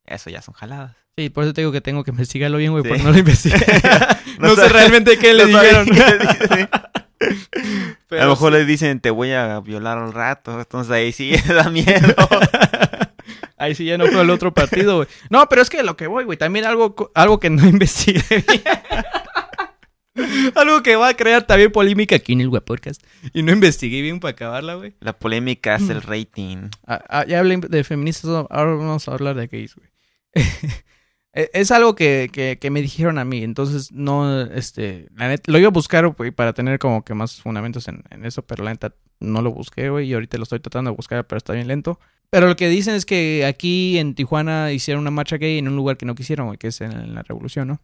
Eso 0.05 0.29
ya 0.29 0.41
son 0.41 0.53
jaladas. 0.53 0.95
Sí, 1.17 1.29
por 1.31 1.43
eso 1.45 1.53
te 1.53 1.61
digo 1.61 1.71
que 1.71 1.81
tengo 1.81 2.03
que 2.03 2.11
investigarlo 2.11 2.57
bien, 2.59 2.71
güey, 2.71 2.83
Sí. 2.83 2.89
porque 2.89 3.03
no 3.03 3.11
lo 3.11 3.17
investigué. 3.17 3.57
no, 4.39 4.49
No 4.49 4.55
sé 4.55 4.69
realmente 4.69 5.17
qué 5.17 5.33
le 5.33 5.47
no 5.47 5.59
dijeron. 5.61 5.85
qué. 5.87 6.69
Pero 8.07 8.21
a 8.21 8.25
lo 8.25 8.31
mejor 8.31 8.53
sí. 8.53 8.59
le 8.59 8.65
dicen 8.65 8.99
te 8.99 9.09
voy 9.09 9.31
a 9.31 9.59
violar 9.61 9.97
al 9.97 10.13
rato. 10.13 10.59
Entonces 10.59 10.91
ahí 10.91 11.11
sí 11.11 11.33
da 11.47 11.69
miedo. 11.71 12.15
Ahí 13.57 13.73
sí 13.73 13.85
ya 13.85 13.97
no 13.97 14.05
fue 14.05 14.21
el 14.21 14.29
otro 14.29 14.53
partido, 14.53 14.97
güey. 14.97 15.07
No, 15.31 15.49
pero 15.49 15.63
es 15.63 15.71
que 15.71 15.81
lo 15.81 15.97
que 15.97 16.05
voy, 16.05 16.25
güey, 16.25 16.37
también 16.37 16.65
algo, 16.65 17.11
algo 17.15 17.39
que 17.39 17.49
no 17.49 17.65
investigué 17.67 18.21
bien. 18.29 18.61
algo 20.53 20.83
que 20.83 20.95
va 20.95 21.07
a 21.09 21.13
crear 21.15 21.41
también 21.47 21.71
polémica 21.71 22.17
aquí 22.17 22.33
en 22.33 22.41
el 22.41 22.49
Web 22.49 22.63
Podcast. 22.65 23.01
Y 23.33 23.41
no 23.41 23.51
investigué 23.51 24.03
bien 24.03 24.19
para 24.19 24.33
acabarla, 24.33 24.75
güey. 24.75 24.93
La 24.99 25.13
polémica 25.17 25.75
es 25.77 25.89
el 25.89 26.03
rating. 26.03 26.69
Ah, 26.85 27.01
ah, 27.09 27.25
ya 27.27 27.39
hablé 27.39 27.57
de 27.57 27.83
feministas, 27.83 28.29
ahora 28.29 28.75
vamos 28.75 29.07
a 29.07 29.11
hablar 29.13 29.35
de 29.35 29.47
gays, 29.47 29.73
güey. 29.75 29.89
E- 31.37 31.49
es 31.53 31.69
algo 31.71 31.93
que, 31.95 32.29
que, 32.33 32.57
que 32.59 32.69
me 32.71 32.81
dijeron 32.81 33.17
a 33.19 33.25
mí, 33.25 33.43
entonces 33.43 33.91
no, 33.91 34.41
este, 34.41 35.07
la 35.15 35.27
neta, 35.27 35.51
lo 35.51 35.59
iba 35.59 35.67
a 35.67 35.71
buscar, 35.71 36.07
güey, 36.07 36.31
para 36.31 36.53
tener 36.53 36.79
como 36.79 37.03
que 37.05 37.13
más 37.13 37.41
fundamentos 37.41 37.87
en, 37.87 38.03
en 38.09 38.25
eso, 38.25 38.41
pero 38.41 38.63
la 38.63 38.71
neta 38.71 38.95
no 39.19 39.41
lo 39.41 39.51
busqué, 39.51 39.89
güey, 39.89 40.07
y 40.07 40.13
ahorita 40.13 40.37
lo 40.37 40.43
estoy 40.43 40.59
tratando 40.59 40.89
de 40.91 40.97
buscar, 40.97 41.27
pero 41.27 41.37
está 41.37 41.53
bien 41.53 41.67
lento. 41.67 41.99
Pero 42.29 42.47
lo 42.47 42.55
que 42.55 42.67
dicen 42.69 42.95
es 42.95 43.05
que 43.05 43.45
aquí 43.45 43.97
en 43.99 44.15
Tijuana 44.15 44.71
hicieron 44.71 45.01
una 45.01 45.11
marcha 45.11 45.37
gay 45.37 45.59
en 45.59 45.67
un 45.67 45.75
lugar 45.75 45.97
que 45.97 46.05
no 46.07 46.15
quisieron, 46.15 46.47
güey, 46.47 46.57
que 46.57 46.67
es 46.69 46.81
en, 46.81 46.91
en 46.91 47.13
la 47.15 47.21
revolución, 47.23 47.67
¿no? 47.67 47.81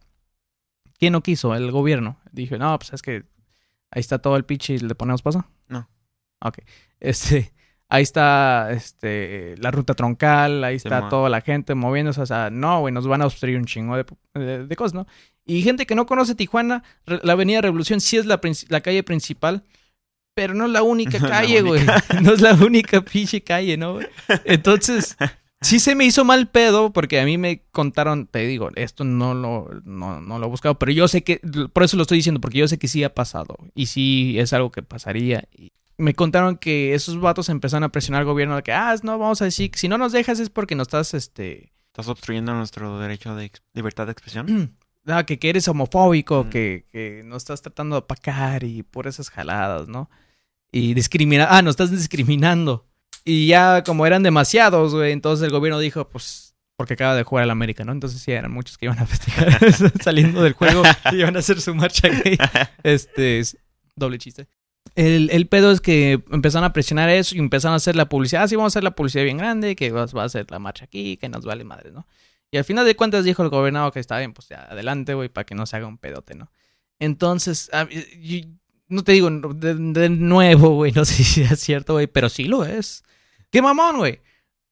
¿Quién 0.98 1.12
no 1.12 1.22
quiso? 1.22 1.54
El 1.54 1.70
gobierno. 1.70 2.18
Dije, 2.32 2.58
no, 2.58 2.76
pues 2.78 2.92
es 2.92 3.02
que 3.02 3.24
ahí 3.90 4.00
está 4.00 4.18
todo 4.18 4.36
el 4.36 4.44
pitch 4.44 4.70
y 4.70 4.78
le 4.78 4.94
ponemos 4.94 5.22
paso. 5.22 5.44
No. 5.68 5.88
Ok. 6.40 6.58
Este, 7.00 7.52
ahí 7.94 8.02
está 8.02 8.72
este, 8.72 9.54
la 9.58 9.70
ruta 9.70 9.94
troncal, 9.94 10.64
ahí 10.64 10.76
está 10.76 11.08
toda 11.08 11.28
la 11.28 11.40
gente 11.40 11.74
moviéndose. 11.74 12.20
O 12.20 12.26
sea, 12.26 12.50
no, 12.50 12.80
güey, 12.80 12.92
nos 12.92 13.06
van 13.06 13.22
a 13.22 13.26
obstruir 13.26 13.56
un 13.56 13.66
chingo 13.66 13.96
de, 13.96 14.04
de- 14.34 14.66
de 14.66 14.76
cosas, 14.76 14.94
¿no? 14.94 15.06
Y 15.46 15.62
gente 15.62 15.86
que 15.86 15.94
no 15.94 16.06
conoce 16.06 16.34
Tijuana, 16.34 16.82
la 17.06 17.32
Avenida 17.34 17.60
Revolución 17.60 18.00
sí 18.00 18.16
es 18.16 18.26
la, 18.26 18.40
calle 18.80 19.02
principal, 19.02 19.62
pero 20.34 20.54
no 20.54 20.66
es 20.66 20.72
la 20.72 20.82
única 20.82 21.18
calle, 21.28 21.60
güey. 21.62 21.82
No 22.22 22.32
es 22.32 22.40
la 22.40 22.54
única 22.54 23.02
pinche 23.02 23.42
calle, 23.42 23.76
¿no? 23.76 23.98
Entonces, 24.44 25.16
sí 25.60 25.78
se 25.78 25.94
me 25.94 26.04
hizo 26.04 26.24
mal 26.24 26.48
pedo 26.48 26.92
porque 26.92 27.20
a 27.20 27.24
mí 27.24 27.38
me 27.38 27.62
contaron, 27.70 28.26
te 28.26 28.46
digo, 28.46 28.70
esto 28.74 29.04
no 29.04 29.34
lo, 29.34 29.68
no, 29.84 30.20
no 30.20 30.38
lo 30.38 30.46
he 30.46 30.50
buscado, 30.50 30.78
pero 30.78 30.92
yo 30.92 31.06
sé 31.08 31.22
que, 31.22 31.40
por 31.72 31.84
eso 31.84 31.96
lo 31.96 32.02
estoy 32.02 32.18
diciendo, 32.18 32.40
porque 32.40 32.58
yo 32.58 32.66
sé 32.68 32.78
que 32.78 32.88
sí 32.88 33.04
ha 33.04 33.14
pasado 33.14 33.56
y 33.74 33.86
sí 33.86 34.36
es 34.38 34.52
algo 34.52 34.72
que 34.72 34.82
pasaría. 34.82 35.44
Y 35.56 35.70
me 35.96 36.14
contaron 36.14 36.56
que 36.56 36.94
esos 36.94 37.20
vatos 37.20 37.48
empezaron 37.48 37.84
a 37.84 37.90
presionar 37.90 38.20
al 38.20 38.26
gobierno 38.26 38.56
de 38.56 38.62
que, 38.62 38.72
ah, 38.72 38.94
no, 39.02 39.18
vamos 39.18 39.40
a 39.42 39.46
decir, 39.46 39.70
si 39.74 39.88
no 39.88 39.98
nos 39.98 40.12
dejas 40.12 40.40
es 40.40 40.50
porque 40.50 40.74
nos 40.74 40.88
estás, 40.88 41.14
este, 41.14 41.72
¿Estás 41.86 42.08
obstruyendo 42.08 42.52
nuestro 42.54 42.98
derecho 42.98 43.36
de 43.36 43.52
libertad 43.72 44.06
de 44.06 44.12
expresión? 44.12 44.76
ah, 45.06 45.24
que, 45.24 45.38
que 45.38 45.48
eres 45.50 45.68
homofóbico, 45.68 46.44
Mm. 46.44 46.50
que, 46.50 46.86
que 46.90 47.22
nos 47.24 47.42
estás 47.42 47.62
tratando 47.62 47.94
de 47.96 48.00
apacar 48.00 48.64
y 48.64 48.82
por 48.82 49.06
esas 49.06 49.30
jaladas, 49.30 49.86
¿no? 49.88 50.10
Y 50.72 50.94
discriminar, 50.94 51.48
ah, 51.50 51.62
nos 51.62 51.72
estás 51.72 51.92
discriminando. 51.92 52.88
Y 53.24 53.46
ya 53.46 53.84
como 53.84 54.06
eran 54.06 54.22
demasiados, 54.24 54.92
güey, 54.92 55.12
entonces 55.12 55.44
el 55.44 55.52
gobierno 55.52 55.78
dijo, 55.78 56.08
pues, 56.08 56.56
porque 56.76 56.94
acaba 56.94 57.14
de 57.14 57.22
jugar 57.22 57.44
al 57.44 57.50
América, 57.52 57.84
¿no? 57.84 57.92
Entonces 57.92 58.20
sí, 58.20 58.32
eran 58.32 58.50
muchos 58.50 58.76
que 58.76 58.86
iban 58.86 58.98
a 58.98 59.06
festejar 59.06 59.58
saliendo 60.02 60.42
del 60.42 60.54
juego 60.54 60.82
y 61.12 61.16
iban 61.20 61.36
a 61.36 61.38
hacer 61.38 61.60
su 61.60 61.74
marcha 61.74 62.08
gay. 62.08 62.36
Este, 62.82 63.38
es 63.38 63.56
doble 63.94 64.18
chiste. 64.18 64.48
El, 64.94 65.28
el 65.30 65.48
pedo 65.48 65.72
es 65.72 65.80
que 65.80 66.22
empezaron 66.30 66.64
a 66.64 66.72
presionar 66.72 67.08
eso 67.08 67.34
y 67.34 67.38
empezaron 67.38 67.72
a 67.72 67.76
hacer 67.76 67.96
la 67.96 68.08
publicidad. 68.08 68.44
Ah, 68.44 68.48
sí, 68.48 68.54
vamos 68.54 68.70
a 68.70 68.74
hacer 68.74 68.84
la 68.84 68.94
publicidad 68.94 69.24
bien 69.24 69.38
grande, 69.38 69.74
que 69.74 69.90
va, 69.90 70.02
a 70.02 70.24
hacer 70.24 70.50
la 70.50 70.58
marcha 70.58 70.84
aquí, 70.84 71.16
que 71.16 71.28
nos 71.28 71.44
vale 71.44 71.64
madre, 71.64 71.90
¿no? 71.90 72.06
Y 72.50 72.58
al 72.58 72.64
final 72.64 72.86
de 72.86 72.94
cuentas 72.94 73.24
dijo 73.24 73.42
el 73.42 73.48
gobernador 73.48 73.92
que 73.92 73.98
está 73.98 74.18
bien, 74.18 74.32
pues 74.32 74.48
ya, 74.48 74.62
adelante, 74.62 75.14
güey, 75.14 75.28
para 75.28 75.44
que 75.44 75.56
no 75.56 75.66
se 75.66 75.76
haga 75.76 75.88
un 75.88 75.98
pedote, 75.98 76.36
¿no? 76.36 76.52
Entonces, 77.00 77.68
ah, 77.72 77.88
no 78.88 79.02
te 79.02 79.12
digo 79.12 79.28
de, 79.30 79.74
de 79.74 80.08
nuevo, 80.08 80.70
güey, 80.76 80.92
no 80.92 81.04
sé 81.04 81.24
si 81.24 81.42
es 81.42 81.58
cierto, 81.58 81.94
güey, 81.94 82.06
pero 82.06 82.28
sí 82.28 82.44
lo 82.44 82.64
es. 82.64 83.02
¡Qué 83.50 83.62
mamón, 83.62 83.96
güey! 83.98 84.20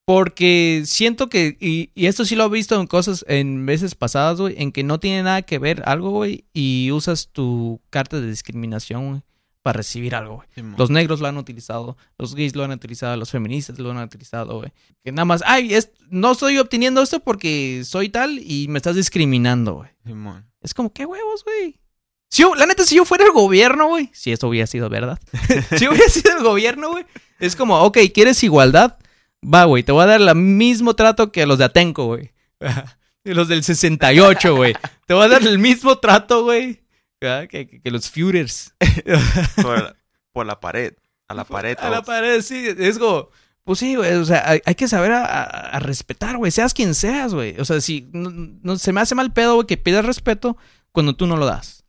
Porque 0.05 0.83
siento 0.85 1.29
que, 1.29 1.57
y, 1.61 1.91
y 1.95 2.07
esto 2.07 2.25
sí 2.25 2.37
lo 2.37 2.47
he 2.47 2.51
visto 2.51 2.81
en 2.81 2.87
cosas, 2.87 3.25
en 3.29 3.67
veces 3.67 3.95
pasadas, 3.95 4.41
güey, 4.41 4.55
en 4.59 4.73
que 4.73 4.85
no 4.85 5.01
tiene 5.01 5.23
nada 5.25 5.43
que 5.43 5.59
ver 5.59 5.83
algo, 5.87 6.11
güey, 6.11 6.45
y 6.53 6.91
usas 6.93 7.29
tu 7.29 7.81
carta 7.91 8.21
de 8.21 8.29
discriminación, 8.29 9.09
güey, 9.09 9.23
para 9.63 9.77
recibir 9.79 10.15
algo, 10.15 10.37
güey. 10.57 10.75
Los 10.77 10.91
negros 10.91 11.21
lo 11.21 11.29
han 11.29 11.37
utilizado, 11.39 11.97
los 12.19 12.35
gays 12.35 12.57
lo 12.57 12.65
han 12.65 12.73
utilizado, 12.73 13.17
los 13.17 13.31
feministas 13.31 13.79
lo 13.79 13.91
han 13.93 13.99
utilizado, 13.99 14.59
güey. 14.59 14.73
Que 15.05 15.13
nada 15.13 15.25
más, 15.25 15.43
ay, 15.47 15.75
es- 15.75 15.91
no 16.11 16.33
estoy 16.33 16.59
obteniendo 16.59 17.01
esto 17.03 17.21
porque 17.21 17.83
soy 17.85 18.09
tal 18.09 18.39
y 18.41 18.67
me 18.69 18.79
estás 18.79 18.97
discriminando, 18.97 19.75
güey. 19.75 19.91
Simón. 20.05 20.47
Es 20.63 20.75
como, 20.75 20.93
¿qué 20.93 21.07
huevos, 21.07 21.45
güey? 21.45 21.79
Si 22.31 22.43
yo- 22.43 22.55
la 22.55 22.67
neta, 22.67 22.85
si 22.85 22.97
yo 22.97 23.05
fuera 23.05 23.25
el 23.25 23.33
gobierno, 23.33 23.89
güey, 23.89 24.11
si 24.13 24.33
esto 24.33 24.49
hubiera 24.49 24.67
sido 24.67 24.89
verdad, 24.89 25.21
si 25.79 25.87
hubiera 25.89 26.09
sido 26.09 26.37
el 26.37 26.43
gobierno, 26.43 26.91
güey, 26.91 27.05
es 27.39 27.55
como, 27.57 27.81
ok, 27.83 27.99
¿quieres 28.13 28.43
igualdad? 28.43 28.99
Va, 29.45 29.65
güey, 29.65 29.83
te 29.83 29.93
voy 29.93 30.03
a 30.03 30.07
dar 30.07 30.21
el 30.21 30.35
mismo 30.35 30.95
trato 30.95 31.31
que 31.33 31.43
a 31.43 31.47
los 31.47 31.59
de 31.59 31.65
Atenco, 31.65 32.07
güey. 32.07 32.31
Los 33.25 33.47
del 33.49 33.63
68, 33.63 34.57
güey. 34.57 34.75
Te 35.07 35.15
voy 35.15 35.25
a 35.25 35.29
dar 35.29 35.43
el 35.47 35.59
mismo 35.59 35.99
trato, 35.99 36.43
güey, 36.45 36.82
¿verdad? 37.27 37.49
que, 37.49 37.67
que- 37.67 37.81
que 37.81 37.91
los 37.91 38.11
Führers. 38.11 38.75
Por 39.63 39.83
la, 39.83 39.97
por 40.33 40.47
la 40.47 40.61
pared. 40.61 40.95
A 41.29 41.35
la 41.35 41.45
pared. 41.45 41.77
A 41.81 41.91
la 41.91 42.03
pared, 42.03 42.41
sí. 42.43 42.67
Es 42.79 42.99
como, 42.99 43.29
pues 43.65 43.79
sí, 43.79 43.95
güey. 43.97 44.13
O 44.15 44.25
sea, 44.25 44.49
hay, 44.49 44.61
hay 44.65 44.75
que 44.75 44.89
saber 44.89 45.13
a, 45.13 45.25
a- 45.25 45.43
a 45.77 45.79
respetar, 45.79 46.37
güey. 46.37 46.51
Seas 46.51 46.75
quien 46.75 46.95
seas, 46.95 47.33
güey. 47.35 47.59
O 47.61 47.65
sea, 47.65 47.81
si 47.81 48.09
no, 48.13 48.31
no- 48.31 48.77
se 48.79 48.93
me 48.93 49.01
hace 49.01 49.15
mal 49.15 49.33
pedo, 49.33 49.55
güey, 49.57 49.67
que 49.67 49.77
pidas 49.77 50.05
respeto 50.05 50.57
cuando 50.93 51.15
tú 51.17 51.27
no 51.27 51.37
lo 51.37 51.47
das. 51.47 51.85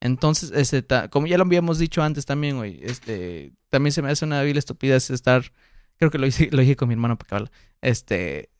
Entonces, 0.00 0.50
este, 0.54 0.82
ta- 0.82 1.08
como 1.08 1.26
ya 1.26 1.38
lo 1.38 1.44
habíamos 1.44 1.78
dicho 1.78 2.02
antes 2.02 2.26
también, 2.26 2.56
güey, 2.56 2.80
este, 2.82 3.52
también 3.70 3.92
se 3.92 4.02
me 4.02 4.10
hace 4.10 4.24
una 4.24 4.42
vil 4.42 4.56
estupidez 4.58 5.10
estar, 5.10 5.44
creo 5.96 6.10
que 6.10 6.18
lo 6.18 6.26
hice, 6.26 6.48
lo 6.50 6.60
dije 6.60 6.74
con 6.76 6.88
mi 6.88 6.94
hermano 6.94 7.16
para 7.16 7.44
este, 7.80 8.50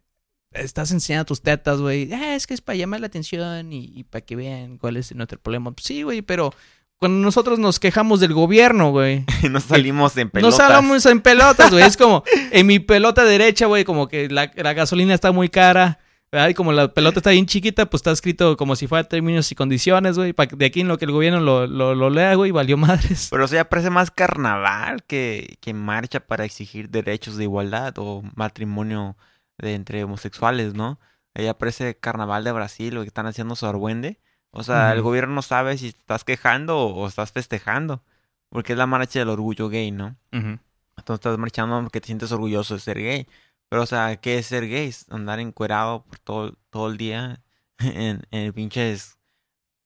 estás 0.54 0.90
enseñando 0.92 1.26
tus 1.26 1.42
tetas, 1.42 1.80
güey, 1.80 2.12
ah, 2.12 2.34
es 2.34 2.46
que 2.46 2.54
es 2.54 2.60
para 2.60 2.76
llamar 2.76 3.00
la 3.00 3.06
atención 3.06 3.72
y, 3.72 3.92
y 3.94 4.04
para 4.04 4.22
que 4.22 4.36
vean 4.36 4.78
cuál 4.78 4.96
es 4.96 5.14
nuestro 5.14 5.38
problema. 5.38 5.72
Pues 5.72 5.86
sí, 5.86 6.02
güey, 6.02 6.22
pero 6.22 6.52
cuando 6.98 7.18
nosotros 7.18 7.58
nos 7.58 7.80
quejamos 7.80 8.20
del 8.20 8.32
gobierno, 8.32 8.92
güey, 8.92 9.24
no 9.50 9.58
salimos 9.58 10.16
en 10.16 10.28
no 10.28 10.32
pelotas. 10.32 10.56
salamos 10.56 11.04
en 11.06 11.20
pelotas, 11.20 11.70
güey. 11.72 11.82
Es 11.84 11.96
como 11.96 12.22
en 12.52 12.66
mi 12.66 12.78
pelota 12.78 13.24
derecha, 13.24 13.66
güey, 13.66 13.84
como 13.84 14.06
que 14.06 14.28
la, 14.28 14.52
la 14.54 14.72
gasolina 14.72 15.12
está 15.12 15.32
muy 15.32 15.48
cara. 15.48 15.98
¿verdad? 16.30 16.48
Y 16.48 16.54
como 16.54 16.72
la 16.72 16.94
pelota 16.94 17.18
está 17.18 17.30
bien 17.30 17.44
chiquita, 17.44 17.84
pues 17.86 17.98
está 17.98 18.10
escrito 18.10 18.56
como 18.56 18.74
si 18.74 18.86
fuera 18.86 19.04
términos 19.04 19.52
y 19.52 19.54
condiciones, 19.54 20.16
güey. 20.16 20.32
De 20.56 20.64
aquí 20.64 20.80
en 20.80 20.88
lo 20.88 20.96
que 20.96 21.04
el 21.04 21.10
gobierno 21.10 21.40
lo, 21.40 21.66
lo, 21.66 21.94
lo 21.94 22.08
lea, 22.08 22.34
güey, 22.36 22.52
valió 22.52 22.78
madres. 22.78 23.28
Pero 23.30 23.44
eso 23.44 23.54
ya 23.54 23.68
parece 23.68 23.90
más 23.90 24.10
carnaval 24.10 25.02
que, 25.02 25.58
que 25.60 25.74
marcha 25.74 26.20
para 26.20 26.46
exigir 26.46 26.88
derechos 26.88 27.36
de 27.36 27.42
igualdad 27.42 27.92
o 27.98 28.22
matrimonio 28.34 29.16
de 29.62 29.75
entre 29.75 30.05
homosexuales, 30.05 30.75
¿no? 30.75 31.01
Ya 31.35 31.57
parece 31.57 31.96
carnaval 31.96 32.44
de 32.44 32.53
Brasil, 32.53 32.94
lo 32.94 33.01
que 33.01 33.09
están 33.09 33.27
haciendo 33.27 33.57
su 33.57 33.66
argüende. 33.66 34.20
O 34.51 34.62
sea, 34.62 34.92
el 34.92 35.01
gobierno 35.01 35.35
no 35.35 35.42
sabe 35.42 35.79
si 35.79 35.88
estás 35.88 36.25
quejando 36.25 36.79
o, 36.79 36.94
o 36.94 37.09
estás 37.09 37.33
festejando. 37.33 38.05
Porque 38.51 38.72
es 38.72 38.79
la 38.79 38.87
marcha 38.87 39.20
del 39.20 39.31
orgullo 39.31 39.70
gay, 39.70 39.90
¿no? 39.90 40.14
Entonces 40.31 41.14
estás 41.14 41.38
marchando 41.38 41.81
porque 41.81 42.03
te 42.03 42.09
sientes 42.09 42.33
orgulloso 42.33 42.75
de 42.75 42.81
ser 42.81 42.98
gay. 42.98 43.27
Pero, 43.70 43.83
o 43.83 43.87
sea, 43.87 44.16
¿qué 44.16 44.37
es 44.37 44.46
ser 44.46 44.68
gay? 44.68 44.94
Andar 45.09 45.40
encuerado 45.40 46.05
por 46.05 46.18
todo, 46.18 46.59
todo 46.68 46.88
el 46.90 46.98
día 46.98 47.42
en, 47.79 48.27
en 48.31 48.53
pinches 48.53 49.18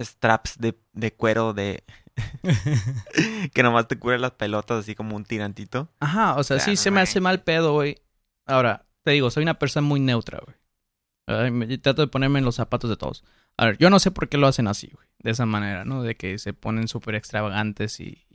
straps 0.02 0.58
de, 0.58 0.76
de 0.92 1.14
cuero 1.14 1.52
de... 1.52 1.84
que 3.54 3.62
nomás 3.62 3.86
te 3.86 3.98
cubre 3.98 4.18
las 4.18 4.32
pelotas 4.32 4.80
así 4.80 4.96
como 4.96 5.14
un 5.14 5.24
tirantito. 5.24 5.92
Ajá, 6.00 6.34
o 6.34 6.42
sea, 6.42 6.58
sí 6.58 6.76
se 6.76 6.90
me 6.90 7.00
hace 7.00 7.20
mal 7.20 7.42
pedo, 7.42 7.74
güey. 7.74 8.02
Ahora, 8.46 8.85
te 9.06 9.12
digo, 9.12 9.30
soy 9.30 9.44
una 9.44 9.56
persona 9.60 9.86
muy 9.86 10.00
neutra, 10.00 10.40
güey. 10.44 11.78
Trato 11.78 12.02
de 12.02 12.08
ponerme 12.08 12.40
en 12.40 12.44
los 12.44 12.56
zapatos 12.56 12.90
de 12.90 12.96
todos. 12.96 13.22
A 13.56 13.66
ver, 13.66 13.78
yo 13.78 13.88
no 13.88 14.00
sé 14.00 14.10
por 14.10 14.28
qué 14.28 14.36
lo 14.36 14.48
hacen 14.48 14.66
así, 14.66 14.90
güey. 14.92 15.06
De 15.20 15.30
esa 15.30 15.46
manera, 15.46 15.84
¿no? 15.84 16.02
De 16.02 16.16
que 16.16 16.40
se 16.40 16.52
ponen 16.52 16.88
súper 16.88 17.14
extravagantes 17.14 18.00
y, 18.00 18.26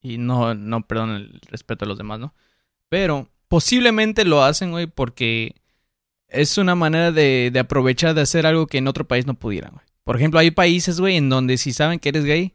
y, 0.00 0.18
no, 0.18 0.54
no 0.54 0.86
perdonan 0.86 1.16
el 1.16 1.40
respeto 1.50 1.84
de 1.84 1.88
los 1.88 1.98
demás, 1.98 2.20
¿no? 2.20 2.34
Pero 2.88 3.30
posiblemente 3.48 4.24
lo 4.24 4.44
hacen, 4.44 4.70
güey, 4.70 4.86
porque 4.86 5.56
es 6.28 6.56
una 6.56 6.76
manera 6.76 7.10
de, 7.10 7.50
de 7.52 7.58
aprovechar 7.58 8.14
de 8.14 8.20
hacer 8.20 8.46
algo 8.46 8.68
que 8.68 8.78
en 8.78 8.86
otro 8.86 9.08
país 9.08 9.26
no 9.26 9.34
pudieran, 9.34 9.72
güey. 9.72 9.86
Por 10.04 10.14
ejemplo, 10.14 10.38
hay 10.38 10.52
países, 10.52 11.00
güey, 11.00 11.16
en 11.16 11.28
donde 11.28 11.58
si 11.58 11.72
saben 11.72 11.98
que 11.98 12.10
eres 12.10 12.24
gay, 12.24 12.54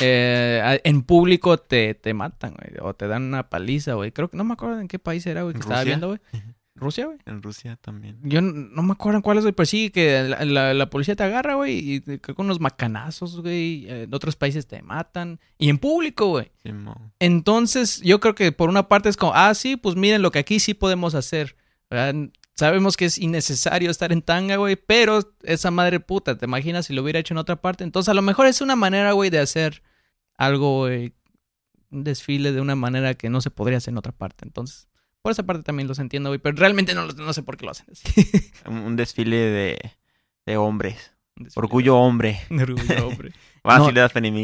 eh, 0.00 0.80
en 0.84 1.02
público 1.02 1.58
te, 1.58 1.94
te 1.94 2.14
matan, 2.14 2.54
güey. 2.54 2.78
O 2.82 2.94
te 2.94 3.06
dan 3.08 3.22
una 3.24 3.48
paliza, 3.48 3.94
güey. 3.94 4.12
Creo 4.12 4.28
que 4.28 4.36
no 4.36 4.44
me 4.44 4.54
acuerdo 4.54 4.80
en 4.80 4.88
qué 4.88 4.98
país 4.98 5.26
era, 5.26 5.42
güey, 5.42 5.54
que 5.54 5.60
estaba 5.60 5.80
viendo, 5.84 6.08
güey. 6.08 6.20
¿Rusia, 6.76 7.04
güey? 7.06 7.18
En 7.26 7.42
Rusia 7.42 7.76
también. 7.82 8.18
Yo 8.22 8.40
no 8.40 8.82
me 8.82 8.92
acuerdo 8.92 9.18
en 9.18 9.22
cuál 9.22 9.36
es, 9.36 9.44
güey, 9.44 9.52
pero 9.52 9.66
sí 9.66 9.90
que 9.90 10.22
la, 10.22 10.44
la- 10.46 10.72
la 10.72 10.88
policía 10.88 11.14
te 11.14 11.22
agarra, 11.24 11.54
güey, 11.56 11.94
y 11.96 12.00
te- 12.00 12.18
con 12.20 12.46
unos 12.46 12.58
macanazos, 12.60 13.42
güey. 13.42 13.86
En 13.90 14.14
otros 14.14 14.34
países 14.36 14.66
te 14.66 14.80
matan. 14.80 15.40
Y 15.58 15.68
en 15.68 15.76
público, 15.76 16.28
güey. 16.28 16.50
Entonces, 17.18 18.00
yo 18.02 18.18
creo 18.20 18.34
que 18.34 18.52
por 18.52 18.70
una 18.70 18.88
parte 18.88 19.08
es 19.10 19.16
como, 19.18 19.32
ah, 19.34 19.52
sí, 19.54 19.76
pues 19.76 19.94
miren 19.96 20.22
lo 20.22 20.30
que 20.32 20.38
aquí 20.38 20.58
sí 20.58 20.72
podemos 20.74 21.14
hacer. 21.14 21.54
¿verdad? 21.90 22.14
Sabemos 22.54 22.96
que 22.96 23.06
es 23.06 23.18
innecesario 23.18 23.90
estar 23.90 24.12
en 24.12 24.22
tanga, 24.22 24.56
güey, 24.56 24.76
pero 24.76 25.20
esa 25.42 25.70
madre 25.70 26.00
puta, 26.00 26.38
¿te 26.38 26.46
imaginas 26.46 26.86
si 26.86 26.94
lo 26.94 27.02
hubiera 27.02 27.18
hecho 27.18 27.34
en 27.34 27.38
otra 27.38 27.56
parte? 27.60 27.84
Entonces, 27.84 28.08
a 28.08 28.14
lo 28.14 28.22
mejor 28.22 28.46
es 28.46 28.60
una 28.60 28.76
manera, 28.76 29.12
güey, 29.12 29.28
de 29.30 29.38
hacer 29.38 29.82
algo, 30.40 30.78
güey, 30.80 31.12
un 31.90 32.02
desfile 32.04 32.52
de 32.52 32.60
una 32.60 32.74
manera 32.76 33.14
que 33.14 33.28
no 33.30 33.40
se 33.40 33.50
podría 33.50 33.78
hacer 33.78 33.92
en 33.92 33.98
otra 33.98 34.12
parte. 34.12 34.44
Entonces, 34.44 34.88
por 35.22 35.32
esa 35.32 35.42
parte 35.44 35.62
también 35.62 35.86
los 35.86 35.98
entiendo, 35.98 36.30
güey, 36.30 36.38
pero 36.40 36.56
realmente 36.56 36.94
no, 36.94 37.04
los- 37.04 37.16
no 37.16 37.32
sé 37.32 37.42
por 37.42 37.56
qué 37.56 37.66
lo 37.66 37.72
hacen 37.72 37.86
así. 37.92 38.04
Un, 38.66 38.96
desfile 38.96 39.36
de, 39.36 39.92
de 40.46 40.56
hombres. 40.56 41.12
Desfile 41.36 41.62
Orgullo 41.64 41.96
hombre. 41.98 42.40
de 42.48 42.62
orgullo, 42.62 43.06
hombre. 43.08 43.32
Va 43.68 43.78
No. 43.78 43.90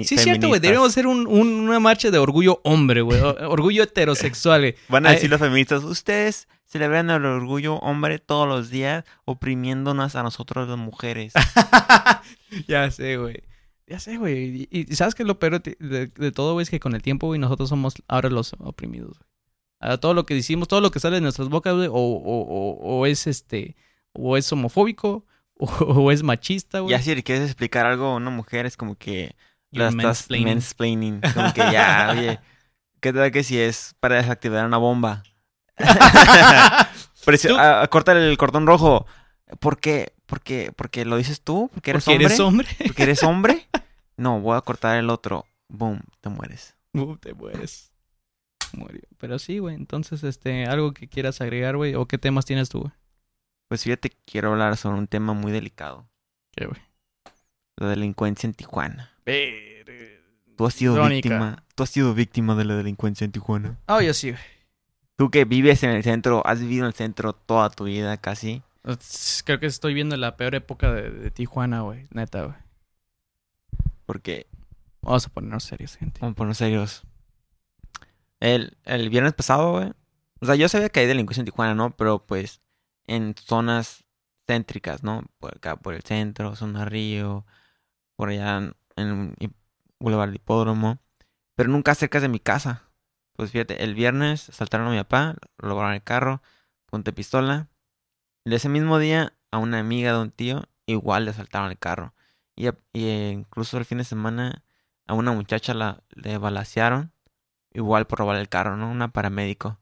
Sí, 0.04 0.14
es 0.16 0.22
cierto, 0.22 0.48
güey. 0.48 0.60
Deberíamos 0.60 0.90
hacer 0.90 1.06
un- 1.06 1.26
un- 1.26 1.60
una 1.68 1.80
marcha 1.80 2.10
de 2.10 2.18
orgullo 2.18 2.60
hombre, 2.64 3.00
güey. 3.00 3.18
Orgullo 3.20 3.84
heterosexual, 3.84 4.60
güey. 4.60 4.74
Van 4.88 5.06
a 5.06 5.10
Ay. 5.10 5.14
decir 5.14 5.30
los 5.30 5.40
feministas, 5.40 5.82
ustedes 5.84 6.48
celebran 6.66 7.08
el 7.08 7.24
orgullo 7.24 7.76
hombre 7.76 8.18
todos 8.18 8.46
los 8.46 8.68
días 8.68 9.04
oprimiéndonos 9.24 10.14
a 10.16 10.22
nosotros 10.22 10.68
las 10.68 10.76
mujeres. 10.76 11.32
ya 12.68 12.90
sé, 12.90 13.16
güey. 13.16 13.42
Ya 13.88 14.00
sé, 14.00 14.16
güey. 14.16 14.68
Y, 14.70 14.86
y 14.90 14.96
¿sabes 14.96 15.14
qué 15.14 15.22
es 15.22 15.26
lo 15.28 15.38
peor 15.38 15.62
de, 15.62 15.76
de- 15.78 16.06
de 16.08 16.32
todo, 16.32 16.54
güey? 16.54 16.64
Es 16.64 16.70
que 16.70 16.80
con 16.80 16.94
el 16.94 17.02
tiempo, 17.02 17.28
güey, 17.28 17.38
nosotros 17.38 17.68
somos 17.68 17.94
ahora 18.08 18.28
los 18.30 18.54
oprimidos, 18.58 19.18
güey. 19.18 19.30
Ahora 19.78 19.98
todo 19.98 20.14
lo 20.14 20.24
que 20.26 20.34
decimos, 20.34 20.68
todo 20.68 20.80
lo 20.80 20.90
que 20.90 20.98
sale 21.00 21.16
de 21.16 21.20
nuestras 21.20 21.48
bocas, 21.48 21.74
güey, 21.74 21.86
o, 21.88 21.92
o, 21.92 21.98
o, 21.98 22.98
o 22.98 23.06
es 23.06 23.26
este, 23.26 23.76
o 24.12 24.36
es 24.36 24.50
homofóbico, 24.50 25.24
o, 25.58 25.66
o 25.66 26.10
es 26.10 26.22
machista, 26.22 26.80
güey. 26.80 26.90
ya 26.96 27.02
si 27.02 27.14
le 27.14 27.22
quieres 27.22 27.44
explicar 27.44 27.86
algo 27.86 28.06
a 28.06 28.16
una 28.16 28.30
mujer 28.30 28.66
es 28.66 28.76
como 28.76 28.96
que 28.96 29.36
la 29.70 29.88
estás 29.88 30.28
mansplaining. 30.30 31.20
Como 31.34 31.52
que 31.52 31.60
ya, 31.60 32.08
oye, 32.16 32.40
¿qué 33.00 33.12
tal 33.12 33.30
que 33.30 33.44
si 33.44 33.58
es 33.58 33.94
para 34.00 34.16
desactivar 34.16 34.66
una 34.66 34.78
bomba? 34.78 35.22
Ah, 37.58 37.86
corta 37.90 38.12
el 38.12 38.36
cordón 38.38 38.66
rojo. 38.66 39.04
¿Por 39.60 39.78
qué? 39.80 40.12
¿Porque, 40.26 40.72
porque 40.76 41.04
lo 41.04 41.16
dices 41.16 41.40
tú? 41.42 41.70
¿Porque 41.74 41.90
eres 41.90 42.04
Porque 42.04 42.14
hombre? 42.14 42.26
eres 42.26 42.40
hombre. 42.40 42.68
¿Porque 42.86 43.02
eres 43.02 43.22
hombre? 43.24 43.68
No, 44.16 44.40
voy 44.40 44.56
a 44.56 44.60
cortar 44.62 44.96
el 44.98 45.10
otro. 45.10 45.46
Boom, 45.68 46.00
te 46.20 46.28
mueres. 46.28 46.74
Uh, 46.92 47.16
te 47.16 47.34
mueres. 47.34 47.92
Murió. 48.72 49.02
Pero 49.18 49.38
sí, 49.38 49.58
güey. 49.58 49.74
Entonces, 49.74 50.24
este, 50.24 50.66
algo 50.66 50.92
que 50.92 51.08
quieras 51.08 51.40
agregar, 51.40 51.76
güey, 51.76 51.94
o 51.94 52.06
qué 52.06 52.18
temas 52.18 52.44
tienes 52.44 52.68
tú, 52.68 52.80
güey. 52.80 52.92
Pues 53.68 53.82
fíjate, 53.82 54.12
quiero 54.24 54.52
hablar 54.52 54.76
sobre 54.76 54.98
un 54.98 55.06
tema 55.06 55.32
muy 55.32 55.52
delicado. 55.52 56.08
¿Qué, 56.52 56.66
güey? 56.66 56.80
La 57.76 57.88
delincuencia 57.88 58.46
en 58.46 58.54
Tijuana. 58.54 59.12
Tú 60.56 60.66
has 60.66 60.74
sido 60.74 60.94
Crónica. 60.94 61.28
víctima. 61.28 61.64
Tú 61.74 61.82
has 61.82 61.90
sido 61.90 62.14
víctima 62.14 62.54
de 62.54 62.64
la 62.64 62.76
delincuencia 62.76 63.24
en 63.24 63.32
Tijuana. 63.32 63.78
Oh, 63.86 64.00
yo 64.00 64.14
sí, 64.14 64.30
güey. 64.30 64.42
Tú 65.16 65.30
que 65.30 65.44
vives 65.44 65.82
en 65.82 65.90
el 65.90 66.02
centro, 66.02 66.46
has 66.46 66.60
vivido 66.60 66.84
en 66.84 66.88
el 66.88 66.94
centro 66.94 67.32
toda 67.32 67.70
tu 67.70 67.84
vida 67.84 68.16
casi. 68.16 68.62
Creo 69.44 69.58
que 69.58 69.66
estoy 69.66 69.94
viendo 69.94 70.16
la 70.16 70.36
peor 70.36 70.54
época 70.54 70.92
de, 70.92 71.10
de 71.10 71.30
Tijuana, 71.30 71.80
güey. 71.80 72.06
Neta, 72.12 72.44
güey. 72.44 72.56
Porque, 74.06 74.48
Vamos 75.06 75.24
a 75.26 75.28
ponernos 75.28 75.62
serios, 75.62 75.96
gente. 75.96 76.20
vamos 76.20 76.32
a 76.32 76.36
ponernos 76.36 76.58
serios. 76.58 77.02
El, 78.40 78.76
el 78.84 79.08
viernes 79.08 79.34
pasado, 79.34 79.72
güey. 79.72 79.92
O 80.40 80.46
sea, 80.46 80.56
yo 80.56 80.68
sabía 80.68 80.88
que 80.88 81.00
hay 81.00 81.06
delincuencia 81.06 81.42
en 81.42 81.46
Tijuana, 81.46 81.76
¿no? 81.76 81.96
Pero 81.96 82.26
pues 82.26 82.60
en 83.06 83.36
zonas 83.36 84.04
céntricas, 84.48 85.04
¿no? 85.04 85.22
Por 85.38 85.56
acá, 85.56 85.76
por 85.76 85.94
el 85.94 86.02
centro, 86.02 86.56
zona 86.56 86.86
Río, 86.86 87.46
por 88.16 88.30
allá 88.30 88.74
en, 88.96 89.34
Boulevard 90.00 90.34
Hipódromo. 90.34 90.98
Pero 91.54 91.68
nunca 91.70 91.94
cerca 91.94 92.18
de 92.18 92.28
mi 92.28 92.40
casa. 92.40 92.90
Pues 93.34 93.52
fíjate, 93.52 93.84
el 93.84 93.94
viernes 93.94 94.48
asaltaron 94.48 94.88
a 94.88 94.90
mi 94.90 94.98
papá, 94.98 95.36
robaron 95.56 95.92
el 95.92 96.02
carro, 96.02 96.42
punta 96.86 97.12
pistola. 97.12 97.68
Y 98.44 98.52
ese 98.52 98.68
mismo 98.68 98.98
día, 98.98 99.34
a 99.52 99.58
una 99.58 99.78
amiga 99.78 100.12
de 100.12 100.18
un 100.20 100.32
tío, 100.32 100.64
igual 100.86 101.26
le 101.26 101.30
asaltaron 101.30 101.70
el 101.70 101.78
carro. 101.78 102.12
Y, 102.56 102.68
eh, 102.94 103.32
incluso 103.34 103.78
el 103.78 103.84
fin 103.84 103.98
de 103.98 104.04
semana, 104.04 104.64
a 105.06 105.14
una 105.14 105.32
muchacha 105.32 105.74
la, 105.74 106.02
le 106.14 106.38
balacearon, 106.38 107.12
igual 107.72 108.06
por 108.06 108.18
robar 108.20 108.36
el 108.36 108.48
carro, 108.48 108.76
¿no? 108.76 108.90
Una 108.90 109.12
paramédico. 109.12 109.78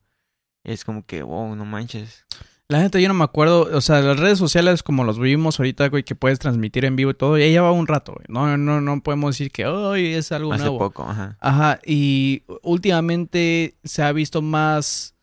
Y 0.65 0.73
es 0.73 0.85
como 0.85 1.07
que, 1.07 1.23
wow, 1.23 1.55
no 1.55 1.65
manches. 1.65 2.27
La 2.69 2.81
neta, 2.81 2.99
yo 2.99 3.09
no 3.09 3.15
me 3.15 3.25
acuerdo. 3.25 3.69
O 3.77 3.81
sea, 3.81 4.01
las 4.01 4.19
redes 4.19 4.39
sociales 4.39 4.83
como 4.83 5.05
los 5.05 5.19
vivimos 5.19 5.61
ahorita, 5.61 5.89
güey, 5.91 6.03
que 6.03 6.15
puedes 6.15 6.39
transmitir 6.39 6.85
en 6.87 6.97
vivo 6.97 7.11
y 7.11 7.15
todo, 7.15 7.39
ya 7.39 7.47
lleva 7.47 7.71
un 7.73 7.87
rato, 7.87 8.13
güey. 8.15 8.25
No, 8.29 8.57
no, 8.57 8.81
no 8.81 9.03
podemos 9.03 9.35
decir 9.35 9.53
que 9.53 9.67
hoy 9.67 10.15
es 10.15 10.33
algo 10.33 10.53
Hace 10.53 10.63
nuevo. 10.65 10.79
poco, 10.79 11.05
ajá. 11.05 11.37
Ajá, 11.41 11.81
y 11.85 12.43
últimamente 12.63 13.77
se 13.85 14.03
ha 14.03 14.13
visto 14.13 14.41
más 14.43 15.15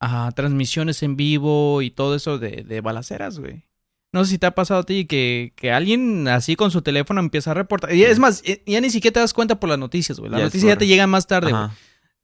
ajá, 0.00 0.30
transmisiones 0.32 1.02
en 1.02 1.16
vivo 1.16 1.80
y 1.80 1.90
todo 1.90 2.14
eso 2.14 2.38
de, 2.38 2.62
de 2.62 2.80
balaceras, 2.80 3.38
güey. 3.38 3.64
No 4.12 4.24
sé 4.24 4.32
si 4.32 4.38
te 4.38 4.46
ha 4.46 4.50
pasado 4.54 4.80
a 4.80 4.84
ti 4.84 5.06
que, 5.06 5.52
que 5.56 5.72
alguien 5.72 6.28
así 6.28 6.54
con 6.54 6.70
su 6.70 6.82
teléfono 6.82 7.18
empieza 7.20 7.52
a 7.52 7.54
reportar. 7.54 7.94
Y 7.94 8.04
es 8.04 8.18
más, 8.18 8.42
ya 8.66 8.80
ni 8.80 8.90
siquiera 8.90 9.14
te 9.14 9.20
das 9.20 9.32
cuenta 9.32 9.58
por 9.58 9.70
las 9.70 9.78
noticias, 9.78 10.18
güey. 10.18 10.30
Las 10.30 10.40
noticias 10.46 10.68
ya 10.68 10.78
te 10.78 10.86
llegan 10.86 11.08
más 11.10 11.26
tarde, 11.26 11.50
güey. 11.50 11.62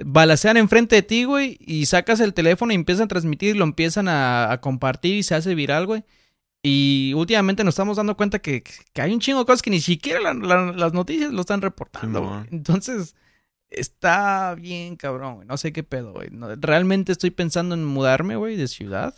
Balacean 0.04 0.56
enfrente 0.58 0.96
de 0.96 1.02
ti, 1.02 1.24
güey, 1.24 1.56
y 1.60 1.86
sacas 1.86 2.20
el 2.20 2.32
teléfono 2.34 2.72
y 2.72 2.76
empiezan 2.76 3.06
a 3.06 3.08
transmitir, 3.08 3.56
lo 3.56 3.64
empiezan 3.64 4.06
a, 4.06 4.52
a 4.52 4.60
compartir 4.60 5.16
y 5.16 5.22
se 5.24 5.34
hace 5.34 5.54
viral, 5.54 5.86
güey. 5.86 6.04
Y 6.62 7.12
últimamente 7.16 7.64
nos 7.64 7.72
estamos 7.74 7.96
dando 7.96 8.16
cuenta 8.16 8.38
que, 8.40 8.62
que 8.92 9.00
hay 9.02 9.12
un 9.14 9.20
chingo 9.20 9.38
de 9.40 9.46
cosas 9.46 9.62
que 9.62 9.70
ni 9.70 9.80
siquiera 9.80 10.20
la- 10.20 10.34
la- 10.34 10.72
las 10.72 10.92
noticias 10.92 11.32
lo 11.32 11.40
están 11.40 11.62
reportando, 11.62 12.20
güey. 12.20 12.40
Entonces, 12.52 13.14
está 13.70 14.54
bien, 14.54 14.96
cabrón, 14.96 15.36
güey. 15.36 15.48
No 15.48 15.56
sé 15.56 15.72
qué 15.72 15.82
pedo, 15.82 16.12
güey. 16.12 16.28
No, 16.30 16.54
realmente 16.56 17.12
estoy 17.12 17.30
pensando 17.30 17.74
en 17.74 17.84
mudarme, 17.84 18.36
güey, 18.36 18.56
de 18.56 18.68
ciudad. 18.68 19.14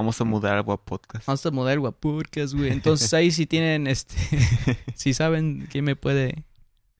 Vamos 0.00 0.18
a 0.18 0.24
mudar 0.24 0.56
al 0.56 0.62
Guap 0.62 0.80
Podcast. 0.82 1.26
Vamos 1.26 1.44
a 1.44 1.50
mudar 1.50 1.78
guapurcas, 1.78 2.54
güey. 2.54 2.72
Entonces 2.72 3.12
ahí 3.12 3.30
sí 3.30 3.44
tienen, 3.44 3.86
este, 3.86 4.16
si 4.94 5.12
saben 5.12 5.68
quién 5.70 5.84
me 5.84 5.94
puede 5.94 6.46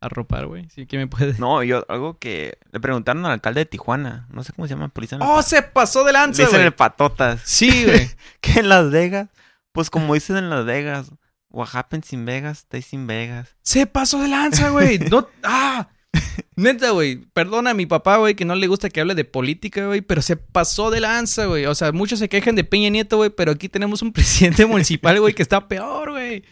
arropar, 0.02 0.44
güey. 0.44 0.68
Sí, 0.68 0.84
quién 0.84 1.00
me 1.00 1.06
puede... 1.06 1.32
No, 1.38 1.62
yo, 1.62 1.86
algo 1.88 2.18
que 2.18 2.58
le 2.70 2.78
preguntaron 2.78 3.24
al 3.24 3.32
alcalde 3.32 3.60
de 3.60 3.64
Tijuana. 3.64 4.28
No 4.30 4.44
sé 4.44 4.52
cómo 4.52 4.68
se 4.68 4.74
llama, 4.74 4.88
policía. 4.90 5.16
¡Oh, 5.22 5.40
se 5.40 5.62
pasó 5.62 6.04
de 6.04 6.12
lanza, 6.12 6.42
dicen 6.42 6.60
el 6.60 6.74
patotas. 6.74 7.40
Sí, 7.42 7.86
güey. 7.86 8.10
que 8.42 8.60
en 8.60 8.68
Las 8.68 8.90
Vegas, 8.90 9.30
pues 9.72 9.88
como 9.88 10.12
dicen 10.12 10.36
en 10.36 10.50
Las 10.50 10.66
Vegas, 10.66 11.10
what 11.48 11.68
happens 11.72 12.12
in 12.12 12.26
Vegas, 12.26 12.58
stays 12.58 12.92
in 12.92 13.06
Vegas. 13.06 13.56
Se 13.62 13.86
pasó 13.86 14.20
de 14.20 14.28
lanza, 14.28 14.68
güey. 14.68 14.98
No, 14.98 15.26
ah. 15.42 15.88
Neta, 16.56 16.90
güey. 16.90 17.16
Perdona 17.32 17.70
a 17.70 17.74
mi 17.74 17.86
papá, 17.86 18.18
güey, 18.18 18.34
que 18.34 18.44
no 18.44 18.54
le 18.54 18.66
gusta 18.66 18.88
que 18.90 19.00
hable 19.00 19.14
de 19.14 19.24
política, 19.24 19.86
güey, 19.86 20.00
pero 20.00 20.22
se 20.22 20.36
pasó 20.36 20.90
de 20.90 21.00
lanza, 21.00 21.46
güey. 21.46 21.66
O 21.66 21.74
sea, 21.74 21.92
muchos 21.92 22.18
se 22.18 22.28
quejan 22.28 22.56
de 22.56 22.64
Peña 22.64 22.88
Nieto, 22.88 23.16
güey, 23.16 23.30
pero 23.30 23.52
aquí 23.52 23.68
tenemos 23.68 24.02
un 24.02 24.12
presidente 24.14 24.66
municipal, 24.66 25.20
güey, 25.20 25.34
que 25.34 25.42
está 25.42 25.68
peor, 25.68 26.10
güey. 26.10 26.44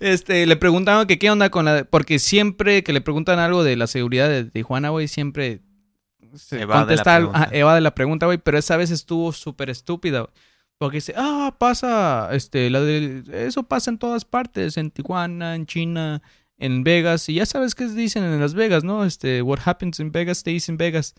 Este, 0.00 0.46
le 0.46 0.56
preguntaban 0.56 1.06
que 1.06 1.18
qué 1.18 1.30
onda 1.30 1.50
con 1.50 1.64
la... 1.64 1.84
Porque 1.84 2.18
siempre 2.18 2.82
que 2.82 2.92
le 2.92 3.00
preguntan 3.00 3.38
algo 3.38 3.64
de 3.64 3.76
la 3.76 3.86
seguridad 3.86 4.28
de 4.28 4.44
Tijuana, 4.44 4.90
güey, 4.90 5.08
siempre 5.08 5.60
se 6.34 6.66
la 6.66 6.66
contesta 6.66 7.14
algo, 7.16 7.30
pregunta. 7.30 7.48
ajá, 7.48 7.56
evade 7.56 7.80
la 7.80 7.94
pregunta, 7.94 8.26
güey, 8.26 8.38
pero 8.38 8.58
esa 8.58 8.76
vez 8.76 8.90
estuvo 8.90 9.32
súper 9.32 9.70
estúpida, 9.70 10.20
güey. 10.20 10.32
Porque 10.78 10.96
dice, 10.96 11.14
ah, 11.16 11.54
pasa, 11.60 12.30
este, 12.32 12.68
la 12.68 12.80
de, 12.80 13.22
eso 13.46 13.62
pasa 13.62 13.88
en 13.88 13.98
todas 13.98 14.24
partes, 14.24 14.76
en 14.76 14.90
Tijuana, 14.90 15.54
en 15.54 15.64
China, 15.66 16.22
en 16.58 16.84
Vegas, 16.84 17.28
y 17.28 17.34
ya 17.34 17.46
sabes 17.46 17.74
qué 17.74 17.86
dicen 17.86 18.22
en 18.24 18.40
Las 18.40 18.54
Vegas, 18.54 18.84
¿no? 18.84 19.04
Este, 19.04 19.42
what 19.42 19.58
happens 19.64 19.98
in 20.00 20.12
Vegas 20.12 20.38
stays 20.38 20.68
in 20.68 20.76
Vegas. 20.76 21.14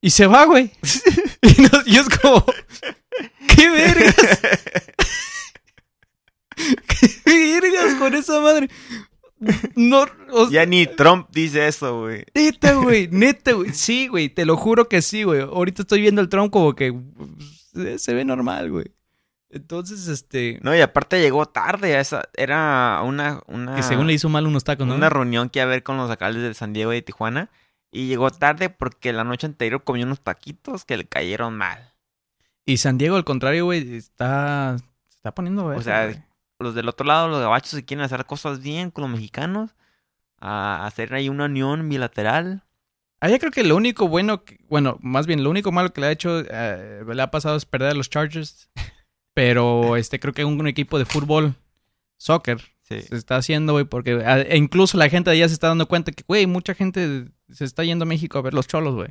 Y 0.00 0.10
se 0.10 0.26
va, 0.26 0.44
güey. 0.46 0.70
y, 1.42 1.62
nos- 1.62 1.86
y 1.86 1.96
es 1.96 2.08
como, 2.08 2.44
¿qué 3.56 3.68
vergas? 3.70 4.14
¿Qué 7.24 7.60
vergas 7.60 7.94
con 7.96 8.14
esa 8.14 8.40
madre? 8.40 8.68
No, 9.74 10.06
o 10.30 10.48
Ya 10.50 10.66
ni 10.66 10.86
Trump 10.86 11.28
dice 11.32 11.66
eso, 11.66 12.00
güey. 12.02 12.24
Neta, 12.34 12.74
güey, 12.74 13.08
neta, 13.10 13.52
güey. 13.52 13.72
Sí, 13.72 14.06
güey, 14.06 14.28
te 14.28 14.44
lo 14.44 14.56
juro 14.56 14.88
que 14.88 15.02
sí, 15.02 15.24
güey. 15.24 15.40
Ahorita 15.40 15.82
estoy 15.82 16.00
viendo 16.00 16.20
el 16.20 16.28
Trump 16.28 16.52
como 16.52 16.74
que 16.76 16.94
se, 17.74 17.98
se 17.98 18.14
ve 18.14 18.24
normal, 18.24 18.70
güey. 18.70 18.86
Entonces, 19.52 20.08
este. 20.08 20.58
No, 20.62 20.74
y 20.74 20.80
aparte 20.80 21.20
llegó 21.20 21.46
tarde. 21.46 22.00
Esa, 22.00 22.22
era 22.34 23.00
una, 23.04 23.40
una, 23.46 23.76
Que 23.76 23.82
según 23.82 24.06
le 24.06 24.14
hizo 24.14 24.28
mal 24.28 24.46
unos 24.46 24.64
tacos, 24.64 24.86
¿no? 24.86 24.94
una 24.94 25.10
reunión 25.10 25.48
que 25.50 25.58
iba 25.60 25.64
a 25.64 25.68
ver 25.68 25.82
con 25.82 25.96
los 25.98 26.10
alcaldes 26.10 26.42
de 26.42 26.54
San 26.54 26.72
Diego 26.72 26.92
y 26.92 26.96
de 26.96 27.02
Tijuana. 27.02 27.50
Y 27.90 28.06
llegó 28.08 28.30
tarde 28.30 28.70
porque 28.70 29.12
la 29.12 29.22
noche 29.24 29.46
anterior 29.46 29.84
comió 29.84 30.06
unos 30.06 30.20
taquitos 30.22 30.84
que 30.86 30.96
le 30.96 31.04
cayeron 31.06 31.56
mal. 31.56 31.92
Y 32.64 32.78
San 32.78 32.96
Diego, 32.96 33.16
al 33.16 33.24
contrario, 33.24 33.66
güey, 33.66 33.94
está. 33.96 34.76
Se 35.08 35.16
está 35.16 35.34
poniendo, 35.34 35.66
verga, 35.66 35.80
O 35.80 35.82
sea. 35.84 36.26
Los 36.58 36.74
del 36.74 36.88
otro 36.88 37.04
lado, 37.06 37.28
los 37.28 37.40
gabachos, 37.40 37.70
si 37.70 37.82
quieren 37.82 38.04
hacer 38.04 38.24
cosas 38.24 38.60
bien 38.62 38.90
con 38.92 39.02
los 39.02 39.10
mexicanos, 39.10 39.74
a 40.40 40.86
hacer 40.86 41.12
ahí 41.12 41.28
una 41.28 41.46
unión 41.46 41.88
bilateral. 41.88 42.62
Allá 43.20 43.38
creo 43.40 43.50
que 43.52 43.64
lo 43.64 43.76
único 43.76 44.06
bueno, 44.08 44.44
que- 44.44 44.58
bueno, 44.68 44.96
más 45.02 45.26
bien 45.26 45.42
lo 45.44 45.50
único 45.50 45.72
malo 45.72 45.92
que 45.92 46.00
le 46.00 46.06
ha 46.06 46.10
hecho, 46.12 46.40
eh, 46.48 47.04
le 47.06 47.22
ha 47.22 47.30
pasado 47.32 47.56
es 47.56 47.66
perder 47.66 47.90
a 47.90 47.94
los 47.94 48.08
Chargers. 48.10 48.68
Pero 49.34 49.96
este 49.96 50.20
creo 50.20 50.34
que 50.34 50.44
un, 50.44 50.66
equipo 50.66 50.98
de 50.98 51.04
fútbol, 51.04 51.54
soccer, 52.18 52.60
Sí. 52.82 53.00
se 53.00 53.16
está 53.16 53.36
haciendo, 53.36 53.72
güey, 53.72 53.84
porque 53.86 54.22
e 54.48 54.56
incluso 54.58 54.98
la 54.98 55.08
gente 55.08 55.30
de 55.30 55.36
allá 55.36 55.48
se 55.48 55.54
está 55.54 55.68
dando 55.68 55.88
cuenta 55.88 56.12
que, 56.12 56.24
güey, 56.26 56.46
mucha 56.46 56.74
gente 56.74 57.28
se 57.48 57.64
está 57.64 57.84
yendo 57.84 58.02
a 58.02 58.06
México 58.06 58.36
a 58.38 58.42
ver 58.42 58.52
los 58.52 58.66
cholos, 58.66 58.94
güey. 58.94 59.08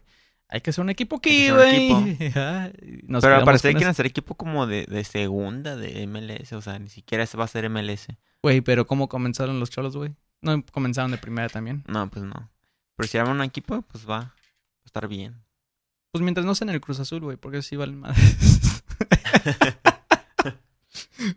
Hay 0.49 0.59
que 0.59 0.71
hacer 0.71 0.83
un 0.83 0.89
equipo 0.89 1.15
aquí, 1.15 1.49
güey. 1.49 2.17
Pero 2.33 3.35
al 3.35 3.45
parecer 3.45 3.71
quieren 3.71 3.89
hacer 3.89 4.05
equipo 4.05 4.35
como 4.35 4.67
de, 4.67 4.85
de 4.85 5.03
segunda, 5.05 5.77
de 5.77 6.05
MLS. 6.05 6.51
O 6.51 6.61
sea, 6.61 6.77
ni 6.77 6.89
siquiera 6.89 7.25
se 7.25 7.37
va 7.37 7.43
a 7.43 7.45
hacer 7.45 7.69
MLS. 7.69 8.07
Güey, 8.43 8.59
pero 8.59 8.85
¿cómo 8.85 9.07
comenzaron 9.07 9.59
los 9.59 9.69
cholos, 9.69 9.95
güey? 9.95 10.13
No 10.41 10.63
comenzaron 10.71 11.11
de 11.11 11.17
primera 11.17 11.47
también. 11.47 11.83
No, 11.87 12.09
pues 12.09 12.25
no. 12.25 12.49
Pero 12.97 13.07
si 13.07 13.17
arman 13.17 13.37
un 13.37 13.43
equipo, 13.43 13.81
pues 13.83 14.09
va 14.09 14.17
a 14.17 14.33
estar 14.83 15.07
bien. 15.07 15.41
Pues 16.11 16.21
mientras 16.21 16.45
no 16.45 16.53
sea 16.53 16.65
en 16.65 16.73
el 16.73 16.81
Cruz 16.81 16.99
Azul, 16.99 17.21
güey, 17.21 17.37
porque 17.37 17.61
sí 17.61 17.77
valen 17.77 17.99
más. 17.99 18.17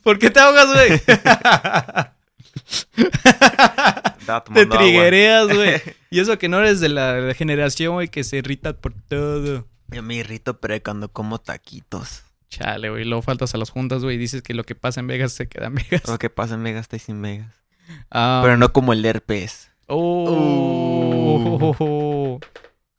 ¿Por 0.05 0.19
qué 0.19 0.31
te 0.31 0.39
ahogas, 0.39 0.69
güey? 0.73 1.01
Te 4.55 4.67
triguereas, 4.67 5.53
güey. 5.53 5.83
Y 6.11 6.21
eso 6.21 6.39
que 6.39 6.49
no 6.49 6.61
eres 6.61 6.79
de 6.79 6.91
la, 6.91 7.35
generación, 7.35 7.95
güey, 7.95 8.07
que 8.07 8.23
se 8.23 8.37
irrita 8.37 8.77
por 8.77 8.93
todo. 8.93 9.67
Yo 9.89 10.03
me 10.05 10.15
irrito, 10.15 10.61
pero 10.61 10.81
cuando 10.81 11.09
como 11.09 11.41
taquitos. 11.41 12.23
Chale, 12.49 12.89
güey. 12.89 13.05
Luego 13.05 13.23
faltas 13.23 13.53
a 13.55 13.59
las 13.59 13.71
juntas, 13.71 14.05
güey, 14.05 14.15
y 14.15 14.19
dices 14.19 14.43
que 14.43 14.55
lo 14.55 14.63
que 14.63 14.77
pasa 14.77 15.01
en 15.01 15.09
Vegas 15.09 15.33
se 15.33 15.49
queda 15.49 15.67
en 15.67 15.75
Vegas. 15.75 16.07
Lo 16.07 16.19
que 16.19 16.31
pasa 16.31 16.55
en 16.55 16.63
Vegas 16.63 16.83
está 16.83 17.01
sin 17.01 17.21
Vegas. 17.21 17.53
Ah, 18.13 18.43
Pero 18.45 18.57
no 18.57 18.73
como 18.73 18.93
el 18.93 19.05
herpes. 19.05 19.73
Oh, 19.89 21.35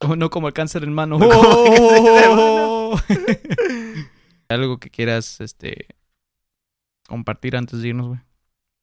no 0.16 0.28
como 0.28 0.48
el 0.48 0.52
cáncer 0.52 0.84
en 0.84 0.92
mano. 0.92 1.18
No 1.18 1.26
Oh. 1.32 3.00
Algo 4.48 4.78
que 4.78 4.90
quieras, 4.90 5.40
este, 5.40 5.86
compartir 7.06 7.56
antes 7.56 7.80
de 7.82 7.88
irnos, 7.88 8.08
güey. 8.08 8.20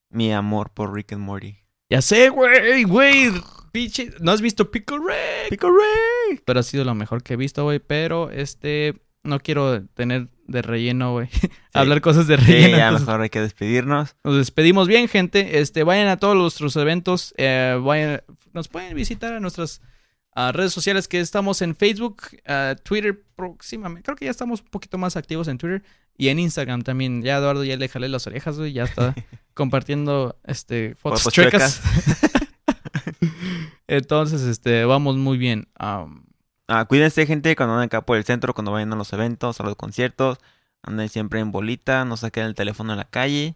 Mi 0.10 0.32
amor 0.32 0.72
por 0.72 0.94
Rick 0.94 1.14
and 1.14 1.22
Morty. 1.24 1.58
Ya 1.90 2.02
sé, 2.02 2.30
güey, 2.30 2.84
güey. 2.84 3.32
Pinche, 3.72 4.12
¿no 4.20 4.32
has 4.32 4.42
visto 4.42 4.70
Pickle 4.72 4.98
Rick? 5.00 5.50
¡Pico 5.50 5.70
Rick! 5.70 6.44
Pero 6.46 6.60
ha 6.60 6.64
sido 6.64 6.84
lo 6.86 6.94
mejor 6.96 7.24
que 7.24 7.34
he 7.34 7.38
visto, 7.38 7.64
güey. 7.64 7.80
Pero, 7.80 8.30
este, 8.30 8.94
no 9.24 9.40
quiero 9.40 9.86
tener 9.88 10.30
de 10.48 10.62
relleno, 10.62 11.14
güey. 11.14 11.30
Hablar 11.74 12.02
cosas 12.02 12.28
de 12.28 12.38
Sí, 12.38 12.46
relleno. 12.46 12.78
ya 12.78 12.84
entonces- 12.90 13.08
mejor 13.08 13.22
hay 13.22 13.30
que 13.30 13.42
despedirnos. 13.42 14.16
Nos 14.24 14.38
despedimos 14.38 14.88
bien, 14.88 15.08
gente. 15.08 15.60
Este, 15.60 15.84
vayan 15.84 16.08
a 16.08 16.18
todos 16.18 16.36
nuestros 16.36 16.76
eventos. 16.76 17.34
eh, 17.38 17.80
vayan, 17.82 18.22
nos 18.54 18.68
pueden 18.68 18.96
visitar 18.96 19.34
a 19.34 19.40
nuestras 19.40 19.82
ah, 20.36 20.52
redes 20.52 20.74
sociales 20.74 21.08
que 21.08 21.20
estamos 21.20 21.62
en 21.62 21.76
Facebook, 21.76 22.24
ah, 22.48 22.76
Twitter 22.84 23.24
próximamente. 23.36 24.04
Creo 24.04 24.16
que 24.16 24.26
ya 24.26 24.32
estamos 24.32 24.62
un 24.62 24.68
poquito 24.68 24.98
más 24.98 25.16
activos 25.16 25.48
en 25.48 25.58
Twitter 25.58 25.84
y 26.18 26.30
en 26.30 26.40
Instagram 26.40 26.82
también. 26.84 27.22
Ya 27.22 27.38
Eduardo 27.38 27.64
ya 27.64 27.78
le 27.78 27.90
jalé 27.90 28.10
las 28.10 28.28
orejas, 28.28 28.58
güey. 28.58 28.74
Ya 28.74 28.84
está 28.84 29.16
compartiendo 29.54 30.38
este 30.44 30.96
fotos, 30.96 31.24
Fotos 31.24 31.34
chuecas. 31.34 31.82
Entonces, 33.88 34.42
este, 34.42 34.86
vamos 34.86 35.18
muy 35.18 35.38
bien. 35.38 35.68
Am, 35.76 36.24
Ah, 36.68 36.86
cuídense, 36.86 37.26
gente, 37.26 37.56
cuando 37.56 37.76
anden 37.76 37.88
acá 37.88 38.06
por 38.06 38.18
el 38.18 38.24
centro, 38.24 38.54
cuando 38.54 38.72
vayan 38.72 38.94
a 38.94 38.96
los 38.96 39.12
eventos, 39.14 39.60
a 39.60 39.64
los 39.64 39.76
conciertos. 39.76 40.40
Anden 40.82 41.10
siempre 41.10 41.40
en 41.40 41.52
bolita, 41.52 42.06
no 42.06 42.18
saquen 42.18 42.46
el 42.46 42.56
teléfono 42.56 42.94
en 42.94 42.98
la 42.98 43.06
calle. 43.06 43.56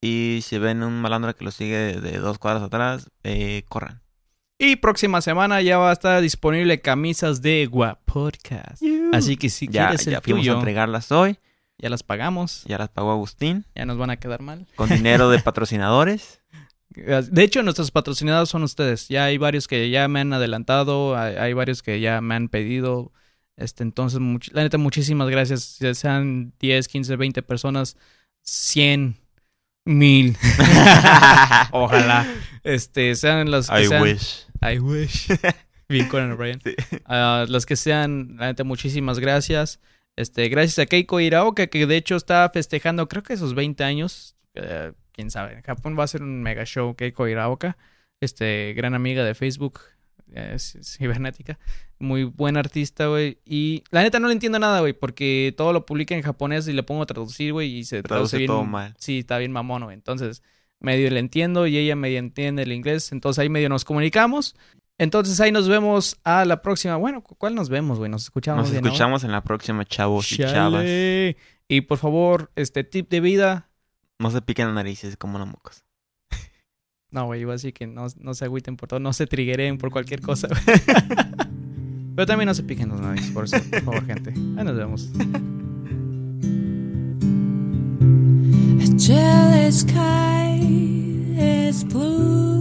Y 0.00 0.40
si 0.42 0.58
ven 0.58 0.82
un 0.82 1.00
malandro 1.00 1.34
que 1.36 1.44
lo 1.44 1.50
sigue 1.50 1.76
de, 1.76 2.00
de 2.00 2.18
dos 2.18 2.38
cuadras 2.38 2.62
atrás, 2.64 3.10
eh, 3.24 3.64
corran. 3.68 4.02
Y 4.58 4.76
próxima 4.76 5.20
semana 5.20 5.60
ya 5.62 5.78
va 5.78 5.90
a 5.90 5.92
estar 5.92 6.20
disponible 6.22 6.80
camisas 6.80 7.42
de 7.42 7.66
Guapodcast. 7.66 8.82
Así 9.12 9.36
que 9.36 9.50
si 9.50 9.68
ya 9.68 9.88
quieres 9.88 10.06
el 10.06 10.14
ya 10.14 10.20
fuimos 10.20 10.40
a 10.40 10.42
tuyo, 10.42 10.54
entregarlas 10.54 11.12
hoy. 11.12 11.38
ya 11.78 11.88
las 11.90 12.02
pagamos. 12.02 12.62
Ya 12.66 12.78
las 12.78 12.88
pagó 12.88 13.12
Agustín. 13.12 13.66
Ya 13.74 13.84
nos 13.84 13.98
van 13.98 14.10
a 14.10 14.16
quedar 14.16 14.40
mal. 14.40 14.66
Con 14.76 14.88
dinero 14.88 15.28
de 15.30 15.38
patrocinadores. 15.40 16.40
De 16.88 17.42
hecho, 17.42 17.62
nuestros 17.62 17.90
patrocinados 17.90 18.48
son 18.48 18.62
ustedes. 18.62 19.08
Ya 19.08 19.24
hay 19.26 19.36
varios 19.36 19.68
que 19.68 19.90
ya 19.90 20.08
me 20.08 20.20
han 20.20 20.32
adelantado, 20.32 21.14
hay, 21.18 21.36
hay 21.36 21.52
varios 21.52 21.82
que 21.82 22.00
ya 22.00 22.22
me 22.22 22.34
han 22.34 22.48
pedido. 22.48 23.12
Este, 23.58 23.82
entonces, 23.82 24.18
much- 24.20 24.50
la 24.52 24.62
neta, 24.62 24.78
muchísimas 24.78 25.28
gracias. 25.28 25.78
Ya 25.78 25.92
sean 25.94 26.54
10, 26.60 26.88
15, 26.88 27.16
20 27.16 27.42
personas, 27.42 27.98
100, 28.42 29.16
1000. 29.84 30.36
Ojalá. 31.72 32.26
Este, 32.64 33.14
sean 33.14 33.50
las 33.50 33.68
que 33.68 33.88
sean. 33.88 34.02
wish. 34.02 34.45
I 34.72 34.78
wish. 34.78 35.28
Bien 35.88 36.08
Conan 36.08 36.32
O'Brien. 36.32 36.60
Sí. 36.62 36.74
Ah, 37.04 37.44
las 37.48 37.64
que 37.66 37.76
sean, 37.76 38.36
la 38.38 38.46
neta, 38.46 38.64
muchísimas 38.64 39.18
gracias. 39.20 39.80
Este, 40.16 40.48
gracias 40.48 40.78
a 40.78 40.86
Keiko 40.86 41.20
Iraoka, 41.20 41.66
que 41.68 41.86
de 41.86 41.96
hecho 41.96 42.16
está 42.16 42.48
festejando, 42.52 43.06
creo 43.08 43.22
que 43.22 43.36
sus 43.36 43.54
20 43.54 43.84
años. 43.84 44.34
Eh, 44.54 44.92
quién 45.12 45.30
sabe. 45.30 45.54
En 45.54 45.62
Japón 45.62 45.96
va 45.98 46.04
a 46.04 46.08
ser 46.08 46.22
un 46.22 46.42
mega 46.42 46.64
show 46.64 46.94
Keiko 46.96 47.28
Iraoka. 47.28 47.76
Este, 48.20 48.72
gran 48.74 48.94
amiga 48.94 49.24
de 49.24 49.34
Facebook. 49.34 49.80
es, 50.32 50.74
es 50.74 50.96
cibernética. 50.96 51.58
Muy 51.98 52.24
buen 52.24 52.56
artista, 52.56 53.06
güey. 53.06 53.38
Y 53.44 53.84
la 53.90 54.02
neta 54.02 54.18
no 54.18 54.26
le 54.28 54.32
entiendo 54.34 54.58
nada, 54.58 54.80
güey, 54.80 54.92
porque 54.92 55.54
todo 55.56 55.72
lo 55.72 55.86
publica 55.86 56.14
en 56.14 56.22
japonés 56.22 56.66
y 56.66 56.72
le 56.72 56.82
pongo 56.82 57.02
a 57.02 57.06
traducir, 57.06 57.52
güey, 57.52 57.76
y 57.76 57.84
se 57.84 58.02
traduce, 58.02 58.08
Traduce 58.08 58.38
bien. 58.38 58.48
todo 58.48 58.64
mal. 58.64 58.94
Sí, 58.98 59.20
está 59.20 59.38
bien 59.38 59.52
mamón, 59.52 59.84
güey. 59.84 59.94
Entonces, 59.94 60.42
medio 60.80 61.10
le 61.10 61.20
entiendo 61.20 61.66
y 61.66 61.76
ella 61.78 61.96
medio 61.96 62.18
entiende 62.18 62.62
el 62.62 62.72
inglés. 62.72 63.12
Entonces 63.12 63.38
ahí 63.40 63.48
medio 63.48 63.68
nos 63.68 63.84
comunicamos. 63.84 64.54
Entonces 64.98 65.40
ahí 65.40 65.52
nos 65.52 65.68
vemos 65.68 66.16
a 66.24 66.44
la 66.44 66.62
próxima. 66.62 66.96
Bueno, 66.96 67.22
¿cu- 67.22 67.34
¿cuál 67.36 67.54
nos 67.54 67.68
vemos, 67.68 67.98
güey? 67.98 68.10
Nos 68.10 68.22
escuchamos. 68.24 68.68
Nos 68.70 68.74
escuchamos 68.76 69.24
en 69.24 69.32
la 69.32 69.42
próxima, 69.42 69.84
chavos 69.84 70.30
y 70.32 70.36
chavas. 70.38 70.84
Y 71.68 71.80
por 71.82 71.98
favor, 71.98 72.50
este 72.56 72.84
tip 72.84 73.10
de 73.10 73.20
vida. 73.20 73.68
No 74.18 74.30
se 74.30 74.40
piquen 74.40 74.66
las 74.66 74.74
narices 74.74 75.16
como 75.16 75.36
una 75.36 75.44
mocos. 75.44 75.84
No, 77.10 77.26
güey, 77.26 77.40
iba 77.42 77.52
a 77.52 77.56
decir 77.56 77.72
que 77.72 77.86
no, 77.86 78.06
no 78.18 78.34
se 78.34 78.44
agüiten 78.44 78.76
por 78.76 78.88
todo, 78.88 79.00
no 79.00 79.12
se 79.12 79.26
triggeren 79.26 79.78
por 79.78 79.90
cualquier 79.90 80.20
cosa. 80.20 80.48
Pero 82.16 82.26
también 82.26 82.46
no 82.46 82.54
se 82.54 82.62
piquen 82.62 82.88
los 82.88 83.00
narices, 83.00 83.30
por 83.30 83.44
eso, 83.44 83.56
por 83.70 83.82
favor, 83.82 84.06
gente. 84.06 84.30
Ahí 84.30 84.64
nos 84.64 84.76
vemos. 84.76 85.10
A 89.18 90.35
this 91.66 91.82
blue. 91.82 92.55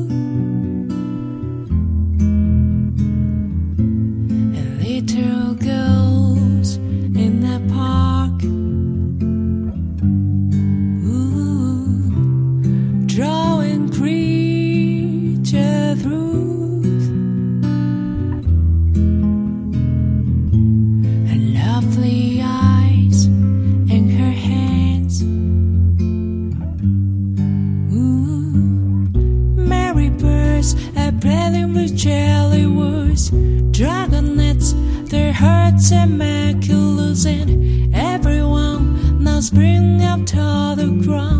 Hearts 35.36 35.92
maculous, 36.18 37.26
and 37.26 37.94
everyone 37.94 39.24
now 39.24 39.40
spring 39.42 40.02
up 40.02 40.26
to 40.26 40.76
the 40.78 41.02
ground. 41.04 41.35